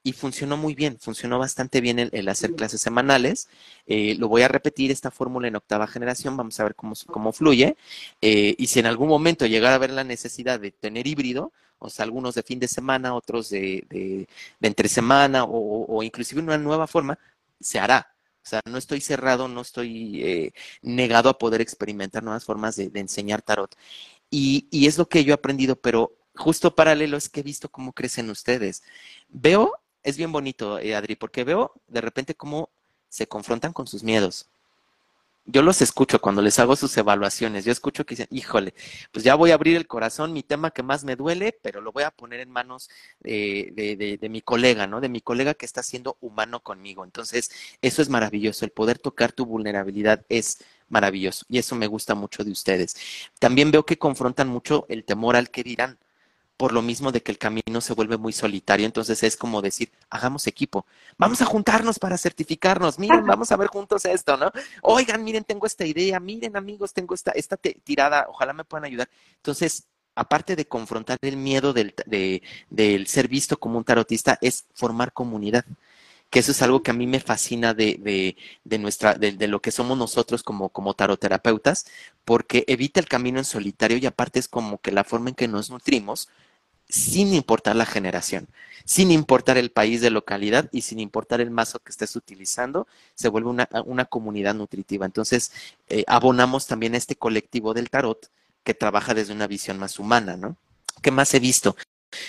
Y 0.02 0.12
funcionó 0.12 0.56
muy 0.56 0.74
bien, 0.74 0.98
funcionó 0.98 1.38
bastante 1.38 1.80
bien 1.80 1.98
el, 1.98 2.08
el 2.12 2.28
hacer 2.28 2.54
clases 2.54 2.80
semanales. 2.80 3.48
Eh, 3.86 4.16
lo 4.18 4.28
voy 4.28 4.42
a 4.42 4.48
repetir 4.48 4.90
esta 4.90 5.10
fórmula 5.10 5.48
en 5.48 5.56
octava 5.56 5.86
generación, 5.86 6.36
vamos 6.36 6.58
a 6.58 6.64
ver 6.64 6.74
cómo, 6.74 6.94
cómo 7.06 7.32
fluye. 7.32 7.76
Eh, 8.20 8.54
y 8.58 8.66
si 8.68 8.80
en 8.80 8.86
algún 8.86 9.08
momento 9.08 9.46
llegara 9.46 9.74
a 9.74 9.76
haber 9.76 9.90
la 9.90 10.04
necesidad 10.04 10.58
de 10.58 10.72
tener 10.72 11.06
híbrido, 11.06 11.52
o 11.82 11.90
sea, 11.90 12.04
algunos 12.04 12.34
de 12.34 12.42
fin 12.42 12.60
de 12.60 12.68
semana, 12.68 13.14
otros 13.14 13.50
de, 13.50 13.84
de, 13.90 14.28
de 14.60 14.68
entre 14.68 14.88
semana, 14.88 15.44
o, 15.44 15.86
o, 15.88 16.02
inclusive 16.02 16.40
una 16.40 16.58
nueva 16.58 16.86
forma, 16.86 17.18
se 17.60 17.78
hará. 17.80 18.14
O 18.44 18.48
sea, 18.48 18.60
no 18.66 18.78
estoy 18.78 19.00
cerrado, 19.00 19.48
no 19.48 19.60
estoy 19.60 20.22
eh, 20.24 20.52
negado 20.82 21.28
a 21.28 21.38
poder 21.38 21.60
experimentar 21.60 22.22
nuevas 22.22 22.44
formas 22.44 22.76
de, 22.76 22.88
de 22.90 23.00
enseñar 23.00 23.42
tarot. 23.42 23.74
Y, 24.30 24.68
y, 24.70 24.86
es 24.86 24.98
lo 24.98 25.08
que 25.08 25.24
yo 25.24 25.32
he 25.32 25.34
aprendido, 25.34 25.76
pero 25.76 26.16
justo 26.36 26.74
paralelo 26.74 27.16
es 27.16 27.28
que 27.28 27.40
he 27.40 27.42
visto 27.42 27.68
cómo 27.70 27.92
crecen 27.92 28.30
ustedes. 28.30 28.82
Veo, 29.28 29.74
es 30.02 30.16
bien 30.16 30.32
bonito, 30.32 30.78
eh, 30.78 30.94
Adri, 30.94 31.16
porque 31.16 31.44
veo 31.44 31.72
de 31.88 32.00
repente 32.00 32.34
cómo 32.34 32.70
se 33.08 33.26
confrontan 33.28 33.72
con 33.72 33.86
sus 33.86 34.02
miedos. 34.02 34.48
Yo 35.44 35.62
los 35.62 35.82
escucho 35.82 36.20
cuando 36.20 36.40
les 36.40 36.58
hago 36.60 36.76
sus 36.76 36.96
evaluaciones. 36.96 37.64
Yo 37.64 37.72
escucho 37.72 38.06
que 38.06 38.14
dicen, 38.14 38.28
híjole, 38.30 38.74
pues 39.10 39.24
ya 39.24 39.34
voy 39.34 39.50
a 39.50 39.54
abrir 39.54 39.76
el 39.76 39.88
corazón, 39.88 40.32
mi 40.32 40.42
tema 40.44 40.70
que 40.70 40.84
más 40.84 41.02
me 41.04 41.16
duele, 41.16 41.58
pero 41.62 41.80
lo 41.80 41.90
voy 41.90 42.04
a 42.04 42.12
poner 42.12 42.40
en 42.40 42.50
manos 42.50 42.88
de, 43.20 43.72
de, 43.74 43.96
de, 43.96 44.18
de 44.18 44.28
mi 44.28 44.40
colega, 44.40 44.86
¿no? 44.86 45.00
De 45.00 45.08
mi 45.08 45.20
colega 45.20 45.54
que 45.54 45.66
está 45.66 45.82
siendo 45.82 46.16
humano 46.20 46.60
conmigo. 46.60 47.04
Entonces, 47.04 47.50
eso 47.82 48.02
es 48.02 48.08
maravilloso. 48.08 48.64
El 48.64 48.70
poder 48.70 48.98
tocar 48.98 49.32
tu 49.32 49.44
vulnerabilidad 49.44 50.24
es 50.28 50.58
maravilloso. 50.88 51.44
Y 51.48 51.58
eso 51.58 51.74
me 51.74 51.88
gusta 51.88 52.14
mucho 52.14 52.44
de 52.44 52.52
ustedes. 52.52 52.96
También 53.40 53.72
veo 53.72 53.84
que 53.84 53.98
confrontan 53.98 54.48
mucho 54.48 54.86
el 54.88 55.04
temor 55.04 55.34
al 55.34 55.50
que 55.50 55.64
dirán 55.64 55.98
por 56.62 56.72
lo 56.72 56.80
mismo 56.80 57.10
de 57.10 57.20
que 57.24 57.32
el 57.32 57.38
camino 57.38 57.80
se 57.80 57.92
vuelve 57.92 58.16
muy 58.16 58.32
solitario. 58.32 58.86
Entonces 58.86 59.20
es 59.24 59.36
como 59.36 59.60
decir, 59.62 59.90
hagamos 60.08 60.46
equipo, 60.46 60.86
vamos 61.18 61.42
a 61.42 61.44
juntarnos 61.44 61.98
para 61.98 62.16
certificarnos, 62.16 63.00
miren, 63.00 63.26
vamos 63.26 63.50
a 63.50 63.56
ver 63.56 63.66
juntos 63.66 64.04
esto, 64.04 64.36
¿no? 64.36 64.52
Oigan, 64.80 65.24
miren, 65.24 65.42
tengo 65.42 65.66
esta 65.66 65.84
idea, 65.84 66.20
miren 66.20 66.56
amigos, 66.56 66.92
tengo 66.92 67.16
esta, 67.16 67.32
esta 67.32 67.56
tirada, 67.56 68.26
ojalá 68.28 68.52
me 68.52 68.62
puedan 68.62 68.84
ayudar. 68.84 69.10
Entonces, 69.38 69.88
aparte 70.14 70.54
de 70.54 70.68
confrontar 70.68 71.18
el 71.22 71.36
miedo 71.36 71.72
del, 71.72 71.96
de, 72.06 72.44
del 72.70 73.08
ser 73.08 73.26
visto 73.26 73.58
como 73.58 73.76
un 73.76 73.82
tarotista, 73.82 74.38
es 74.40 74.66
formar 74.72 75.12
comunidad 75.12 75.64
que 76.30 76.38
eso 76.38 76.52
es 76.52 76.62
algo 76.62 76.82
que 76.82 76.92
a 76.92 76.94
mí 76.94 77.06
me 77.06 77.20
fascina 77.20 77.74
de, 77.74 78.36
de, 78.64 78.78
nuestra, 78.78 79.14
de, 79.14 79.48
lo 79.48 79.60
que 79.60 79.70
somos 79.70 79.98
nosotros 79.98 80.42
como, 80.42 80.70
como 80.70 80.94
taroterapeutas, 80.94 81.84
porque 82.24 82.64
evita 82.68 83.00
el 83.00 83.06
camino 83.06 83.38
en 83.38 83.44
solitario 83.44 83.98
y 83.98 84.06
aparte 84.06 84.38
es 84.38 84.48
como 84.48 84.78
que 84.78 84.92
la 84.92 85.04
forma 85.04 85.28
en 85.28 85.34
que 85.34 85.46
nos 85.46 85.68
nutrimos 85.68 86.30
sin 86.92 87.32
importar 87.32 87.74
la 87.74 87.86
generación, 87.86 88.48
sin 88.84 89.10
importar 89.10 89.56
el 89.56 89.70
país 89.70 90.02
de 90.02 90.10
localidad 90.10 90.68
y 90.72 90.82
sin 90.82 91.00
importar 91.00 91.40
el 91.40 91.50
mazo 91.50 91.78
que 91.78 91.90
estés 91.90 92.14
utilizando, 92.16 92.86
se 93.14 93.30
vuelve 93.30 93.48
una, 93.48 93.66
una 93.86 94.04
comunidad 94.04 94.54
nutritiva. 94.54 95.06
Entonces, 95.06 95.52
eh, 95.88 96.04
abonamos 96.06 96.66
también 96.66 96.92
a 96.94 96.98
este 96.98 97.16
colectivo 97.16 97.72
del 97.72 97.88
tarot 97.88 98.30
que 98.62 98.74
trabaja 98.74 99.14
desde 99.14 99.32
una 99.32 99.46
visión 99.46 99.78
más 99.78 99.98
humana, 99.98 100.36
¿no? 100.36 100.58
¿Qué 101.00 101.10
más 101.10 101.32
he 101.32 101.40
visto? 101.40 101.76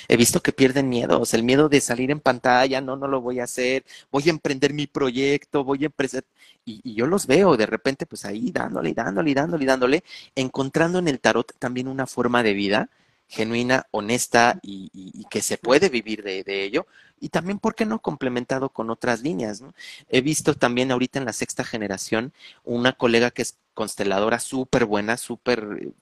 He 0.07 0.15
visto 0.15 0.41
que 0.41 0.53
pierden 0.53 0.87
miedo, 0.87 1.19
o 1.19 1.25
sea, 1.25 1.37
el 1.39 1.43
miedo 1.43 1.67
de 1.67 1.81
salir 1.81 2.09
en 2.09 2.21
pantalla, 2.21 2.79
no, 2.79 2.95
no 2.95 3.09
lo 3.09 3.19
voy 3.19 3.41
a 3.41 3.43
hacer, 3.43 3.83
voy 4.11 4.23
a 4.27 4.29
emprender 4.29 4.73
mi 4.73 4.87
proyecto, 4.87 5.65
voy 5.65 5.83
a 5.83 5.87
emprender, 5.87 6.23
y, 6.63 6.79
y 6.85 6.95
yo 6.95 7.05
los 7.05 7.27
veo 7.27 7.57
de 7.57 7.65
repente, 7.65 8.05
pues 8.05 8.23
ahí 8.23 8.49
dándole, 8.51 8.93
dándole, 8.93 9.33
dándole, 9.33 9.65
dándole, 9.65 10.03
encontrando 10.35 10.99
en 10.99 11.09
el 11.09 11.19
tarot 11.19 11.51
también 11.59 11.89
una 11.89 12.07
forma 12.07 12.43
de 12.43 12.53
vida 12.53 12.89
genuina, 13.27 13.87
honesta 13.91 14.59
y, 14.61 14.89
y, 14.93 15.21
y 15.21 15.25
que 15.25 15.41
se 15.41 15.57
puede 15.57 15.89
vivir 15.89 16.23
de, 16.23 16.43
de, 16.43 16.63
ello. 16.63 16.85
Y 17.19 17.29
también, 17.29 17.59
¿por 17.59 17.75
qué 17.75 17.85
no 17.85 17.99
complementado 17.99 18.69
con 18.69 18.89
otras 18.89 19.21
líneas? 19.21 19.61
¿no? 19.61 19.73
He 20.09 20.21
visto 20.21 20.53
también 20.53 20.91
ahorita 20.91 21.19
en 21.19 21.25
la 21.25 21.33
sexta 21.33 21.63
generación 21.63 22.33
una 22.63 22.93
colega 22.93 23.31
que 23.31 23.41
es 23.41 23.57
consteladora 23.73 24.39
súper 24.39 24.85
buena, 24.85 25.17
súper 25.17 25.93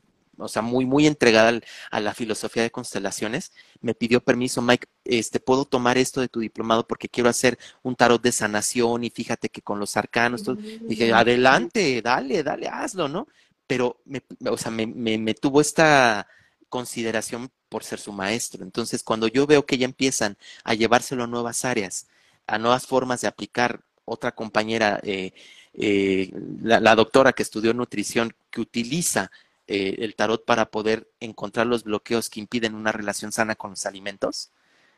o 0.42 0.48
sea, 0.48 0.62
muy, 0.62 0.86
muy 0.86 1.08
entregada 1.08 1.50
al, 1.50 1.64
a 1.92 2.00
la 2.00 2.14
filosofía 2.14 2.64
de 2.64 2.72
constelaciones, 2.72 3.52
me 3.82 3.94
pidió 3.94 4.22
permiso, 4.22 4.62
Mike, 4.62 4.88
este, 5.06 5.40
puedo 5.40 5.66
tomar 5.66 5.98
esto 5.98 6.22
de 6.22 6.28
tu 6.28 6.40
diplomado 6.40 6.88
porque 6.88 7.10
quiero 7.10 7.30
hacer 7.30 7.58
un 7.84 7.96
tarot 7.96 8.22
de 8.22 8.32
sanación 8.32 9.04
y 9.04 9.10
fíjate 9.10 9.50
que 9.50 9.62
con 9.62 9.80
los 9.80 9.98
arcanos, 9.98 10.44
todo. 10.44 10.56
dije, 10.56 11.14
adelante, 11.14 12.02
dale, 12.02 12.44
dale, 12.44 12.68
hazlo, 12.68 13.08
¿no? 13.08 13.28
Pero, 13.68 14.02
me, 14.06 14.24
o 14.50 14.58
sea, 14.58 14.72
me, 14.72 14.86
me, 14.88 15.18
me 15.18 15.34
tuvo 15.34 15.62
esta 15.62 16.28
consideración 16.72 17.52
por 17.70 17.84
ser 17.84 18.00
su 18.00 18.14
maestro. 18.14 18.64
Entonces, 18.64 19.04
cuando 19.04 19.28
yo 19.28 19.46
veo 19.46 19.68
que 19.68 19.78
ya 19.78 19.86
empiezan 19.86 20.38
a 20.64 20.74
llevárselo 20.74 21.26
a 21.26 21.28
nuevas 21.28 21.66
áreas, 21.66 22.08
a 22.48 22.58
nuevas 22.58 22.88
formas 22.88 23.22
de 23.22 23.28
aplicar, 23.28 23.84
otra 24.06 24.32
compañera, 24.32 25.00
eh, 25.04 25.34
eh, 25.74 26.32
la, 26.64 26.80
la 26.80 26.96
doctora 26.96 27.34
que 27.34 27.44
estudió 27.44 27.74
nutrición, 27.74 28.34
que 28.50 28.62
utiliza 28.62 29.32
eh, 29.68 30.04
el 30.04 30.16
tarot 30.16 30.44
para 30.44 30.66
poder 30.72 31.10
encontrar 31.20 31.68
los 31.68 31.84
bloqueos 31.84 32.30
que 32.30 32.40
impiden 32.40 32.76
una 32.76 32.92
relación 32.92 33.32
sana 33.32 33.56
con 33.56 33.72
los 33.72 33.86
alimentos, 33.86 34.52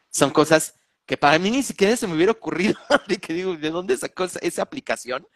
Son 0.09 0.31
cosas 0.31 0.75
que 1.05 1.17
para 1.17 1.39
mí 1.39 1.51
ni 1.51 1.63
siquiera 1.63 1.95
se 1.97 2.07
me 2.07 2.15
hubiera 2.15 2.31
ocurrido, 2.31 2.75
de 3.07 3.17
que 3.17 3.33
digo, 3.33 3.55
¿de 3.55 3.71
dónde 3.71 3.97
sacó 3.97 4.25
esa 4.25 4.61
aplicación? 4.61 5.27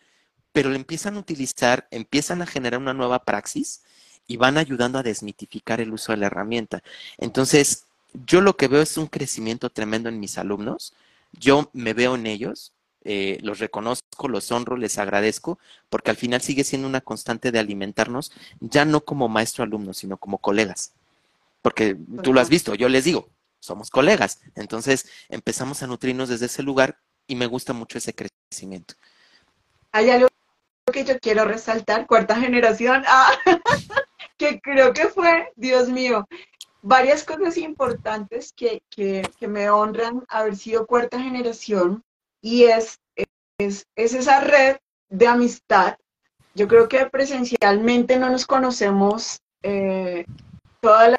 Pero 0.54 0.70
la 0.70 0.76
empiezan 0.78 1.18
a 1.18 1.20
utilizar, 1.20 1.88
empiezan 1.92 2.42
a 2.42 2.48
generar 2.48 2.80
una 2.80 2.94
nueva 2.94 3.24
praxis 3.26 3.84
y 4.28 4.38
van 4.38 4.58
ayudando 4.58 5.00
a 5.00 5.04
desmitificar 5.04 5.82
el 5.82 5.94
uso 5.94 6.12
de 6.12 6.18
la 6.18 6.28
herramienta. 6.28 6.84
Entonces, 7.18 7.86
yo 8.14 8.42
lo 8.42 8.58
que 8.58 8.68
veo 8.68 8.82
es 8.82 8.98
un 8.98 9.08
crecimiento 9.08 9.70
tremendo 9.70 10.10
en 10.10 10.20
mis 10.20 10.38
alumnos. 10.38 10.94
Yo 11.32 11.70
me 11.74 11.94
veo 11.94 12.16
en 12.16 12.28
ellos, 12.28 12.74
eh, 13.04 13.38
los 13.42 13.60
reconozco, 13.60 14.28
los 14.28 14.52
honro, 14.52 14.76
les 14.76 14.98
agradezco, 14.98 15.60
porque 15.90 16.12
al 16.12 16.18
final 16.18 16.42
sigue 16.42 16.64
siendo 16.64 16.88
una 16.88 17.02
constante 17.02 17.52
de 17.52 17.60
alimentarnos, 17.60 18.32
ya 18.60 18.86
no 18.86 19.02
como 19.02 19.30
maestro-alumno, 19.30 19.94
sino 19.94 20.18
como 20.18 20.40
colegas. 20.40 20.94
Porque 21.62 21.98
tú 22.24 22.34
lo 22.34 22.42
has 22.42 22.50
visto, 22.50 22.76
yo 22.76 22.90
les 22.90 23.04
digo, 23.04 23.30
somos 23.60 23.90
colegas. 23.90 24.42
Entonces 24.56 25.08
empezamos 25.30 25.84
a 25.84 25.88
nutrirnos 25.88 26.30
desde 26.30 26.48
ese 26.48 26.64
lugar 26.64 26.98
y 27.28 27.36
me 27.36 27.46
gusta 27.46 27.74
mucho 27.74 27.98
ese 27.98 28.14
crecimiento. 28.14 28.96
Hay 29.92 30.10
algo 30.10 30.28
que 30.92 31.04
yo 31.04 31.20
quiero 31.20 31.46
resaltar, 31.46 32.08
cuarta 32.08 32.36
generación, 32.36 33.04
ah, 33.08 33.32
que 34.38 34.60
creo 34.62 34.94
que 34.94 35.08
fue, 35.08 35.52
Dios 35.56 35.90
mío, 35.90 36.28
varias 36.82 37.24
cosas 37.24 37.58
importantes 37.58 38.54
que, 38.54 38.82
me 39.42 39.70
honran 39.70 40.24
haber 40.30 40.56
sido 40.56 40.88
cuarta 40.88 41.20
generación 41.20 42.04
y 42.42 42.66
es, 42.66 43.00
es, 43.58 43.86
esa 43.96 44.42
red 44.42 44.78
de 45.10 45.28
amistad. 45.28 45.98
Yo 46.54 46.68
creo 46.68 46.88
que 46.88 47.06
presencialmente 47.08 48.18
no 48.18 48.30
nos 48.30 48.46
conocemos 48.46 49.42
eh, 49.64 50.26
toda 50.80 51.18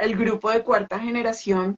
el 0.00 0.16
grupo 0.16 0.50
de 0.50 0.62
cuarta 0.62 0.98
generación, 0.98 1.76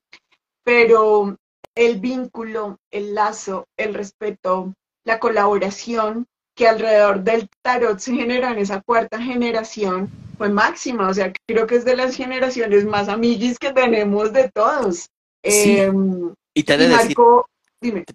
pero 0.63 1.37
el 1.75 2.01
vínculo, 2.01 2.79
el 2.91 3.15
lazo, 3.15 3.67
el 3.77 3.95
respeto, 3.95 4.75
la 5.05 5.19
colaboración 5.19 6.27
que 6.55 6.69
alrededor 6.69 7.23
del 7.23 7.49
tarot 7.63 7.99
se 7.99 8.15
generó 8.15 8.49
en 8.49 8.59
esa 8.59 8.81
cuarta 8.81 9.21
generación 9.21 10.11
fue 10.45 10.53
máxima. 10.53 11.09
O 11.09 11.15
sea, 11.15 11.33
creo 11.47 11.67
que 11.67 11.77
es 11.77 11.85
de 11.85 11.97
las 11.97 12.15
generaciones 12.15 12.85
más 12.85 13.09
amiguis 13.09 13.59
que 13.59 13.73
tenemos 13.73 14.33
de 14.33 14.51
todos. 14.51 15.09
Em, 15.43 16.35
y 16.53 16.63
te 16.63 16.75
he 16.75 16.79
de 16.79 16.89
decir, 16.89 17.17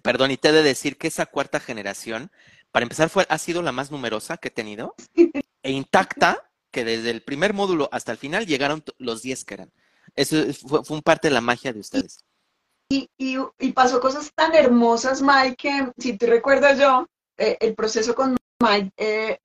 perdón, 0.02 0.30
y 0.30 0.36
te 0.36 0.48
he 0.48 0.52
de 0.52 0.62
decir 0.62 0.96
que 0.96 1.08
esa 1.08 1.26
cuarta 1.26 1.60
generación, 1.60 2.30
para 2.70 2.84
empezar, 2.84 3.08
fue, 3.08 3.26
ha 3.28 3.38
sido 3.38 3.62
la 3.62 3.72
más 3.72 3.90
numerosa 3.90 4.36
que 4.36 4.48
he 4.48 4.52
tenido 4.52 4.94
e 5.62 5.72
intacta, 5.72 6.50
que 6.70 6.84
desde 6.84 7.10
el 7.10 7.22
primer 7.22 7.52
módulo 7.52 7.88
hasta 7.90 8.12
el 8.12 8.18
final 8.18 8.46
llegaron 8.46 8.84
los 8.98 9.22
10 9.22 9.44
que 9.44 9.54
eran. 9.54 9.72
Eso 10.14 10.36
fue, 10.66 10.84
fue 10.84 10.96
un 10.96 11.02
parte 11.02 11.28
de 11.28 11.34
la 11.34 11.40
magia 11.40 11.72
de 11.72 11.80
ustedes. 11.80 12.24
Y, 12.88 13.08
y, 13.18 13.36
y, 13.58 13.72
pasó 13.72 14.00
cosas 14.00 14.32
tan 14.34 14.54
hermosas, 14.54 15.22
Mike, 15.22 15.56
que 15.56 15.92
si 15.98 16.16
te 16.16 16.26
recuerdas 16.26 16.78
yo, 16.78 17.06
eh, 17.38 17.56
el 17.60 17.74
proceso 17.74 18.14
con 18.16 18.36
Mike 18.60 18.90
eh, 18.96 19.38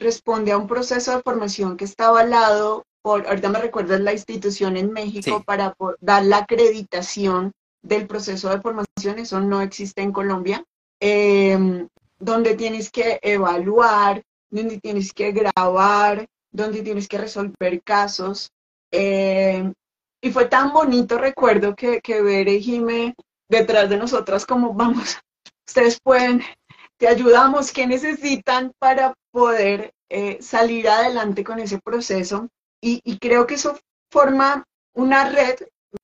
responde 0.00 0.50
a 0.50 0.58
un 0.58 0.66
proceso 0.66 1.14
de 1.14 1.22
formación 1.22 1.76
que 1.76 1.84
está 1.84 2.08
avalado 2.08 2.84
por, 3.02 3.26
ahorita 3.26 3.48
me 3.48 3.60
recuerdas 3.60 4.00
la 4.00 4.12
institución 4.12 4.76
en 4.76 4.92
México 4.92 5.42
para 5.44 5.74
dar 6.00 6.24
la 6.24 6.38
acreditación 6.38 7.52
del 7.82 8.06
proceso 8.06 8.50
de 8.50 8.60
formación, 8.60 9.18
eso 9.18 9.40
no 9.40 9.62
existe 9.62 10.02
en 10.02 10.12
Colombia, 10.12 10.64
em, 11.00 11.88
donde 12.18 12.54
tienes 12.56 12.90
que 12.90 13.18
evaluar, 13.22 14.22
donde 14.50 14.78
tienes 14.78 15.12
que 15.12 15.32
grabar, 15.32 16.26
donde 16.52 16.82
tienes 16.82 17.08
que 17.08 17.18
resolver 17.18 17.82
casos. 17.82 18.50
Em, 18.90 19.72
y 20.20 20.30
fue 20.30 20.46
tan 20.46 20.72
bonito, 20.72 21.16
recuerdo, 21.16 21.74
que, 21.74 22.00
que 22.02 22.20
ver 22.20 22.48
y 22.48 22.60
Jime 22.60 23.14
detrás 23.48 23.88
de 23.88 23.96
nosotras 23.96 24.44
como, 24.44 24.74
vamos, 24.74 25.18
ustedes 25.66 25.98
pueden, 26.02 26.42
te 27.00 27.08
ayudamos, 27.08 27.72
¿qué 27.72 27.86
necesitan 27.86 28.72
para 28.78 29.14
poder 29.32 29.94
eh, 30.10 30.36
salir 30.42 30.86
adelante 30.86 31.42
con 31.42 31.58
ese 31.58 31.78
proceso? 31.80 32.48
Y, 32.82 33.18
creo 33.18 33.46
que 33.46 33.54
eso 33.54 33.78
forma 34.10 34.64
una 34.94 35.30
red 35.30 35.58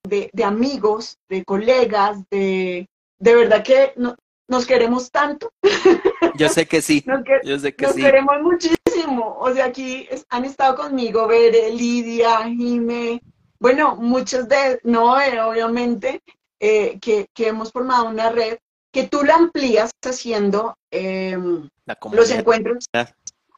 de, 0.09 0.31
amigos, 0.43 1.19
de 1.29 1.45
colegas, 1.45 2.19
de, 2.31 2.89
de 3.19 3.35
verdad 3.35 3.63
que 3.63 3.93
nos 4.49 4.67
queremos 4.67 5.11
tanto. 5.11 5.51
Yo 6.39 6.49
sé 6.49 6.67
que 6.67 6.81
sí. 6.81 7.05
nos, 7.07 7.21
Yo 7.45 7.59
sé 7.59 7.75
que 7.75 7.87
nos 7.87 7.95
queremos 7.95 8.41
muchísimo. 8.43 9.37
O 9.39 9.53
sea, 9.53 9.67
aquí 9.67 10.09
han 10.31 10.45
estado 10.47 10.77
conmigo 10.77 11.27
Bere, 11.27 11.71
Lidia, 11.71 12.45
Jime, 12.45 13.21
bueno, 13.59 13.97
muchos 13.97 14.49
de, 14.49 14.81
no, 14.85 15.21
eh, 15.21 15.41
obviamente, 15.41 16.23
eh, 16.59 16.99
que, 17.01 17.29
hemos 17.39 17.71
formado 17.71 18.09
una 18.09 18.31
red 18.31 18.59
que 18.97 19.09
tú 19.09 19.25
la 19.25 19.35
amplías 19.35 19.91
haciendo 20.03 20.75
em, 20.91 21.69
los 22.13 22.31
encuentros, 22.31 22.87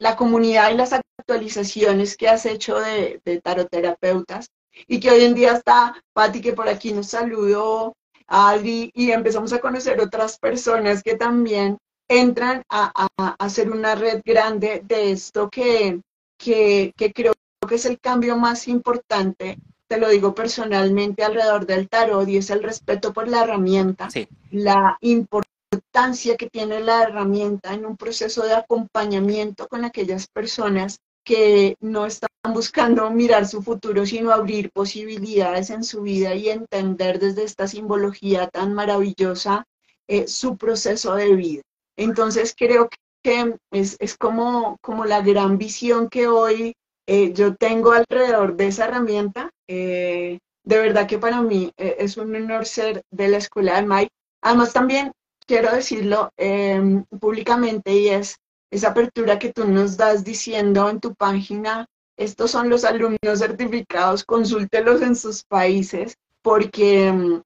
la 0.01 0.17
comunidad 0.17 0.73
y 0.73 0.75
las 0.75 0.93
actualizaciones 0.93 2.17
que 2.17 2.29
has 2.29 2.45
hecho 2.45 2.81
de, 2.81 3.21
de 3.25 3.41
taroterapeutas. 3.41 4.49
Y 4.89 4.99
que 4.99 5.13
hoy 5.13 5.23
en 5.23 5.35
día 5.37 5.53
está 5.53 5.95
Patti 6.13 6.41
que 6.41 6.55
por 6.55 6.69
aquí 6.69 6.93
nos 6.93 7.07
saludó, 7.11 7.95
Adri, 8.27 8.91
y 8.93 9.13
empezamos 9.13 9.53
a 9.53 9.61
conocer 9.61 10.01
otras 10.01 10.41
personas 10.41 11.05
que 11.05 11.15
también 11.15 11.79
entran 12.09 12.65
a, 12.69 13.07
hacer 13.39 13.71
una 13.71 13.95
red 13.95 14.23
grande 14.25 14.83
de 14.85 15.13
esto 15.13 15.49
que, 15.49 16.01
que, 16.37 16.93
que 16.97 17.13
creo 17.13 17.33
que 17.69 17.77
es 17.77 17.87
el 17.87 18.01
cambio 18.01 18.37
más 18.37 18.67
importante 18.67 19.57
te 19.89 19.99
lo 19.99 20.09
digo 20.09 20.35
personalmente, 20.35 21.25
alrededor 21.25 21.67
del 21.67 21.89
tarot 21.89 22.29
y 22.29 22.37
es 22.37 22.51
el 22.51 22.63
respeto 22.63 23.13
por 23.13 23.27
la 23.29 23.43
herramienta, 23.43 24.09
la 24.51 24.99
importancia 25.01 26.37
que 26.37 26.51
tiene 26.51 26.81
la 26.81 27.03
herramienta 27.03 27.75
en 27.75 27.87
un 27.87 27.97
proceso 27.97 28.43
de 28.45 28.55
acompañamiento 28.55 29.67
con 29.67 29.85
aquellas 29.85 30.27
personas 30.29 31.01
que 31.25 31.77
no 31.81 32.07
están 32.07 32.29
buscando 32.55 33.11
mirar 33.11 33.47
su 33.47 33.63
futuro, 33.63 34.07
sino 34.07 34.33
abrir 34.33 34.71
posibilidades 34.71 35.71
en 35.71 35.85
su 35.85 36.03
vida 36.03 36.35
y 36.35 36.49
entender 36.49 37.19
desde 37.19 37.45
esta 37.45 37.69
simbología 37.69 38.49
tan 38.49 38.73
maravillosa 38.73 39.67
eh, 40.07 40.27
su 40.27 40.57
proceso 40.57 41.15
de 41.15 41.35
vida. 41.35 41.63
Entonces 41.97 42.55
creo 42.57 42.89
que 43.23 43.59
es, 43.73 43.97
es 43.99 44.17
como, 44.17 44.79
como 44.81 45.05
la 45.05 45.21
gran 45.21 45.59
visión 45.59 46.09
que 46.09 46.29
hoy 46.29 46.75
eh, 47.07 47.33
yo 47.33 47.57
tengo 47.57 47.93
alrededor 47.93 48.57
de 48.57 48.69
esa 48.69 48.87
herramienta. 48.87 49.51
Eh, 49.69 50.39
de 50.65 50.79
verdad 50.79 51.07
que 51.07 51.19
para 51.19 51.41
mí 51.43 51.73
eh, 51.77 51.97
es 52.01 52.17
un 52.17 52.35
honor 52.35 52.67
ser 52.67 53.03
de 53.11 53.29
la 53.29 53.37
escuela 53.37 53.77
de 53.77 53.87
Mike. 53.87 54.13
Además 54.43 54.73
también 54.73 55.13
quiero 55.47 55.71
decirlo 55.75 56.31
em, 56.37 57.05
públicamente 57.21 57.93
y 57.95 58.09
es 58.09 58.37
esa 58.71 58.89
apertura 58.89 59.39
que 59.39 59.53
tú 59.53 59.67
nos 59.67 59.97
das 59.97 60.25
diciendo 60.25 60.91
en 60.91 61.01
tu 61.01 61.15
página, 61.15 61.87
estos 62.19 62.51
son 62.51 62.69
los 62.69 62.85
alumnos 62.85 63.39
certificados, 63.39 64.25
consúltelos 64.25 65.01
en 65.03 65.17
sus 65.17 65.45
países, 65.45 66.17
porque 66.43 67.07
em, 67.07 67.43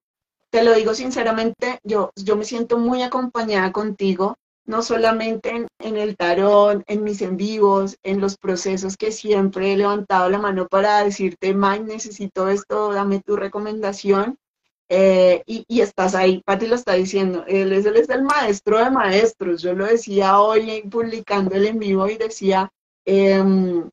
te 0.49 0.63
lo 0.63 0.73
digo 0.73 0.93
sinceramente, 0.93 1.79
yo, 1.83 2.11
yo 2.15 2.35
me 2.35 2.43
siento 2.43 2.77
muy 2.77 3.03
acompañada 3.03 3.71
contigo 3.71 4.35
no 4.65 4.81
solamente 4.81 5.67
en, 5.79 5.97
el 5.97 6.15
tarón, 6.15 6.83
en 6.87 7.03
mis 7.03 7.21
en 7.21 7.37
vivos, 7.37 7.97
en 8.03 8.21
los 8.21 8.37
procesos 8.37 8.97
que 8.97 9.11
siempre 9.11 9.73
he 9.73 9.77
levantado 9.77 10.29
la 10.29 10.39
mano 10.39 10.67
para 10.67 11.03
decirte, 11.03 11.53
Mike, 11.53 11.83
necesito 11.83 12.47
esto, 12.47 12.93
dame 12.93 13.21
tu 13.21 13.35
recomendación. 13.35 14.37
Eh, 14.89 15.41
y, 15.45 15.81
estás 15.81 16.13
ahí, 16.13 16.41
Pati 16.45 16.67
lo 16.67 16.75
está 16.75 16.93
diciendo, 16.93 17.45
él 17.47 17.73
es, 17.73 17.85
él 17.85 17.97
es 17.97 18.09
el 18.09 18.23
maestro 18.23 18.77
de 18.77 18.91
maestros. 18.91 19.61
Yo 19.61 19.73
lo 19.73 19.85
decía 19.85 20.39
hoy 20.39 20.83
publicando 20.89 21.55
el 21.55 21.65
en 21.65 21.79
vivo 21.79 22.07
y 22.07 22.17
decía, 22.17 22.71
em, 23.05 23.89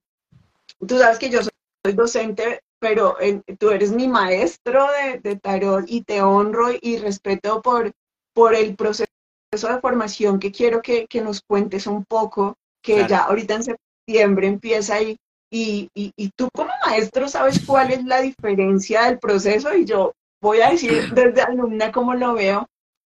tú 0.86 0.98
sabes 0.98 1.18
que 1.18 1.30
yo 1.30 1.40
soy 1.42 1.94
docente, 1.94 2.60
pero 2.78 3.16
tú 3.58 3.70
eres 3.70 3.92
mi 3.92 4.08
maestro 4.08 4.86
de, 4.92 5.18
de 5.20 5.36
tarot 5.36 5.84
y 5.88 6.02
te 6.02 6.22
honro 6.22 6.68
y 6.80 6.98
respeto 6.98 7.60
por, 7.62 7.92
por 8.34 8.54
el 8.54 8.76
proceso 8.76 9.09
de 9.50 9.80
formación 9.80 10.38
que 10.38 10.52
quiero 10.52 10.80
que, 10.80 11.08
nos 11.24 11.42
cuentes 11.42 11.88
un 11.88 12.04
poco, 12.04 12.56
que 12.82 13.06
ya 13.08 13.24
ahorita 13.24 13.54
en 13.54 13.64
septiembre 13.64 14.46
empieza 14.46 14.94
ahí. 14.94 15.16
Y, 15.52 15.90
y, 15.92 16.30
tú 16.36 16.48
como 16.54 16.70
maestro 16.86 17.28
sabes 17.28 17.66
cuál 17.66 17.90
es 17.90 18.04
la 18.04 18.20
diferencia 18.20 19.06
del 19.06 19.18
proceso 19.18 19.74
y 19.74 19.84
yo 19.84 20.12
voy 20.40 20.60
a 20.60 20.70
decir 20.70 21.12
desde 21.12 21.42
alumna 21.42 21.90
como 21.90 22.14
lo 22.14 22.34
veo, 22.34 22.68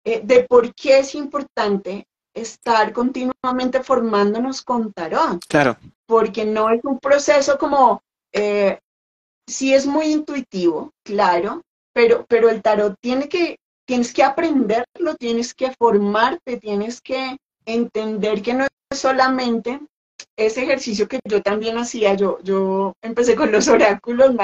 eh, 0.05 0.21
de 0.23 0.43
por 0.43 0.75
qué 0.75 0.99
es 0.99 1.15
importante 1.15 2.05
estar 2.35 2.93
continuamente 2.93 3.81
formándonos 3.81 4.61
con 4.61 4.93
tarot. 4.93 5.43
Claro. 5.47 5.77
Porque 6.05 6.45
no 6.45 6.69
es 6.69 6.83
un 6.83 6.99
proceso 6.99 7.57
como, 7.57 8.03
eh, 8.31 8.79
sí 9.49 9.73
es 9.73 9.87
muy 9.87 10.05
intuitivo, 10.11 10.91
claro, 11.03 11.63
pero, 11.93 12.27
pero 12.29 12.49
el 12.51 12.61
tarot 12.61 12.93
tiene 13.01 13.27
que 13.27 13.57
tienes 13.87 14.13
que 14.13 14.23
aprenderlo, 14.23 15.15
tienes 15.17 15.53
que 15.53 15.71
formarte, 15.71 16.57
tienes 16.57 17.01
que 17.01 17.37
entender 17.65 18.41
que 18.41 18.53
no 18.53 18.65
es 18.65 18.99
solamente 18.99 19.79
ese 20.35 20.63
ejercicio 20.63 21.07
que 21.07 21.19
yo 21.23 21.41
también 21.41 21.77
hacía, 21.77 22.13
yo, 22.13 22.39
yo 22.43 22.93
empecé 23.01 23.35
con 23.35 23.51
los 23.51 23.67
oráculos, 23.67 24.35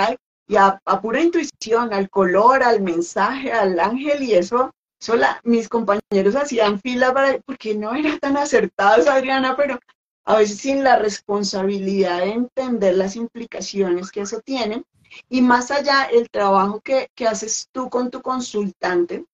y 0.48 0.56
a, 0.56 0.80
pura 1.02 1.22
intuición, 1.22 1.94
al 1.94 2.10
color, 2.10 2.64
al 2.64 2.82
mensaje, 2.82 3.52
al 3.52 3.80
ángel 3.80 4.24
y 4.24 4.34
eso, 4.34 4.72
sola, 5.00 5.40
mis 5.44 5.70
compañeros 5.70 6.36
hacían 6.36 6.80
fila 6.80 7.14
para, 7.14 7.40
porque 7.40 7.76
no 7.76 7.94
era 7.96 8.18
tan 8.20 8.38
acertados, 8.38 9.08
Adriana, 9.08 9.56
pero 9.56 9.80
a 10.26 10.38
veces 10.38 10.58
sin 10.58 10.84
la 10.84 10.98
responsabilidad 10.98 12.20
de 12.20 12.32
entender 12.32 12.96
las 12.96 13.16
implicaciones 13.16 14.12
que 14.12 14.22
eso 14.22 14.40
tiene. 14.40 14.84
Y 15.30 15.42
más 15.42 15.70
allá, 15.70 16.06
el 16.06 16.30
trabajo 16.30 16.82
que, 16.82 17.10
haces 17.28 17.68
tú 17.72 17.90
con 17.90 18.10
tu 18.10 18.22
consultante, 18.22 19.26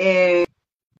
eh, 0.00 0.46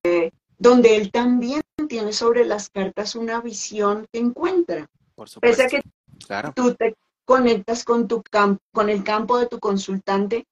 eh, 0.04 0.30
donde 0.58 0.96
él 0.96 1.10
también 1.10 1.62
tiene 1.88 2.12
sobre 2.12 2.44
las 2.44 2.68
cartas 2.68 3.14
una 3.14 3.40
visión 3.40 4.06
que 4.12 4.18
encuentra. 4.18 4.90
Por 5.14 5.28
supuesto. 5.28 5.62
Pese 5.62 5.76
a 5.76 6.42
que 6.42 6.52
tú 6.52 6.74
te 6.74 6.94
conectas 7.24 7.82
con, 7.82 8.06
tu 8.06 8.22
campo, 8.22 8.62
con 8.72 8.90
el 8.90 9.02
campo 9.02 9.38
de 9.38 9.46
tu 9.46 9.58
consultante, 9.58 10.46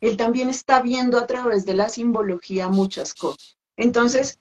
él 0.00 0.16
también 0.16 0.48
está 0.48 0.80
viendo 0.80 1.18
a 1.18 1.26
través 1.26 1.66
de 1.66 1.74
la 1.74 1.90
simbología 1.90 2.68
muchas 2.68 3.12
cosas. 3.12 3.58
Entonces, 3.76 4.40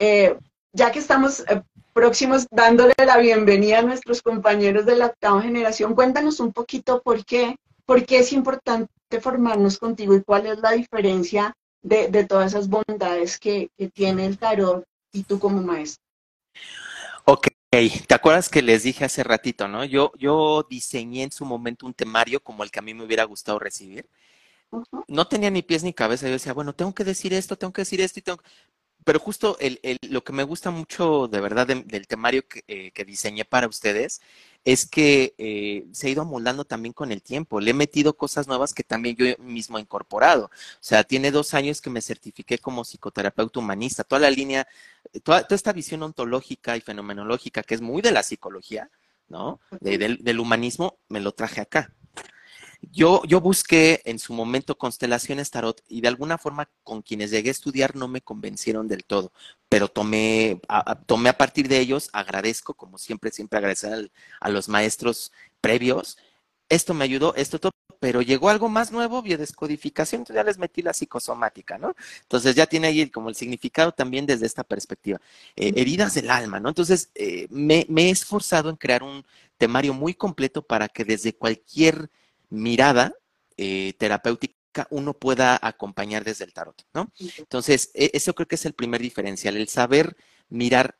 eh, 0.00 0.36
ya 0.72 0.90
que 0.90 0.98
estamos 0.98 1.40
eh, 1.40 1.62
próximos 1.92 2.48
dándole 2.50 2.94
la 2.98 3.18
bienvenida 3.18 3.78
a 3.78 3.82
nuestros 3.82 4.22
compañeros 4.22 4.86
de 4.86 4.96
la 4.96 5.06
octava 5.06 5.40
generación, 5.40 5.94
cuéntanos 5.94 6.40
un 6.40 6.52
poquito 6.52 7.00
por 7.02 7.24
qué, 7.24 7.56
por 7.86 8.04
qué 8.04 8.18
es 8.18 8.32
importante 8.32 8.90
formarnos 9.20 9.78
contigo 9.78 10.16
y 10.16 10.22
cuál 10.24 10.46
es 10.46 10.58
la 10.58 10.72
diferencia 10.72 11.54
de, 11.82 12.24
todas 12.24 12.52
esas 12.52 12.68
bondades 12.68 13.38
que, 13.38 13.70
tiene 13.92 14.26
el 14.26 14.38
tarot 14.38 14.84
y 15.12 15.22
tú 15.22 15.38
como 15.38 15.62
maestro. 15.62 16.02
Ok, 17.24 17.48
¿te 17.70 18.14
acuerdas 18.14 18.48
que 18.48 18.62
les 18.62 18.82
dije 18.82 19.04
hace 19.04 19.22
ratito, 19.22 19.68
no? 19.68 19.84
Yo, 19.84 20.12
yo 20.18 20.66
diseñé 20.68 21.24
en 21.24 21.32
su 21.32 21.44
momento 21.44 21.86
un 21.86 21.94
temario 21.94 22.40
como 22.40 22.64
el 22.64 22.70
que 22.70 22.78
a 22.78 22.82
mí 22.82 22.94
me 22.94 23.04
hubiera 23.04 23.24
gustado 23.24 23.58
recibir. 23.58 24.08
No 25.06 25.26
tenía 25.26 25.50
ni 25.50 25.62
pies 25.62 25.82
ni 25.82 25.92
cabeza. 25.92 26.26
Yo 26.26 26.32
decía, 26.32 26.52
bueno, 26.52 26.74
tengo 26.74 26.94
que 26.94 27.04
decir 27.04 27.32
esto, 27.32 27.56
tengo 27.56 27.72
que 27.72 27.82
decir 27.82 28.00
esto 28.00 28.18
y 28.18 28.22
tengo 28.22 28.42
pero 29.04 29.20
justo 29.20 29.56
el, 29.60 29.80
el, 29.82 29.98
lo 30.10 30.22
que 30.22 30.34
me 30.34 30.42
gusta 30.42 30.70
mucho 30.70 31.28
de 31.28 31.40
verdad 31.40 31.66
del 31.66 32.06
temario 32.06 32.46
que, 32.46 32.62
eh, 32.68 32.90
que, 32.90 33.06
diseñé 33.06 33.46
para 33.46 33.66
ustedes 33.66 34.20
es 34.64 34.86
que 34.86 35.34
eh, 35.38 35.86
se 35.92 36.06
ha 36.06 36.10
ido 36.10 36.22
amoldando 36.22 36.64
también 36.64 36.92
con 36.92 37.12
el 37.12 37.22
tiempo. 37.22 37.60
Le 37.60 37.70
he 37.70 37.74
metido 37.74 38.16
cosas 38.16 38.46
nuevas 38.46 38.74
que 38.74 38.84
también 38.84 39.16
yo 39.16 39.26
mismo 39.38 39.78
he 39.78 39.80
incorporado. 39.80 40.46
O 40.46 40.50
sea, 40.80 41.04
tiene 41.04 41.30
dos 41.30 41.54
años 41.54 41.80
que 41.80 41.90
me 41.90 42.02
certifiqué 42.02 42.58
como 42.58 42.84
psicoterapeuta 42.84 43.60
humanista. 43.60 44.04
Toda 44.04 44.20
la 44.20 44.30
línea, 44.30 44.66
toda, 45.22 45.42
toda 45.42 45.56
esta 45.56 45.72
visión 45.72 46.02
ontológica 46.02 46.76
y 46.76 46.80
fenomenológica 46.80 47.62
que 47.62 47.74
es 47.74 47.80
muy 47.80 48.02
de 48.02 48.12
la 48.12 48.22
psicología, 48.22 48.90
¿no? 49.28 49.60
del, 49.80 50.18
del 50.22 50.40
humanismo, 50.40 50.98
me 51.08 51.20
lo 51.20 51.32
traje 51.32 51.60
acá. 51.60 51.92
Yo, 52.80 53.22
yo 53.24 53.40
busqué 53.40 54.02
en 54.04 54.18
su 54.18 54.32
momento 54.32 54.78
constelaciones 54.78 55.50
tarot 55.50 55.82
y 55.88 56.00
de 56.00 56.08
alguna 56.08 56.38
forma 56.38 56.70
con 56.84 57.02
quienes 57.02 57.30
llegué 57.30 57.50
a 57.50 57.52
estudiar 57.52 57.96
no 57.96 58.06
me 58.06 58.20
convencieron 58.20 58.86
del 58.86 59.04
todo, 59.04 59.32
pero 59.68 59.88
tomé 59.88 60.60
a, 60.68 60.94
tomé 60.94 61.28
a 61.28 61.36
partir 61.36 61.68
de 61.68 61.80
ellos, 61.80 62.08
agradezco, 62.12 62.74
como 62.74 62.96
siempre, 62.98 63.32
siempre 63.32 63.58
agradecer 63.58 64.10
a 64.40 64.48
los 64.48 64.68
maestros 64.68 65.32
previos. 65.60 66.18
Esto 66.68 66.94
me 66.94 67.04
ayudó, 67.04 67.34
esto 67.34 67.58
todo, 67.58 67.72
pero 67.98 68.22
llegó 68.22 68.48
algo 68.48 68.68
más 68.68 68.92
nuevo, 68.92 69.22
biodescodificación, 69.22 70.20
entonces 70.20 70.36
ya 70.36 70.44
les 70.44 70.58
metí 70.58 70.82
la 70.82 70.92
psicosomática, 70.92 71.78
¿no? 71.78 71.94
Entonces 72.22 72.54
ya 72.54 72.66
tiene 72.66 72.88
ahí 72.88 73.10
como 73.10 73.28
el 73.28 73.34
significado 73.34 73.92
también 73.92 74.26
desde 74.26 74.46
esta 74.46 74.62
perspectiva. 74.64 75.20
Eh, 75.56 75.72
heridas 75.76 76.14
del 76.14 76.30
alma, 76.30 76.60
¿no? 76.60 76.68
Entonces 76.68 77.10
eh, 77.14 77.48
me, 77.50 77.86
me 77.88 78.04
he 78.04 78.10
esforzado 78.10 78.70
en 78.70 78.76
crear 78.76 79.02
un 79.02 79.24
temario 79.56 79.94
muy 79.94 80.14
completo 80.14 80.62
para 80.62 80.88
que 80.88 81.04
desde 81.04 81.34
cualquier 81.34 82.10
mirada 82.50 83.14
eh, 83.56 83.94
terapéutica 83.98 84.58
uno 84.90 85.14
pueda 85.14 85.58
acompañar 85.60 86.24
desde 86.24 86.44
el 86.44 86.52
tarot, 86.52 86.82
¿no? 86.94 87.10
Entonces, 87.38 87.90
e, 87.94 88.10
eso 88.14 88.34
creo 88.34 88.46
que 88.46 88.54
es 88.54 88.66
el 88.66 88.74
primer 88.74 89.00
diferencial, 89.00 89.56
el 89.56 89.68
saber 89.68 90.16
mirar 90.48 90.96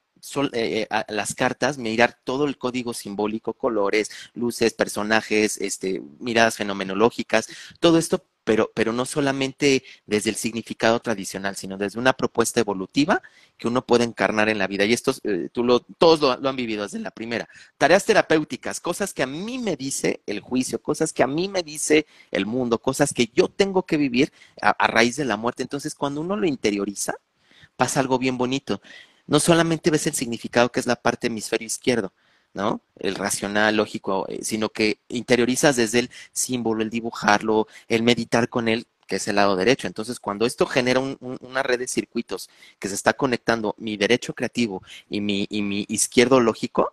eh, 0.53 0.87
eh, 0.91 1.05
las 1.09 1.35
cartas, 1.35 1.79
mirar 1.79 2.19
todo 2.25 2.47
el 2.47 2.59
código 2.59 2.93
simbólico, 2.93 3.55
colores, 3.55 4.11
luces, 4.35 4.75
personajes, 4.75 5.59
este, 5.59 6.03
miradas 6.19 6.57
fenomenológicas, 6.57 7.49
todo 7.79 7.99
esto 7.99 8.25
pero, 8.49 8.71
pero 8.73 8.95
no 8.95 9.05
solamente 9.05 9.85
desde 10.07 10.31
el 10.31 10.37
significado 10.37 11.01
tradicional, 11.01 11.55
sino 11.55 11.77
desde 11.77 11.99
una 11.99 12.15
propuesta 12.15 12.61
evolutiva 12.61 13.21
que 13.59 13.69
uno 13.69 13.85
puede 13.85 14.05
encarnar 14.05 14.49
en 14.49 14.57
la 14.57 14.67
vida. 14.67 14.87
Y 14.87 14.95
esto, 14.95 15.13
eh, 15.25 15.51
tú 15.53 15.65
lo, 15.65 15.81
todos 15.81 16.41
lo, 16.41 16.49
han 16.49 16.57
vivido 16.57 16.85
desde 16.85 16.99
la 16.99 17.11
primera. 17.11 17.47
Tareas 17.77 18.07
terapéuticas, 18.07 18.81
cosas 18.81 19.13
que 19.13 19.23
a 19.23 19.27
mí 19.27 19.59
me 19.59 19.77
dice 19.77 20.23
el 20.25 20.41
juicio, 20.41 20.81
cosas 20.81 21.13
que 21.13 21.23
a 21.23 21.27
mí 21.27 21.47
me 21.47 21.63
dice 21.63 22.07
el 22.31 22.47
mundo, 22.47 22.79
cosas 22.79 23.13
que 23.13 23.31
yo 23.35 23.49
tengo 23.49 23.83
que 23.83 23.99
vivir 23.99 24.33
a, 24.63 24.71
a 24.71 24.87
raíz 24.87 25.17
de 25.17 25.27
la 25.27 25.37
muerte. 25.37 25.63
Entonces, 25.63 25.95
cuando 25.95 26.23
uno 26.23 26.35
lo 26.35 26.47
interioriza, 26.47 27.17
pasa 27.77 28.01
algo 28.01 28.19
bien 28.19 28.39
bonito. 28.39 28.81
No 29.27 29.41
solamente 29.41 29.91
ves 29.91 30.07
el 30.07 30.15
significado 30.15 30.73
que 30.73 30.81
es 30.81 30.87
la 30.87 30.97
parte 30.97 31.27
hemisferio 31.27 31.67
izquierdo, 31.67 32.15
¿no? 32.55 32.83
El 32.97 33.15
racional, 33.15 33.77
lógico, 33.77 34.27
eh, 34.29 34.41
sino 34.43 34.71
que 34.71 35.01
interiorizas 35.09 35.77
desde 35.77 36.01
el 36.01 36.11
símbolo, 36.33 36.83
el 36.83 36.91
dibujarlo, 36.91 37.67
el 37.89 38.03
meditar 38.03 38.49
con 38.49 38.69
él, 38.69 38.87
que 39.07 39.17
es 39.17 39.29
el 39.29 39.37
lado 39.37 39.57
derecho. 39.57 39.87
Entonces, 39.87 40.21
cuando 40.21 40.47
esto 40.47 40.67
genera 40.67 41.01
una 41.01 41.63
red 41.63 41.79
de 41.79 41.89
circuitos 41.89 42.51
que 42.79 42.89
se 42.89 42.95
está 42.95 43.15
conectando 43.15 43.75
mi 43.79 43.97
derecho 43.97 44.35
creativo 44.35 44.83
y 45.09 45.21
mi, 45.21 45.47
y 45.51 45.63
mi 45.63 45.87
izquierdo 45.89 46.41
lógico, 46.41 46.93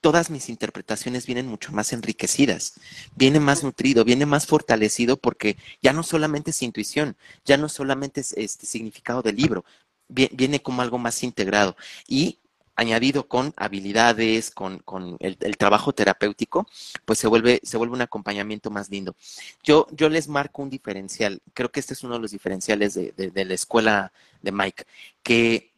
todas 0.00 0.30
mis 0.30 0.48
interpretaciones 0.48 1.26
vienen 1.26 1.46
mucho 1.46 1.72
más 1.72 1.92
enriquecidas, 1.92 2.74
viene 3.16 3.40
más 3.40 3.64
nutrido, 3.64 4.04
viene 4.04 4.26
más 4.26 4.46
fortalecido 4.46 5.16
porque 5.16 5.56
ya 5.82 5.92
no 5.92 6.02
solamente 6.02 6.50
es 6.50 6.62
intuición, 6.62 7.16
ya 7.44 7.56
no 7.56 7.68
solamente 7.68 8.20
es 8.20 8.32
este 8.34 8.66
significado 8.66 9.22
del 9.22 9.36
libro, 9.36 9.64
viene 10.08 10.62
como 10.62 10.82
algo 10.82 10.98
más 10.98 11.22
integrado. 11.22 11.76
Y 12.06 12.38
añadido 12.76 13.26
con 13.26 13.52
habilidades, 13.56 14.50
con, 14.50 14.78
con 14.80 15.16
el, 15.20 15.56
trabajo 15.56 15.92
terapéutico, 15.92 16.66
pues 17.04 17.18
se 17.18 17.26
vuelve, 17.26 17.60
se 17.62 17.76
vuelve 17.76 17.94
un 17.94 18.02
acompañamiento 18.02 18.70
más 18.70 18.90
lindo. 18.90 19.16
Yo, 19.64 19.86
yo 19.90 20.08
les 20.08 20.28
marco 20.28 20.62
un 20.62 20.70
diferencial, 20.70 21.40
creo 21.54 21.72
que 21.72 21.80
este 21.80 21.94
es 21.94 22.04
uno 22.04 22.14
de 22.14 22.20
los 22.20 22.30
diferenciales 22.30 22.94
de, 22.94 23.12
de, 23.12 23.44
la 23.44 23.54
escuela 23.54 24.12
de 24.42 24.52
Mike, 24.52 24.84
que 25.22 25.72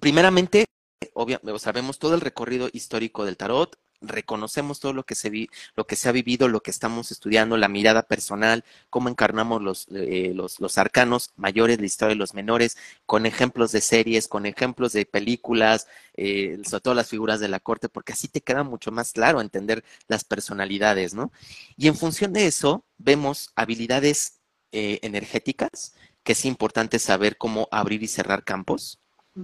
primeramente, 0.00 0.66
obviamente, 1.14 1.58
sabemos 1.58 1.98
todo 1.98 2.14
el 2.14 2.20
recorrido 2.20 2.68
histórico 2.72 3.24
del 3.24 3.36
tarot, 3.36 3.78
reconocemos 4.02 4.80
todo 4.80 4.92
lo 4.92 5.04
que 5.04 5.14
se 5.14 5.30
vi, 5.30 5.48
lo 5.74 5.86
que 5.86 5.96
se 5.96 6.08
ha 6.08 6.12
vivido, 6.12 6.48
lo 6.48 6.60
que 6.60 6.70
estamos 6.70 7.10
estudiando, 7.10 7.56
la 7.56 7.68
mirada 7.68 8.02
personal, 8.02 8.64
cómo 8.90 9.08
encarnamos 9.08 9.62
los, 9.62 9.86
eh, 9.90 10.32
los, 10.34 10.60
los, 10.60 10.76
arcanos 10.76 11.32
mayores, 11.36 11.80
la 11.80 11.86
historia 11.86 12.14
de 12.14 12.18
los 12.18 12.34
menores, 12.34 12.76
con 13.06 13.24
ejemplos 13.24 13.72
de 13.72 13.80
series, 13.80 14.28
con 14.28 14.44
ejemplos 14.44 14.92
de 14.92 15.06
películas, 15.06 15.86
eh, 16.14 16.58
sobre 16.64 16.82
todo 16.82 16.94
las 16.94 17.08
figuras 17.08 17.40
de 17.40 17.48
la 17.48 17.60
corte, 17.60 17.88
porque 17.88 18.12
así 18.12 18.28
te 18.28 18.42
queda 18.42 18.62
mucho 18.64 18.92
más 18.92 19.12
claro 19.12 19.40
entender 19.40 19.84
las 20.08 20.24
personalidades, 20.24 21.14
¿no? 21.14 21.32
Y 21.76 21.88
en 21.88 21.96
función 21.96 22.32
de 22.32 22.46
eso, 22.46 22.84
vemos 22.98 23.52
habilidades 23.56 24.40
eh, 24.72 24.98
energéticas, 25.02 25.94
que 26.22 26.32
es 26.32 26.44
importante 26.44 26.98
saber 26.98 27.38
cómo 27.38 27.68
abrir 27.70 28.02
y 28.02 28.08
cerrar 28.08 28.44
campos, 28.44 29.00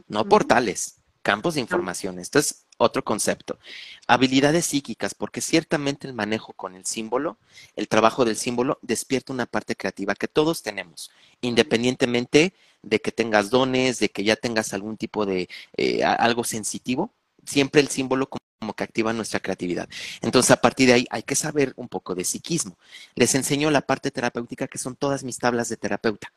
no 0.08 0.26
portales, 0.28 1.01
campos 1.22 1.54
de 1.54 1.60
información. 1.60 2.18
Esto 2.18 2.38
es 2.38 2.66
otro 2.76 3.04
concepto. 3.04 3.58
Habilidades 4.06 4.66
psíquicas, 4.66 5.14
porque 5.14 5.40
ciertamente 5.40 6.06
el 6.06 6.14
manejo 6.14 6.52
con 6.52 6.74
el 6.74 6.84
símbolo, 6.84 7.38
el 7.76 7.88
trabajo 7.88 8.24
del 8.24 8.36
símbolo, 8.36 8.78
despierta 8.82 9.32
una 9.32 9.46
parte 9.46 9.76
creativa 9.76 10.14
que 10.14 10.28
todos 10.28 10.62
tenemos, 10.62 11.10
independientemente 11.40 12.54
de 12.82 13.00
que 13.00 13.12
tengas 13.12 13.50
dones, 13.50 13.98
de 14.00 14.08
que 14.10 14.24
ya 14.24 14.36
tengas 14.36 14.74
algún 14.74 14.96
tipo 14.96 15.24
de 15.24 15.48
eh, 15.76 16.04
algo 16.04 16.44
sensitivo, 16.44 17.12
siempre 17.44 17.80
el 17.80 17.88
símbolo 17.88 18.28
como 18.28 18.74
que 18.74 18.84
activa 18.84 19.12
nuestra 19.12 19.40
creatividad. 19.40 19.88
Entonces, 20.20 20.50
a 20.50 20.60
partir 20.60 20.88
de 20.88 20.94
ahí 20.94 21.06
hay 21.10 21.22
que 21.22 21.34
saber 21.34 21.72
un 21.76 21.88
poco 21.88 22.14
de 22.14 22.24
psiquismo. 22.24 22.76
Les 23.14 23.34
enseño 23.34 23.70
la 23.70 23.82
parte 23.82 24.10
terapéutica 24.10 24.68
que 24.68 24.78
son 24.78 24.96
todas 24.96 25.24
mis 25.24 25.38
tablas 25.38 25.68
de 25.68 25.76
terapeuta. 25.76 26.32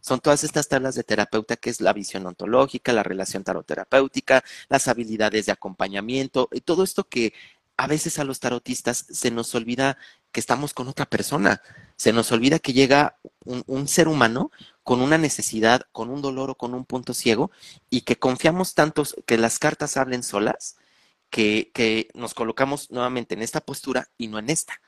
Son 0.00 0.20
todas 0.20 0.44
estas 0.44 0.68
tablas 0.68 0.94
de 0.94 1.04
terapeuta 1.04 1.56
que 1.56 1.70
es 1.70 1.80
la 1.80 1.92
visión 1.92 2.26
ontológica, 2.26 2.92
la 2.92 3.02
relación 3.02 3.44
taroterapéutica, 3.44 4.44
las 4.68 4.88
habilidades 4.88 5.46
de 5.46 5.52
acompañamiento, 5.52 6.48
y 6.52 6.60
todo 6.60 6.84
esto 6.84 7.04
que 7.04 7.32
a 7.76 7.86
veces 7.86 8.18
a 8.18 8.24
los 8.24 8.40
tarotistas 8.40 9.06
se 9.10 9.30
nos 9.30 9.54
olvida 9.54 9.96
que 10.32 10.40
estamos 10.40 10.74
con 10.74 10.88
otra 10.88 11.06
persona, 11.06 11.62
se 11.96 12.12
nos 12.12 12.30
olvida 12.30 12.58
que 12.58 12.74
llega 12.74 13.18
un, 13.44 13.88
ser 13.88 14.06
humano 14.06 14.50
con 14.82 15.00
una 15.00 15.16
necesidad, 15.16 15.82
con 15.90 16.10
un 16.10 16.20
dolor 16.20 16.50
o 16.50 16.54
con 16.56 16.74
un 16.74 16.84
punto 16.84 17.14
ciego 17.14 17.50
y 17.88 18.02
que 18.02 18.18
confiamos 18.18 18.74
tanto 18.74 19.04
que 19.24 19.38
las 19.38 19.58
cartas 19.58 19.96
hablen 19.96 20.22
solas 20.22 20.76
que, 21.30 21.70
que 21.72 22.10
nos 22.12 22.34
colocamos 22.34 22.90
nuevamente 22.90 23.34
en 23.34 23.40
esta 23.42 23.62
postura 23.62 24.08
y 24.18 24.28
no 24.28 24.38
en 24.38 24.50
esta. 24.50 24.80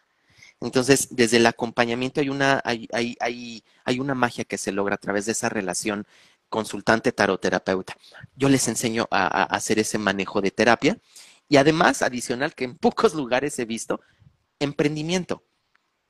Entonces, 0.62 1.08
desde 1.10 1.38
el 1.38 1.46
acompañamiento 1.46 2.20
hay 2.20 2.28
una, 2.28 2.60
hay, 2.64 2.88
hay, 2.92 3.16
hay, 3.20 3.64
hay 3.84 4.00
una 4.00 4.14
magia 4.14 4.44
que 4.44 4.58
se 4.58 4.72
logra 4.72 4.94
a 4.94 4.98
través 4.98 5.26
de 5.26 5.32
esa 5.32 5.48
relación 5.48 6.06
consultante 6.48 7.12
taroterapeuta. 7.12 7.96
Yo 8.36 8.48
les 8.48 8.68
enseño 8.68 9.08
a, 9.10 9.26
a, 9.26 9.42
hacer 9.44 9.78
ese 9.78 9.98
manejo 9.98 10.40
de 10.40 10.50
terapia 10.50 10.98
y 11.48 11.56
además, 11.56 12.02
adicional, 12.02 12.54
que 12.54 12.64
en 12.64 12.76
pocos 12.76 13.14
lugares 13.14 13.58
he 13.58 13.64
visto, 13.64 14.00
emprendimiento. 14.60 15.42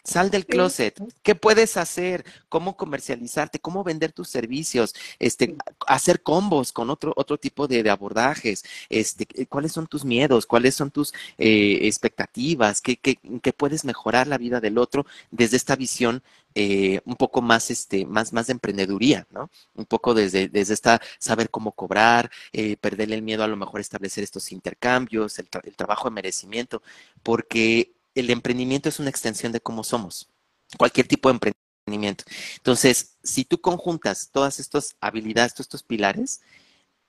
Sal 0.04 0.30
del 0.30 0.46
closet. 0.46 1.00
¿Qué 1.22 1.34
puedes 1.34 1.76
hacer? 1.76 2.24
¿Cómo 2.48 2.76
comercializarte? 2.76 3.60
¿Cómo 3.60 3.84
vender 3.84 4.12
tus 4.12 4.28
servicios? 4.28 4.94
Este, 5.20 5.56
hacer 5.86 6.22
combos 6.22 6.72
con 6.72 6.90
otro, 6.90 7.12
otro 7.16 7.38
tipo 7.38 7.68
de, 7.68 7.88
abordajes. 7.88 8.64
Este, 8.88 9.26
eh, 9.34 9.46
¿Cuáles 9.46 9.72
son 9.72 9.86
tus 9.86 10.04
miedos? 10.04 10.46
¿Cuáles 10.46 10.74
son 10.74 10.90
tus 10.90 11.12
eh, 11.38 11.80
expectativas? 11.82 12.80
¿Qué, 12.80 12.96
qué, 12.96 13.18
qué 13.42 13.52
puedes 13.52 13.84
mejorar 13.84 14.26
la 14.26 14.38
vida 14.38 14.60
del 14.60 14.78
otro 14.78 15.06
desde 15.30 15.56
esta 15.56 15.76
visión 15.76 16.22
eh, 16.54 17.00
un 17.06 17.16
poco 17.16 17.40
más, 17.40 17.70
este, 17.70 18.04
más, 18.04 18.32
más 18.32 18.46
de 18.48 18.52
emprendeduría, 18.52 19.26
¿no? 19.30 19.50
Un 19.74 19.86
poco 19.86 20.14
desde, 20.14 20.48
desde 20.48 20.74
esta 20.74 21.00
saber 21.18 21.48
cómo 21.50 21.72
cobrar, 21.72 22.30
eh, 22.52 22.76
perderle 22.76 23.14
el 23.14 23.22
miedo 23.22 23.42
a 23.42 23.48
lo 23.48 23.56
mejor 23.56 23.80
establecer 23.80 24.22
estos 24.24 24.52
intercambios, 24.52 25.38
el, 25.38 25.48
el 25.64 25.76
trabajo 25.76 26.08
de 26.08 26.14
merecimiento, 26.14 26.82
porque 27.22 27.92
el 28.14 28.30
emprendimiento 28.30 28.88
es 28.88 28.98
una 28.98 29.10
extensión 29.10 29.52
de 29.52 29.60
cómo 29.60 29.84
somos, 29.84 30.28
cualquier 30.76 31.06
tipo 31.08 31.28
de 31.28 31.34
emprendimiento. 31.34 32.24
Entonces, 32.56 33.16
si 33.22 33.44
tú 33.44 33.60
conjuntas 33.60 34.30
todas 34.30 34.60
estas 34.60 34.96
habilidades, 35.00 35.54
todos 35.54 35.66
estos 35.66 35.82
pilares, 35.82 36.40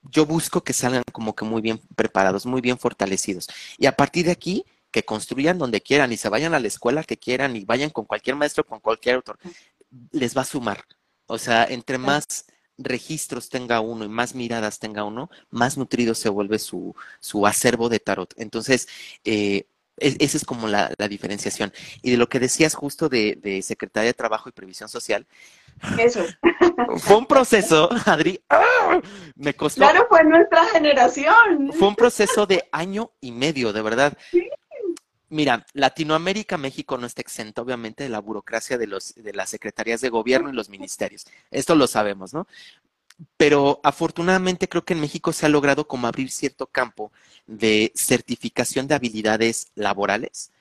yo 0.04 0.26
busco 0.26 0.64
que 0.64 0.74
salgan 0.74 1.04
como 1.12 1.36
que 1.36 1.46
muy 1.46 1.62
bien 1.62 1.80
preparados, 1.96 2.46
muy 2.46 2.62
bien 2.62 2.78
fortalecidos. 2.78 3.48
Y 3.78 3.86
a 3.86 3.96
partir 3.96 4.26
de 4.26 4.32
aquí, 4.32 4.66
que 4.92 5.04
construyan 5.04 5.58
donde 5.58 5.82
quieran 5.82 6.12
y 6.12 6.18
se 6.18 6.30
vayan 6.30 6.54
a 6.54 6.60
la 6.60 6.68
escuela 6.68 7.04
que 7.04 7.18
quieran 7.18 7.56
y 7.56 7.66
vayan 7.66 7.90
con 7.90 8.06
cualquier 8.06 8.36
maestro, 8.36 8.64
con 8.64 8.80
cualquier 8.80 9.16
autor, 9.16 9.40
les 10.12 10.38
va 10.38 10.42
a 10.42 10.46
sumar. 10.46 10.86
O 11.26 11.40
sea, 11.40 11.66
entre 11.66 11.98
más 11.98 12.46
registros 12.78 13.50
tenga 13.50 13.80
uno 13.80 14.06
y 14.06 14.10
más 14.10 14.36
miradas 14.36 14.78
tenga 14.80 15.04
uno, 15.04 15.30
más 15.50 15.78
nutrido 15.78 16.14
se 16.14 16.30
vuelve 16.30 16.60
su, 16.60 16.96
su 17.20 17.48
acervo 17.48 17.90
de 17.90 18.00
tarot. 18.00 18.34
Entonces, 18.38 18.88
eh, 19.24 19.66
esa 19.98 20.38
es 20.38 20.46
como 20.46 20.68
la, 20.68 20.90
diferenciación. 21.10 21.72
Y 22.02 22.12
de 22.12 22.18
lo 22.18 22.28
que 22.28 22.40
decías 22.40 22.74
justo 22.74 23.10
de, 23.10 23.38
de, 23.42 23.62
Secretaría 23.62 24.08
de 24.08 24.14
Trabajo 24.14 24.50
y 24.50 24.52
Previsión 24.52 24.90
Social. 24.90 25.26
Eso. 25.98 26.24
Fue 26.98 27.18
un 27.18 27.26
proceso, 27.26 27.90
Adri. 28.06 28.42
¡ah! 28.50 29.02
Me 29.36 29.54
costó. 29.54 29.82
Claro, 29.82 30.06
fue 30.10 30.24
nuestra 30.24 30.66
generación. 30.66 31.72
Fue 31.74 31.88
un 31.88 31.96
proceso 31.96 32.46
de 32.46 32.68
año 32.72 33.12
y 33.22 33.32
medio, 33.32 33.74
de 33.74 33.82
verdad. 33.82 34.18
Mira, 35.30 35.66
Latinoamérica, 35.74 36.58
México 36.58 36.98
no 36.98 37.08
está 37.08 37.22
exento, 37.22 37.64
obviamente, 37.64 38.04
de 38.04 38.10
la 38.10 38.20
burocracia 38.20 38.78
de, 38.78 38.86
los, 38.86 39.16
de 39.16 39.34
las 39.34 39.50
secretarías 39.50 40.00
de 40.02 40.10
gobierno 40.10 40.50
y 40.50 40.54
los 40.54 40.70
ministerios. 40.70 41.26
Esto 41.50 41.74
lo 41.74 41.88
sabemos, 41.88 42.34
¿no? 42.34 42.48
Pero 43.38 43.80
afortunadamente 43.84 44.68
creo 44.68 44.86
que 44.86 44.94
en 44.94 45.02
México 45.02 45.34
se 45.34 45.46
ha 45.46 45.50
logrado 45.50 45.88
como 45.88 46.08
abrir 46.08 46.32
cierto 46.32 46.68
campo 46.68 47.12
de 47.48 47.92
certificación 47.96 48.88
de 48.88 48.96
habilidades 48.96 49.72
laborales 49.76 50.52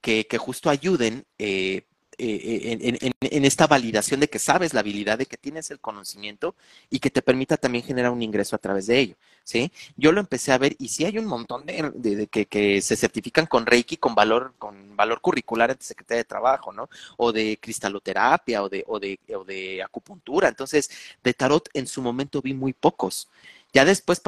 que, 0.00 0.26
que 0.26 0.38
justo 0.38 0.70
ayuden 0.70 1.24
eh, 1.38 1.82
eh, 2.18 2.78
en, 2.80 3.12
en, 3.20 3.44
esta 3.44 3.66
validación 3.66 4.20
de 4.20 4.28
que 4.28 4.38
sabes 4.38 4.72
la 4.72 4.80
habilidad, 4.80 5.18
de 5.18 5.26
que 5.26 5.36
tienes 5.36 5.70
el 5.70 5.80
conocimiento 5.80 6.54
y 6.88 6.98
que 6.98 7.10
te 7.10 7.20
permita 7.20 7.58
también 7.58 7.84
generar 7.84 8.10
un 8.10 8.22
ingreso 8.22 8.56
a 8.56 8.58
través 8.58 8.86
de 8.86 8.98
ello, 8.98 9.16
¿sí? 9.46 9.72
Yo 9.96 10.12
lo 10.12 10.20
empecé 10.20 10.52
a 10.52 10.58
ver 10.58 10.74
y 10.78 10.88
sí 10.88 11.04
hay 11.04 11.18
un 11.18 11.26
montón 11.26 11.64
de, 11.64 12.28
que, 12.28 12.82
se 12.82 12.96
certifican 12.96 13.46
con 13.46 13.64
Reiki 13.64 13.96
con 13.96 14.14
valor, 14.14 14.54
con 14.58 14.96
valor 14.96 15.20
curricular 15.20 15.76
de 15.76 15.84
Secretaría 15.84 16.18
de 16.18 16.24
Trabajo, 16.24 16.72
¿no? 16.72 16.88
O 17.16 17.32
de 17.32 17.58
cristaloterapia 17.60 18.62
o 18.64 18.68
de, 18.68 18.84
o 18.88 18.98
de, 18.98 19.18
o 19.34 19.44
de 19.44 19.82
acupuntura. 19.82 20.48
Entonces, 20.48 20.90
de 21.22 21.32
tarot 21.32 21.68
en 21.74 21.86
su 21.86 22.02
momento 22.02 22.42
vi 22.42 22.54
muy 22.54 22.72
pocos. 22.72 23.28
Ya 23.72 23.84
después, 23.84 24.20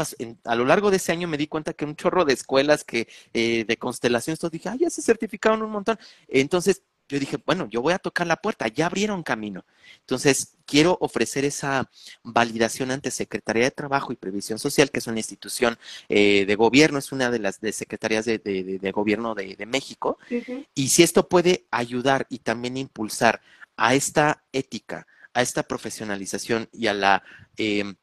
a 0.44 0.54
lo 0.54 0.64
largo 0.64 0.90
de 0.90 0.98
ese 0.98 1.10
año 1.10 1.26
me 1.26 1.36
di 1.36 1.48
cuenta 1.48 1.72
que 1.72 1.84
un 1.84 1.96
chorro 1.96 2.24
de 2.24 2.34
escuelas 2.34 2.84
que 2.84 3.08
eh, 3.34 3.64
de 3.66 3.76
constelaciones, 3.76 4.38
todos 4.38 4.52
dije, 4.52 4.68
ah, 4.68 4.76
ya 4.78 4.90
se 4.90 5.02
certificaron 5.02 5.62
un 5.62 5.70
montón. 5.70 5.98
Entonces, 6.28 6.82
yo 7.08 7.18
dije, 7.18 7.38
bueno, 7.44 7.68
yo 7.70 7.80
voy 7.80 7.94
a 7.94 7.98
tocar 7.98 8.26
la 8.26 8.36
puerta, 8.36 8.68
ya 8.68 8.86
abrieron 8.86 9.22
camino. 9.22 9.64
Entonces, 10.00 10.56
quiero 10.66 10.98
ofrecer 11.00 11.44
esa 11.44 11.90
validación 12.22 12.90
ante 12.90 13.10
Secretaría 13.10 13.64
de 13.64 13.70
Trabajo 13.70 14.12
y 14.12 14.16
Previsión 14.16 14.58
Social, 14.58 14.90
que 14.90 14.98
es 14.98 15.06
una 15.06 15.18
institución 15.18 15.78
eh, 16.08 16.44
de 16.46 16.54
gobierno, 16.54 16.98
es 16.98 17.10
una 17.10 17.30
de 17.30 17.38
las 17.38 17.60
de 17.60 17.72
secretarías 17.72 18.26
de, 18.26 18.92
gobierno 18.94 19.34
de, 19.34 19.66
México. 19.66 20.18
Y 20.74 20.88
si 20.88 21.02
esto 21.02 21.28
puede 21.28 21.66
ayudar 21.70 22.26
y 22.28 22.40
también 22.40 22.76
impulsar 22.76 23.40
a 23.76 23.94
esta 23.94 24.44
ética, 24.52 25.06
a 25.32 25.42
esta 25.42 25.62
profesionalización 25.62 26.68
y 26.72 26.88
a 26.88 26.94
la, 26.94 27.22
eh, 27.56 27.94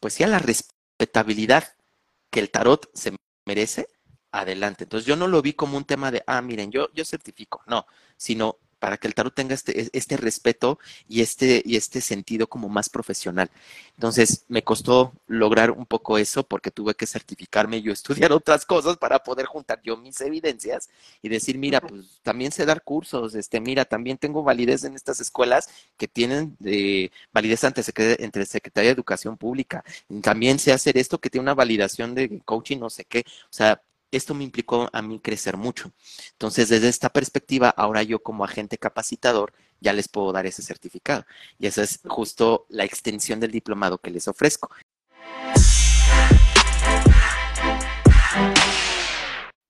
pues 0.00 0.14
sí, 0.14 0.24
a 0.24 0.28
la 0.28 0.38
respetabilidad 0.38 1.76
que 2.30 2.40
el 2.40 2.50
tarot 2.50 2.90
se 2.94 3.14
merece, 3.44 3.88
adelante. 4.32 4.84
Entonces 4.84 5.06
yo 5.06 5.16
no 5.16 5.28
lo 5.28 5.42
vi 5.42 5.52
como 5.54 5.76
un 5.76 5.84
tema 5.84 6.10
de, 6.10 6.22
ah, 6.26 6.42
miren, 6.42 6.70
yo, 6.70 6.88
yo 6.94 7.04
certifico, 7.04 7.62
no, 7.66 7.86
sino 8.16 8.58
para 8.78 8.98
que 8.98 9.08
el 9.08 9.14
tarot 9.14 9.34
tenga 9.34 9.54
este, 9.54 9.88
este 9.96 10.16
respeto 10.16 10.78
y 11.08 11.20
este, 11.22 11.62
y 11.64 11.76
este 11.76 12.00
sentido 12.00 12.46
como 12.46 12.68
más 12.68 12.88
profesional. 12.88 13.50
Entonces, 13.94 14.44
me 14.48 14.62
costó 14.62 15.12
lograr 15.26 15.70
un 15.70 15.86
poco 15.86 16.18
eso 16.18 16.44
porque 16.44 16.70
tuve 16.70 16.94
que 16.94 17.06
certificarme 17.06 17.78
y 17.78 17.82
yo 17.82 17.92
estudiar 17.92 18.32
otras 18.32 18.64
cosas 18.66 18.96
para 18.96 19.18
poder 19.20 19.46
juntar 19.46 19.80
yo 19.82 19.96
mis 19.96 20.20
evidencias 20.20 20.88
y 21.22 21.28
decir, 21.28 21.58
mira, 21.58 21.80
pues 21.80 22.20
también 22.22 22.52
sé 22.52 22.66
dar 22.66 22.82
cursos, 22.82 23.34
este, 23.34 23.60
mira, 23.60 23.84
también 23.84 24.18
tengo 24.18 24.42
validez 24.42 24.84
en 24.84 24.94
estas 24.94 25.20
escuelas 25.20 25.68
que 25.96 26.08
tienen 26.08 26.56
eh, 26.64 27.10
validez 27.32 27.64
ante, 27.64 27.82
entre 28.22 28.46
Secretaría 28.46 28.90
de 28.90 28.94
Educación 28.94 29.36
Pública. 29.36 29.84
También 30.22 30.58
sé 30.58 30.72
hacer 30.72 30.98
esto 30.98 31.18
que 31.18 31.30
tiene 31.30 31.42
una 31.42 31.54
validación 31.54 32.14
de 32.14 32.40
coaching, 32.44 32.78
no 32.78 32.90
sé 32.90 33.04
qué. 33.04 33.24
O 33.26 33.52
sea, 33.52 33.80
esto 34.10 34.34
me 34.34 34.44
implicó 34.44 34.88
a 34.92 35.02
mí 35.02 35.20
crecer 35.20 35.56
mucho. 35.56 35.92
Entonces, 36.32 36.68
desde 36.68 36.88
esta 36.88 37.10
perspectiva, 37.10 37.70
ahora 37.70 38.02
yo 38.02 38.22
como 38.22 38.44
agente 38.44 38.78
capacitador 38.78 39.52
ya 39.80 39.92
les 39.92 40.08
puedo 40.08 40.32
dar 40.32 40.46
ese 40.46 40.62
certificado. 40.62 41.24
Y 41.58 41.66
esa 41.66 41.82
es 41.82 42.00
justo 42.06 42.66
la 42.68 42.84
extensión 42.84 43.40
del 43.40 43.50
diplomado 43.50 43.98
que 43.98 44.10
les 44.10 44.28
ofrezco. 44.28 44.70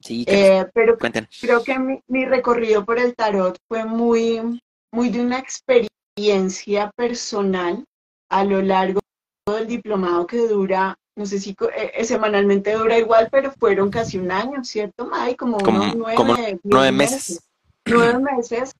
Sí, 0.00 0.24
eh, 0.28 0.64
pero 0.72 0.96
creo 0.96 1.64
que 1.64 1.78
mi, 1.78 2.00
mi, 2.06 2.24
recorrido 2.26 2.84
por 2.84 2.98
el 2.98 3.16
tarot 3.16 3.58
fue 3.66 3.84
muy, 3.84 4.60
muy 4.92 5.08
de 5.10 5.20
una 5.20 5.38
experiencia 5.38 6.92
personal 6.96 7.84
a 8.28 8.44
lo 8.44 8.62
largo 8.62 9.00
del 9.46 9.66
diplomado 9.66 10.26
que 10.26 10.38
dura 10.46 10.96
no 11.16 11.24
sé 11.24 11.40
si 11.40 11.50
eh, 11.50 11.92
eh, 11.94 12.04
semanalmente 12.04 12.72
dura 12.74 12.98
igual, 12.98 13.28
pero 13.32 13.50
fueron 13.50 13.90
casi 13.90 14.18
un 14.18 14.30
año, 14.30 14.62
¿cierto, 14.64 15.06
May? 15.06 15.34
Como, 15.34 15.58
nueve, 15.58 16.92
meses. 16.92 17.40
Nueve 17.86 18.18
meses 18.18 18.72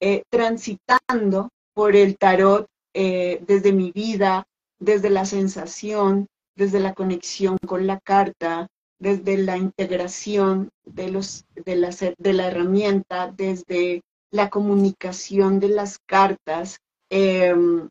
eh, 0.00 0.22
transitando 0.30 1.50
por 1.74 1.96
el 1.96 2.16
tarot 2.16 2.66
desde 2.94 3.72
mi 3.72 3.90
vida, 3.90 4.46
desde 4.78 5.10
la 5.10 5.24
sensación, 5.24 6.28
desde 6.54 6.78
la 6.78 6.94
conexión 6.94 7.58
con 7.66 7.88
la 7.88 7.98
carta, 7.98 8.68
desde 9.00 9.36
la 9.36 9.56
integración 9.56 10.70
de, 10.84 11.10
los, 11.10 11.44
de, 11.56 11.74
la, 11.74 11.90
de 11.90 12.32
la 12.32 12.46
herramienta, 12.46 13.32
desde 13.36 14.02
la 14.30 14.48
comunicación 14.48 15.58
de 15.58 15.68
las 15.70 15.98
cartas. 16.06 16.78
Em, 17.10 17.88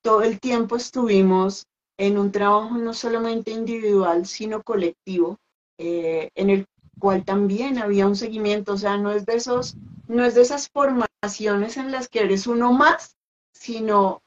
todo 0.00 0.22
el 0.22 0.38
tiempo 0.38 0.76
estuvimos 0.76 1.66
en 1.98 2.18
un 2.18 2.32
trabajo 2.32 2.76
no 2.76 2.92
solamente 2.94 3.50
individual, 3.50 4.26
sino 4.26 4.62
colectivo, 4.62 5.38
eh, 5.78 6.30
en 6.34 6.50
el 6.50 6.66
cual 6.98 7.24
también 7.24 7.78
había 7.78 8.06
un 8.06 8.16
seguimiento, 8.16 8.74
o 8.74 8.78
sea, 8.78 8.96
no 8.96 9.10
es 9.10 9.26
de 9.26 9.34
esos, 9.34 9.76
no 10.08 10.24
es 10.24 10.34
de 10.34 10.42
esas 10.42 10.68
formaciones 10.68 11.76
en 11.76 11.90
las 11.92 12.08
que 12.08 12.20
eres 12.20 12.46
uno 12.46 12.72
más, 12.72 13.16
sino 13.52 14.22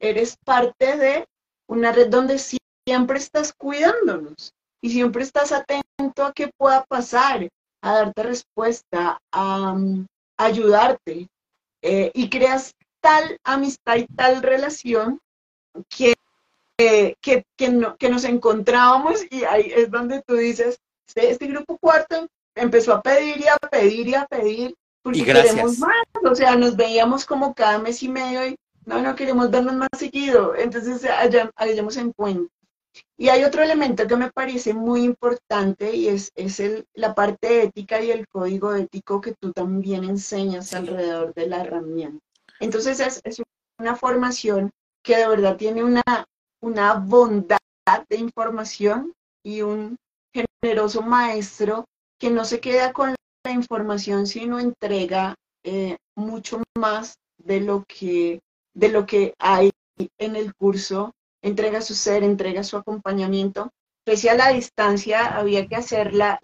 eres 0.00 0.36
parte 0.44 0.96
de 0.96 1.28
una 1.68 1.92
red 1.92 2.08
donde 2.08 2.38
siempre 2.38 3.18
estás 3.18 3.52
cuidándonos 3.52 4.54
y 4.80 4.90
siempre 4.90 5.22
estás 5.22 5.52
atento 5.52 6.24
a 6.24 6.32
qué 6.32 6.50
pueda 6.56 6.84
pasar, 6.84 7.48
a 7.82 7.92
darte 7.92 8.22
respuesta, 8.22 9.20
a, 9.32 9.76
ayudarte 10.40 11.28
eh, 11.82 12.12
y 12.14 12.30
creas 12.30 12.72
tal 13.00 13.38
amistad 13.42 13.96
y 13.96 14.06
tal 14.06 14.40
relación 14.40 15.20
que 15.88 16.14
que, 16.78 17.44
que, 17.56 18.08
nos 18.08 18.24
encontrábamos 18.24 19.24
y 19.30 19.44
ahí 19.44 19.72
es 19.74 19.90
donde 19.90 20.22
tú 20.22 20.36
dices, 20.36 20.78
este, 21.08 21.30
este, 21.30 21.46
grupo 21.46 21.76
cuarto 21.78 22.28
empezó 22.54 22.94
a 22.94 23.02
pedir 23.02 23.40
y 23.40 23.48
a 23.48 23.56
pedir 23.56 24.08
y 24.08 24.14
a 24.14 24.26
pedir 24.26 24.74
porque 25.02 25.24
queremos 25.24 25.78
más, 25.78 25.96
o 26.24 26.34
sea, 26.34 26.54
nos 26.56 26.76
veíamos 26.76 27.24
como 27.24 27.54
cada 27.54 27.78
mes 27.78 28.02
y 28.02 28.08
medio 28.08 28.46
y 28.46 28.56
no, 28.84 29.00
no 29.00 29.14
queremos 29.16 29.50
vernos 29.50 29.74
más 29.74 29.88
seguido, 29.96 30.54
entonces 30.54 31.06
hayamos 31.56 31.96
en 31.96 32.12
cuenta. 32.12 32.52
Y 33.16 33.28
hay 33.28 33.44
otro 33.44 33.62
elemento 33.62 34.06
que 34.06 34.16
me 34.16 34.30
parece 34.30 34.74
muy 34.74 35.02
importante 35.02 35.94
y 35.94 36.08
es, 36.08 36.32
es 36.34 36.58
el, 36.60 36.86
la 36.94 37.14
parte 37.14 37.62
ética 37.64 38.00
y 38.00 38.10
el 38.10 38.26
código 38.28 38.74
ético 38.74 39.20
que 39.20 39.34
tú 39.40 39.52
también 39.52 40.04
enseñas 40.04 40.72
alrededor 40.74 41.34
de 41.34 41.46
la 41.46 41.60
herramienta. 41.60 42.24
Entonces 42.60 43.00
es, 43.00 43.20
es 43.24 43.42
una 43.78 43.94
formación 43.94 44.70
que 45.02 45.16
de 45.16 45.28
verdad 45.28 45.56
tiene 45.56 45.84
una, 45.84 46.02
una 46.60 46.94
bondad 46.94 47.58
de 48.08 48.16
información 48.16 49.12
y 49.42 49.62
un 49.62 49.96
generoso 50.34 51.02
maestro 51.02 51.84
que 52.18 52.30
no 52.30 52.44
se 52.44 52.60
queda 52.60 52.92
con 52.92 53.14
la 53.44 53.52
información, 53.52 54.26
sino 54.26 54.58
entrega 54.58 55.34
eh, 55.64 55.96
mucho 56.16 56.62
más 56.76 57.16
de 57.38 57.60
lo 57.60 57.84
que 57.86 58.40
de 58.74 58.88
lo 58.90 59.06
que 59.06 59.34
hay 59.38 59.70
en 60.18 60.36
el 60.36 60.54
curso, 60.54 61.12
entrega 61.42 61.80
su 61.80 61.94
ser, 61.94 62.22
entrega 62.22 62.62
su 62.62 62.76
acompañamiento. 62.76 63.70
Pese 64.04 64.30
a 64.30 64.34
la 64.34 64.50
distancia, 64.50 65.26
había 65.26 65.66
que 65.66 65.74
hacer 65.76 66.14
la, 66.14 66.38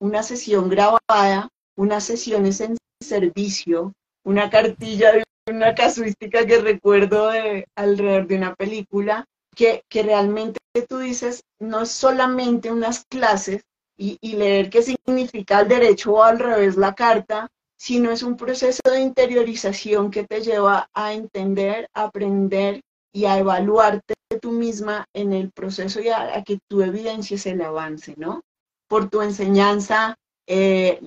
una 0.00 0.22
sesión 0.24 0.68
grabada, 0.68 1.48
unas 1.76 2.04
sesiones 2.04 2.60
en 2.60 2.76
servicio, 3.00 3.92
una 4.24 4.50
cartilla 4.50 5.12
una 5.48 5.74
casuística 5.74 6.44
que 6.44 6.58
recuerdo 6.58 7.30
de 7.30 7.66
alrededor 7.76 8.26
de 8.26 8.36
una 8.36 8.54
película, 8.54 9.24
que, 9.54 9.82
que 9.88 10.02
realmente 10.02 10.58
tú 10.88 10.98
dices, 10.98 11.42
no 11.60 11.82
es 11.82 11.90
solamente 11.90 12.70
unas 12.70 13.04
clases 13.06 13.62
y, 13.96 14.18
y 14.20 14.36
leer 14.36 14.70
qué 14.70 14.82
significa 14.82 15.60
el 15.60 15.68
derecho 15.68 16.14
o 16.14 16.22
al 16.22 16.38
revés 16.38 16.76
la 16.76 16.94
carta, 16.94 17.48
sino 17.78 18.10
es 18.10 18.22
un 18.22 18.36
proceso 18.36 18.80
de 18.84 19.00
interiorización 19.00 20.10
que 20.10 20.24
te 20.24 20.40
lleva 20.40 20.88
a 20.92 21.12
entender, 21.12 21.88
a 21.94 22.04
aprender 22.04 22.80
y 23.12 23.24
a 23.26 23.38
evaluarte 23.38 24.14
tú 24.40 24.52
misma 24.52 25.06
en 25.14 25.32
el 25.32 25.50
proceso 25.52 26.00
y 26.00 26.08
a, 26.08 26.42
que 26.44 26.58
tú 26.68 26.82
evidencies 26.82 27.46
el 27.46 27.62
avance, 27.62 28.14
¿no? 28.16 28.42
Por 28.88 29.08
tu 29.08 29.22
enseñanza, 29.22 30.16
eh, 30.46 31.00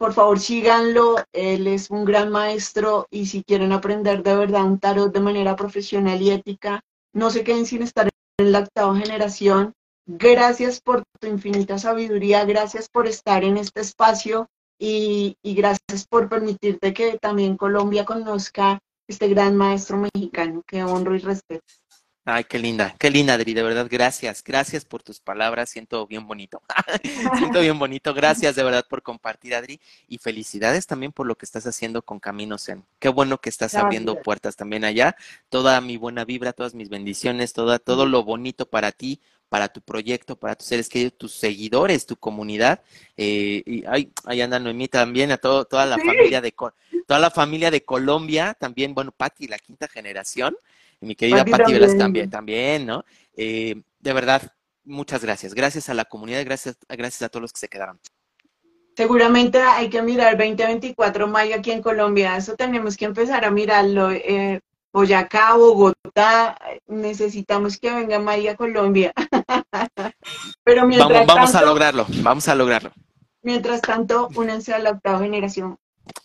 por 0.00 0.14
favor 0.14 0.40
síganlo, 0.40 1.16
él 1.30 1.66
es 1.66 1.90
un 1.90 2.06
gran 2.06 2.30
maestro 2.30 3.06
y 3.10 3.26
si 3.26 3.44
quieren 3.44 3.70
aprender 3.70 4.22
de 4.22 4.34
verdad 4.34 4.64
un 4.64 4.78
tarot 4.78 5.12
de 5.12 5.20
manera 5.20 5.56
profesional 5.56 6.22
y 6.22 6.30
ética, 6.30 6.80
no 7.12 7.30
se 7.30 7.44
queden 7.44 7.66
sin 7.66 7.82
estar 7.82 8.08
en 8.38 8.50
la 8.50 8.60
octava 8.60 8.96
generación. 8.96 9.74
Gracias 10.06 10.80
por 10.80 11.02
tu 11.20 11.26
infinita 11.26 11.76
sabiduría, 11.76 12.46
gracias 12.46 12.88
por 12.88 13.06
estar 13.06 13.44
en 13.44 13.58
este 13.58 13.82
espacio 13.82 14.48
y, 14.78 15.36
gracias 15.44 16.06
por 16.08 16.30
permitirte 16.30 16.94
que 16.94 17.18
también 17.18 17.58
Colombia 17.58 18.06
conozca 18.06 18.78
este 19.06 19.28
gran 19.28 19.54
maestro 19.54 19.98
mexicano 19.98 20.62
que 20.66 20.82
honro 20.82 21.14
y 21.14 21.18
respeto. 21.18 21.66
Ay, 22.26 22.44
qué 22.44 22.58
linda, 22.58 22.94
qué 22.98 23.10
linda, 23.10 23.32
Adri, 23.32 23.54
de 23.54 23.62
verdad, 23.62 23.88
gracias, 23.90 24.44
gracias 24.44 24.84
por 24.84 25.02
tus 25.02 25.20
palabras, 25.20 25.70
siento 25.70 26.06
bien 26.06 26.26
bonito, 26.26 26.62
siento 27.38 27.60
bien 27.60 27.78
bonito, 27.78 28.12
gracias 28.12 28.54
de 28.56 28.62
verdad 28.62 28.84
por 28.86 29.02
compartir, 29.02 29.54
Adri, 29.54 29.80
y 30.06 30.18
felicidades 30.18 30.86
también 30.86 31.12
por 31.12 31.26
lo 31.26 31.36
que 31.36 31.46
estás 31.46 31.66
haciendo 31.66 32.02
con 32.02 32.20
Caminos 32.20 32.68
en. 32.68 32.84
Qué 32.98 33.08
bueno 33.08 33.38
que 33.38 33.48
estás 33.48 33.74
abriendo 33.74 34.20
puertas 34.20 34.54
también 34.54 34.84
allá, 34.84 35.16
toda 35.48 35.80
mi 35.80 35.96
buena 35.96 36.26
vibra, 36.26 36.52
todas 36.52 36.74
mis 36.74 36.90
bendiciones, 36.90 37.54
toda, 37.54 37.78
todo 37.78 38.04
lo 38.04 38.22
bonito 38.22 38.66
para 38.68 38.92
ti, 38.92 39.18
para 39.48 39.68
tu 39.68 39.80
proyecto, 39.80 40.36
para 40.36 40.54
tus 40.54 40.68
seres 40.68 40.90
queridos, 40.90 41.16
tus 41.16 41.32
seguidores, 41.32 42.04
tu 42.04 42.16
comunidad. 42.16 42.82
Eh, 43.16 43.62
y 43.64 43.84
ay, 43.86 44.12
ahí 44.26 44.42
anda 44.42 44.58
Noemí 44.58 44.88
también, 44.88 45.32
a 45.32 45.38
todo, 45.38 45.64
toda 45.64 45.86
la 45.86 45.96
familia 45.96 46.42
de 46.42 46.54
toda 47.06 47.18
la 47.18 47.30
familia 47.30 47.70
de 47.70 47.82
Colombia, 47.82 48.54
también, 48.60 48.94
bueno, 48.94 49.10
Patti, 49.10 49.48
la 49.48 49.58
quinta 49.58 49.88
generación, 49.88 50.56
y 51.00 51.06
mi 51.06 51.14
querida 51.14 51.44
Patti 51.44 51.72
Velas 51.72 51.96
también, 51.96 52.30
también, 52.30 52.86
¿no? 52.86 53.04
Eh, 53.36 53.82
de 53.98 54.12
verdad, 54.12 54.42
muchas 54.84 55.22
gracias. 55.22 55.54
Gracias 55.54 55.88
a 55.88 55.94
la 55.94 56.04
comunidad, 56.04 56.44
gracias, 56.44 56.76
gracias 56.88 57.22
a 57.22 57.28
todos 57.28 57.42
los 57.42 57.52
que 57.52 57.60
se 57.60 57.68
quedaron. 57.68 57.98
Seguramente 58.96 59.60
hay 59.62 59.88
que 59.88 60.02
mirar 60.02 60.36
2024 60.36 61.26
mayo 61.26 61.56
aquí 61.56 61.70
en 61.70 61.80
Colombia, 61.80 62.36
eso 62.36 62.54
tenemos 62.54 62.96
que 62.96 63.06
empezar 63.06 63.44
a 63.44 63.50
mirarlo. 63.50 64.10
Eh, 64.10 64.60
Boyacá, 64.92 65.54
Bogotá, 65.54 66.58
necesitamos 66.88 67.78
que 67.78 67.94
venga 67.94 68.18
María 68.18 68.56
Colombia. 68.56 69.12
Pero 70.64 70.86
mientras 70.86 71.26
vamos, 71.26 71.54
a 71.54 71.62
lograrlo, 71.62 72.06
vamos 72.22 72.48
a 72.48 72.54
lograrlo. 72.56 72.90
Mientras 73.42 73.80
tanto, 73.80 74.28
únanse 74.34 74.74
a 74.74 74.80
la 74.80 74.90
octava 74.90 75.20
generación. 75.20 75.78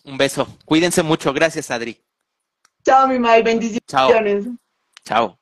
Un 0.04 0.18
beso. 0.18 0.48
Cuídense 0.64 1.02
mucho. 1.02 1.32
Gracias, 1.32 1.70
Adri. 1.70 2.02
Chao, 2.84 3.06
mi 3.06 3.18
May. 3.18 3.42
Bendiciones. 3.42 3.82
Chao. 3.86 4.56
Chao. 5.06 5.38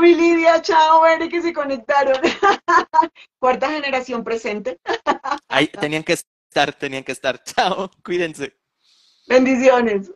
mi 0.00 0.14
Lidia. 0.14 0.62
Chao, 0.62 1.04
Eri, 1.04 1.28
que 1.28 1.42
se 1.42 1.52
conectaron. 1.52 2.16
Cuarta 3.38 3.68
generación 3.68 4.24
presente. 4.24 4.78
Ahí 5.48 5.66
tenían 5.66 6.04
que 6.04 6.14
estar, 6.14 6.72
tenían 6.72 7.04
que 7.04 7.12
estar. 7.12 7.42
Chao. 7.42 7.90
Cuídense. 8.04 8.56
Bendiciones. 9.26 10.12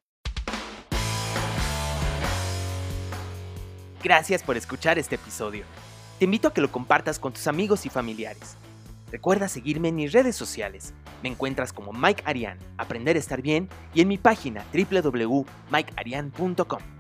Gracias 4.03 4.43
por 4.43 4.57
escuchar 4.57 4.99
este 4.99 5.17
episodio. 5.17 5.67
Te 6.19 6.25
invito 6.25 6.49
a 6.49 6.55
que 6.55 6.63
lo 6.63 6.71
compartas 6.71 7.19
con 7.19 7.35
tus 7.35 7.47
amigos 7.47 7.85
y 7.85 7.91
familiares. 7.91 8.57
Recuerda 9.11 9.49
seguirme 9.49 9.89
en 9.89 9.97
mis 9.97 10.13
redes 10.13 10.37
sociales. 10.37 10.95
Me 11.23 11.29
encuentras 11.29 11.73
como 11.73 11.93
Mike 11.93 12.23
Arian, 12.25 12.59
Aprender 12.79 13.17
a 13.17 13.19
estar 13.19 13.43
bien, 13.43 13.69
y 13.93 14.03
en 14.03 14.09
mi 14.09 14.19
página 14.19 14.65
www.mikearian.com. 14.73 17.00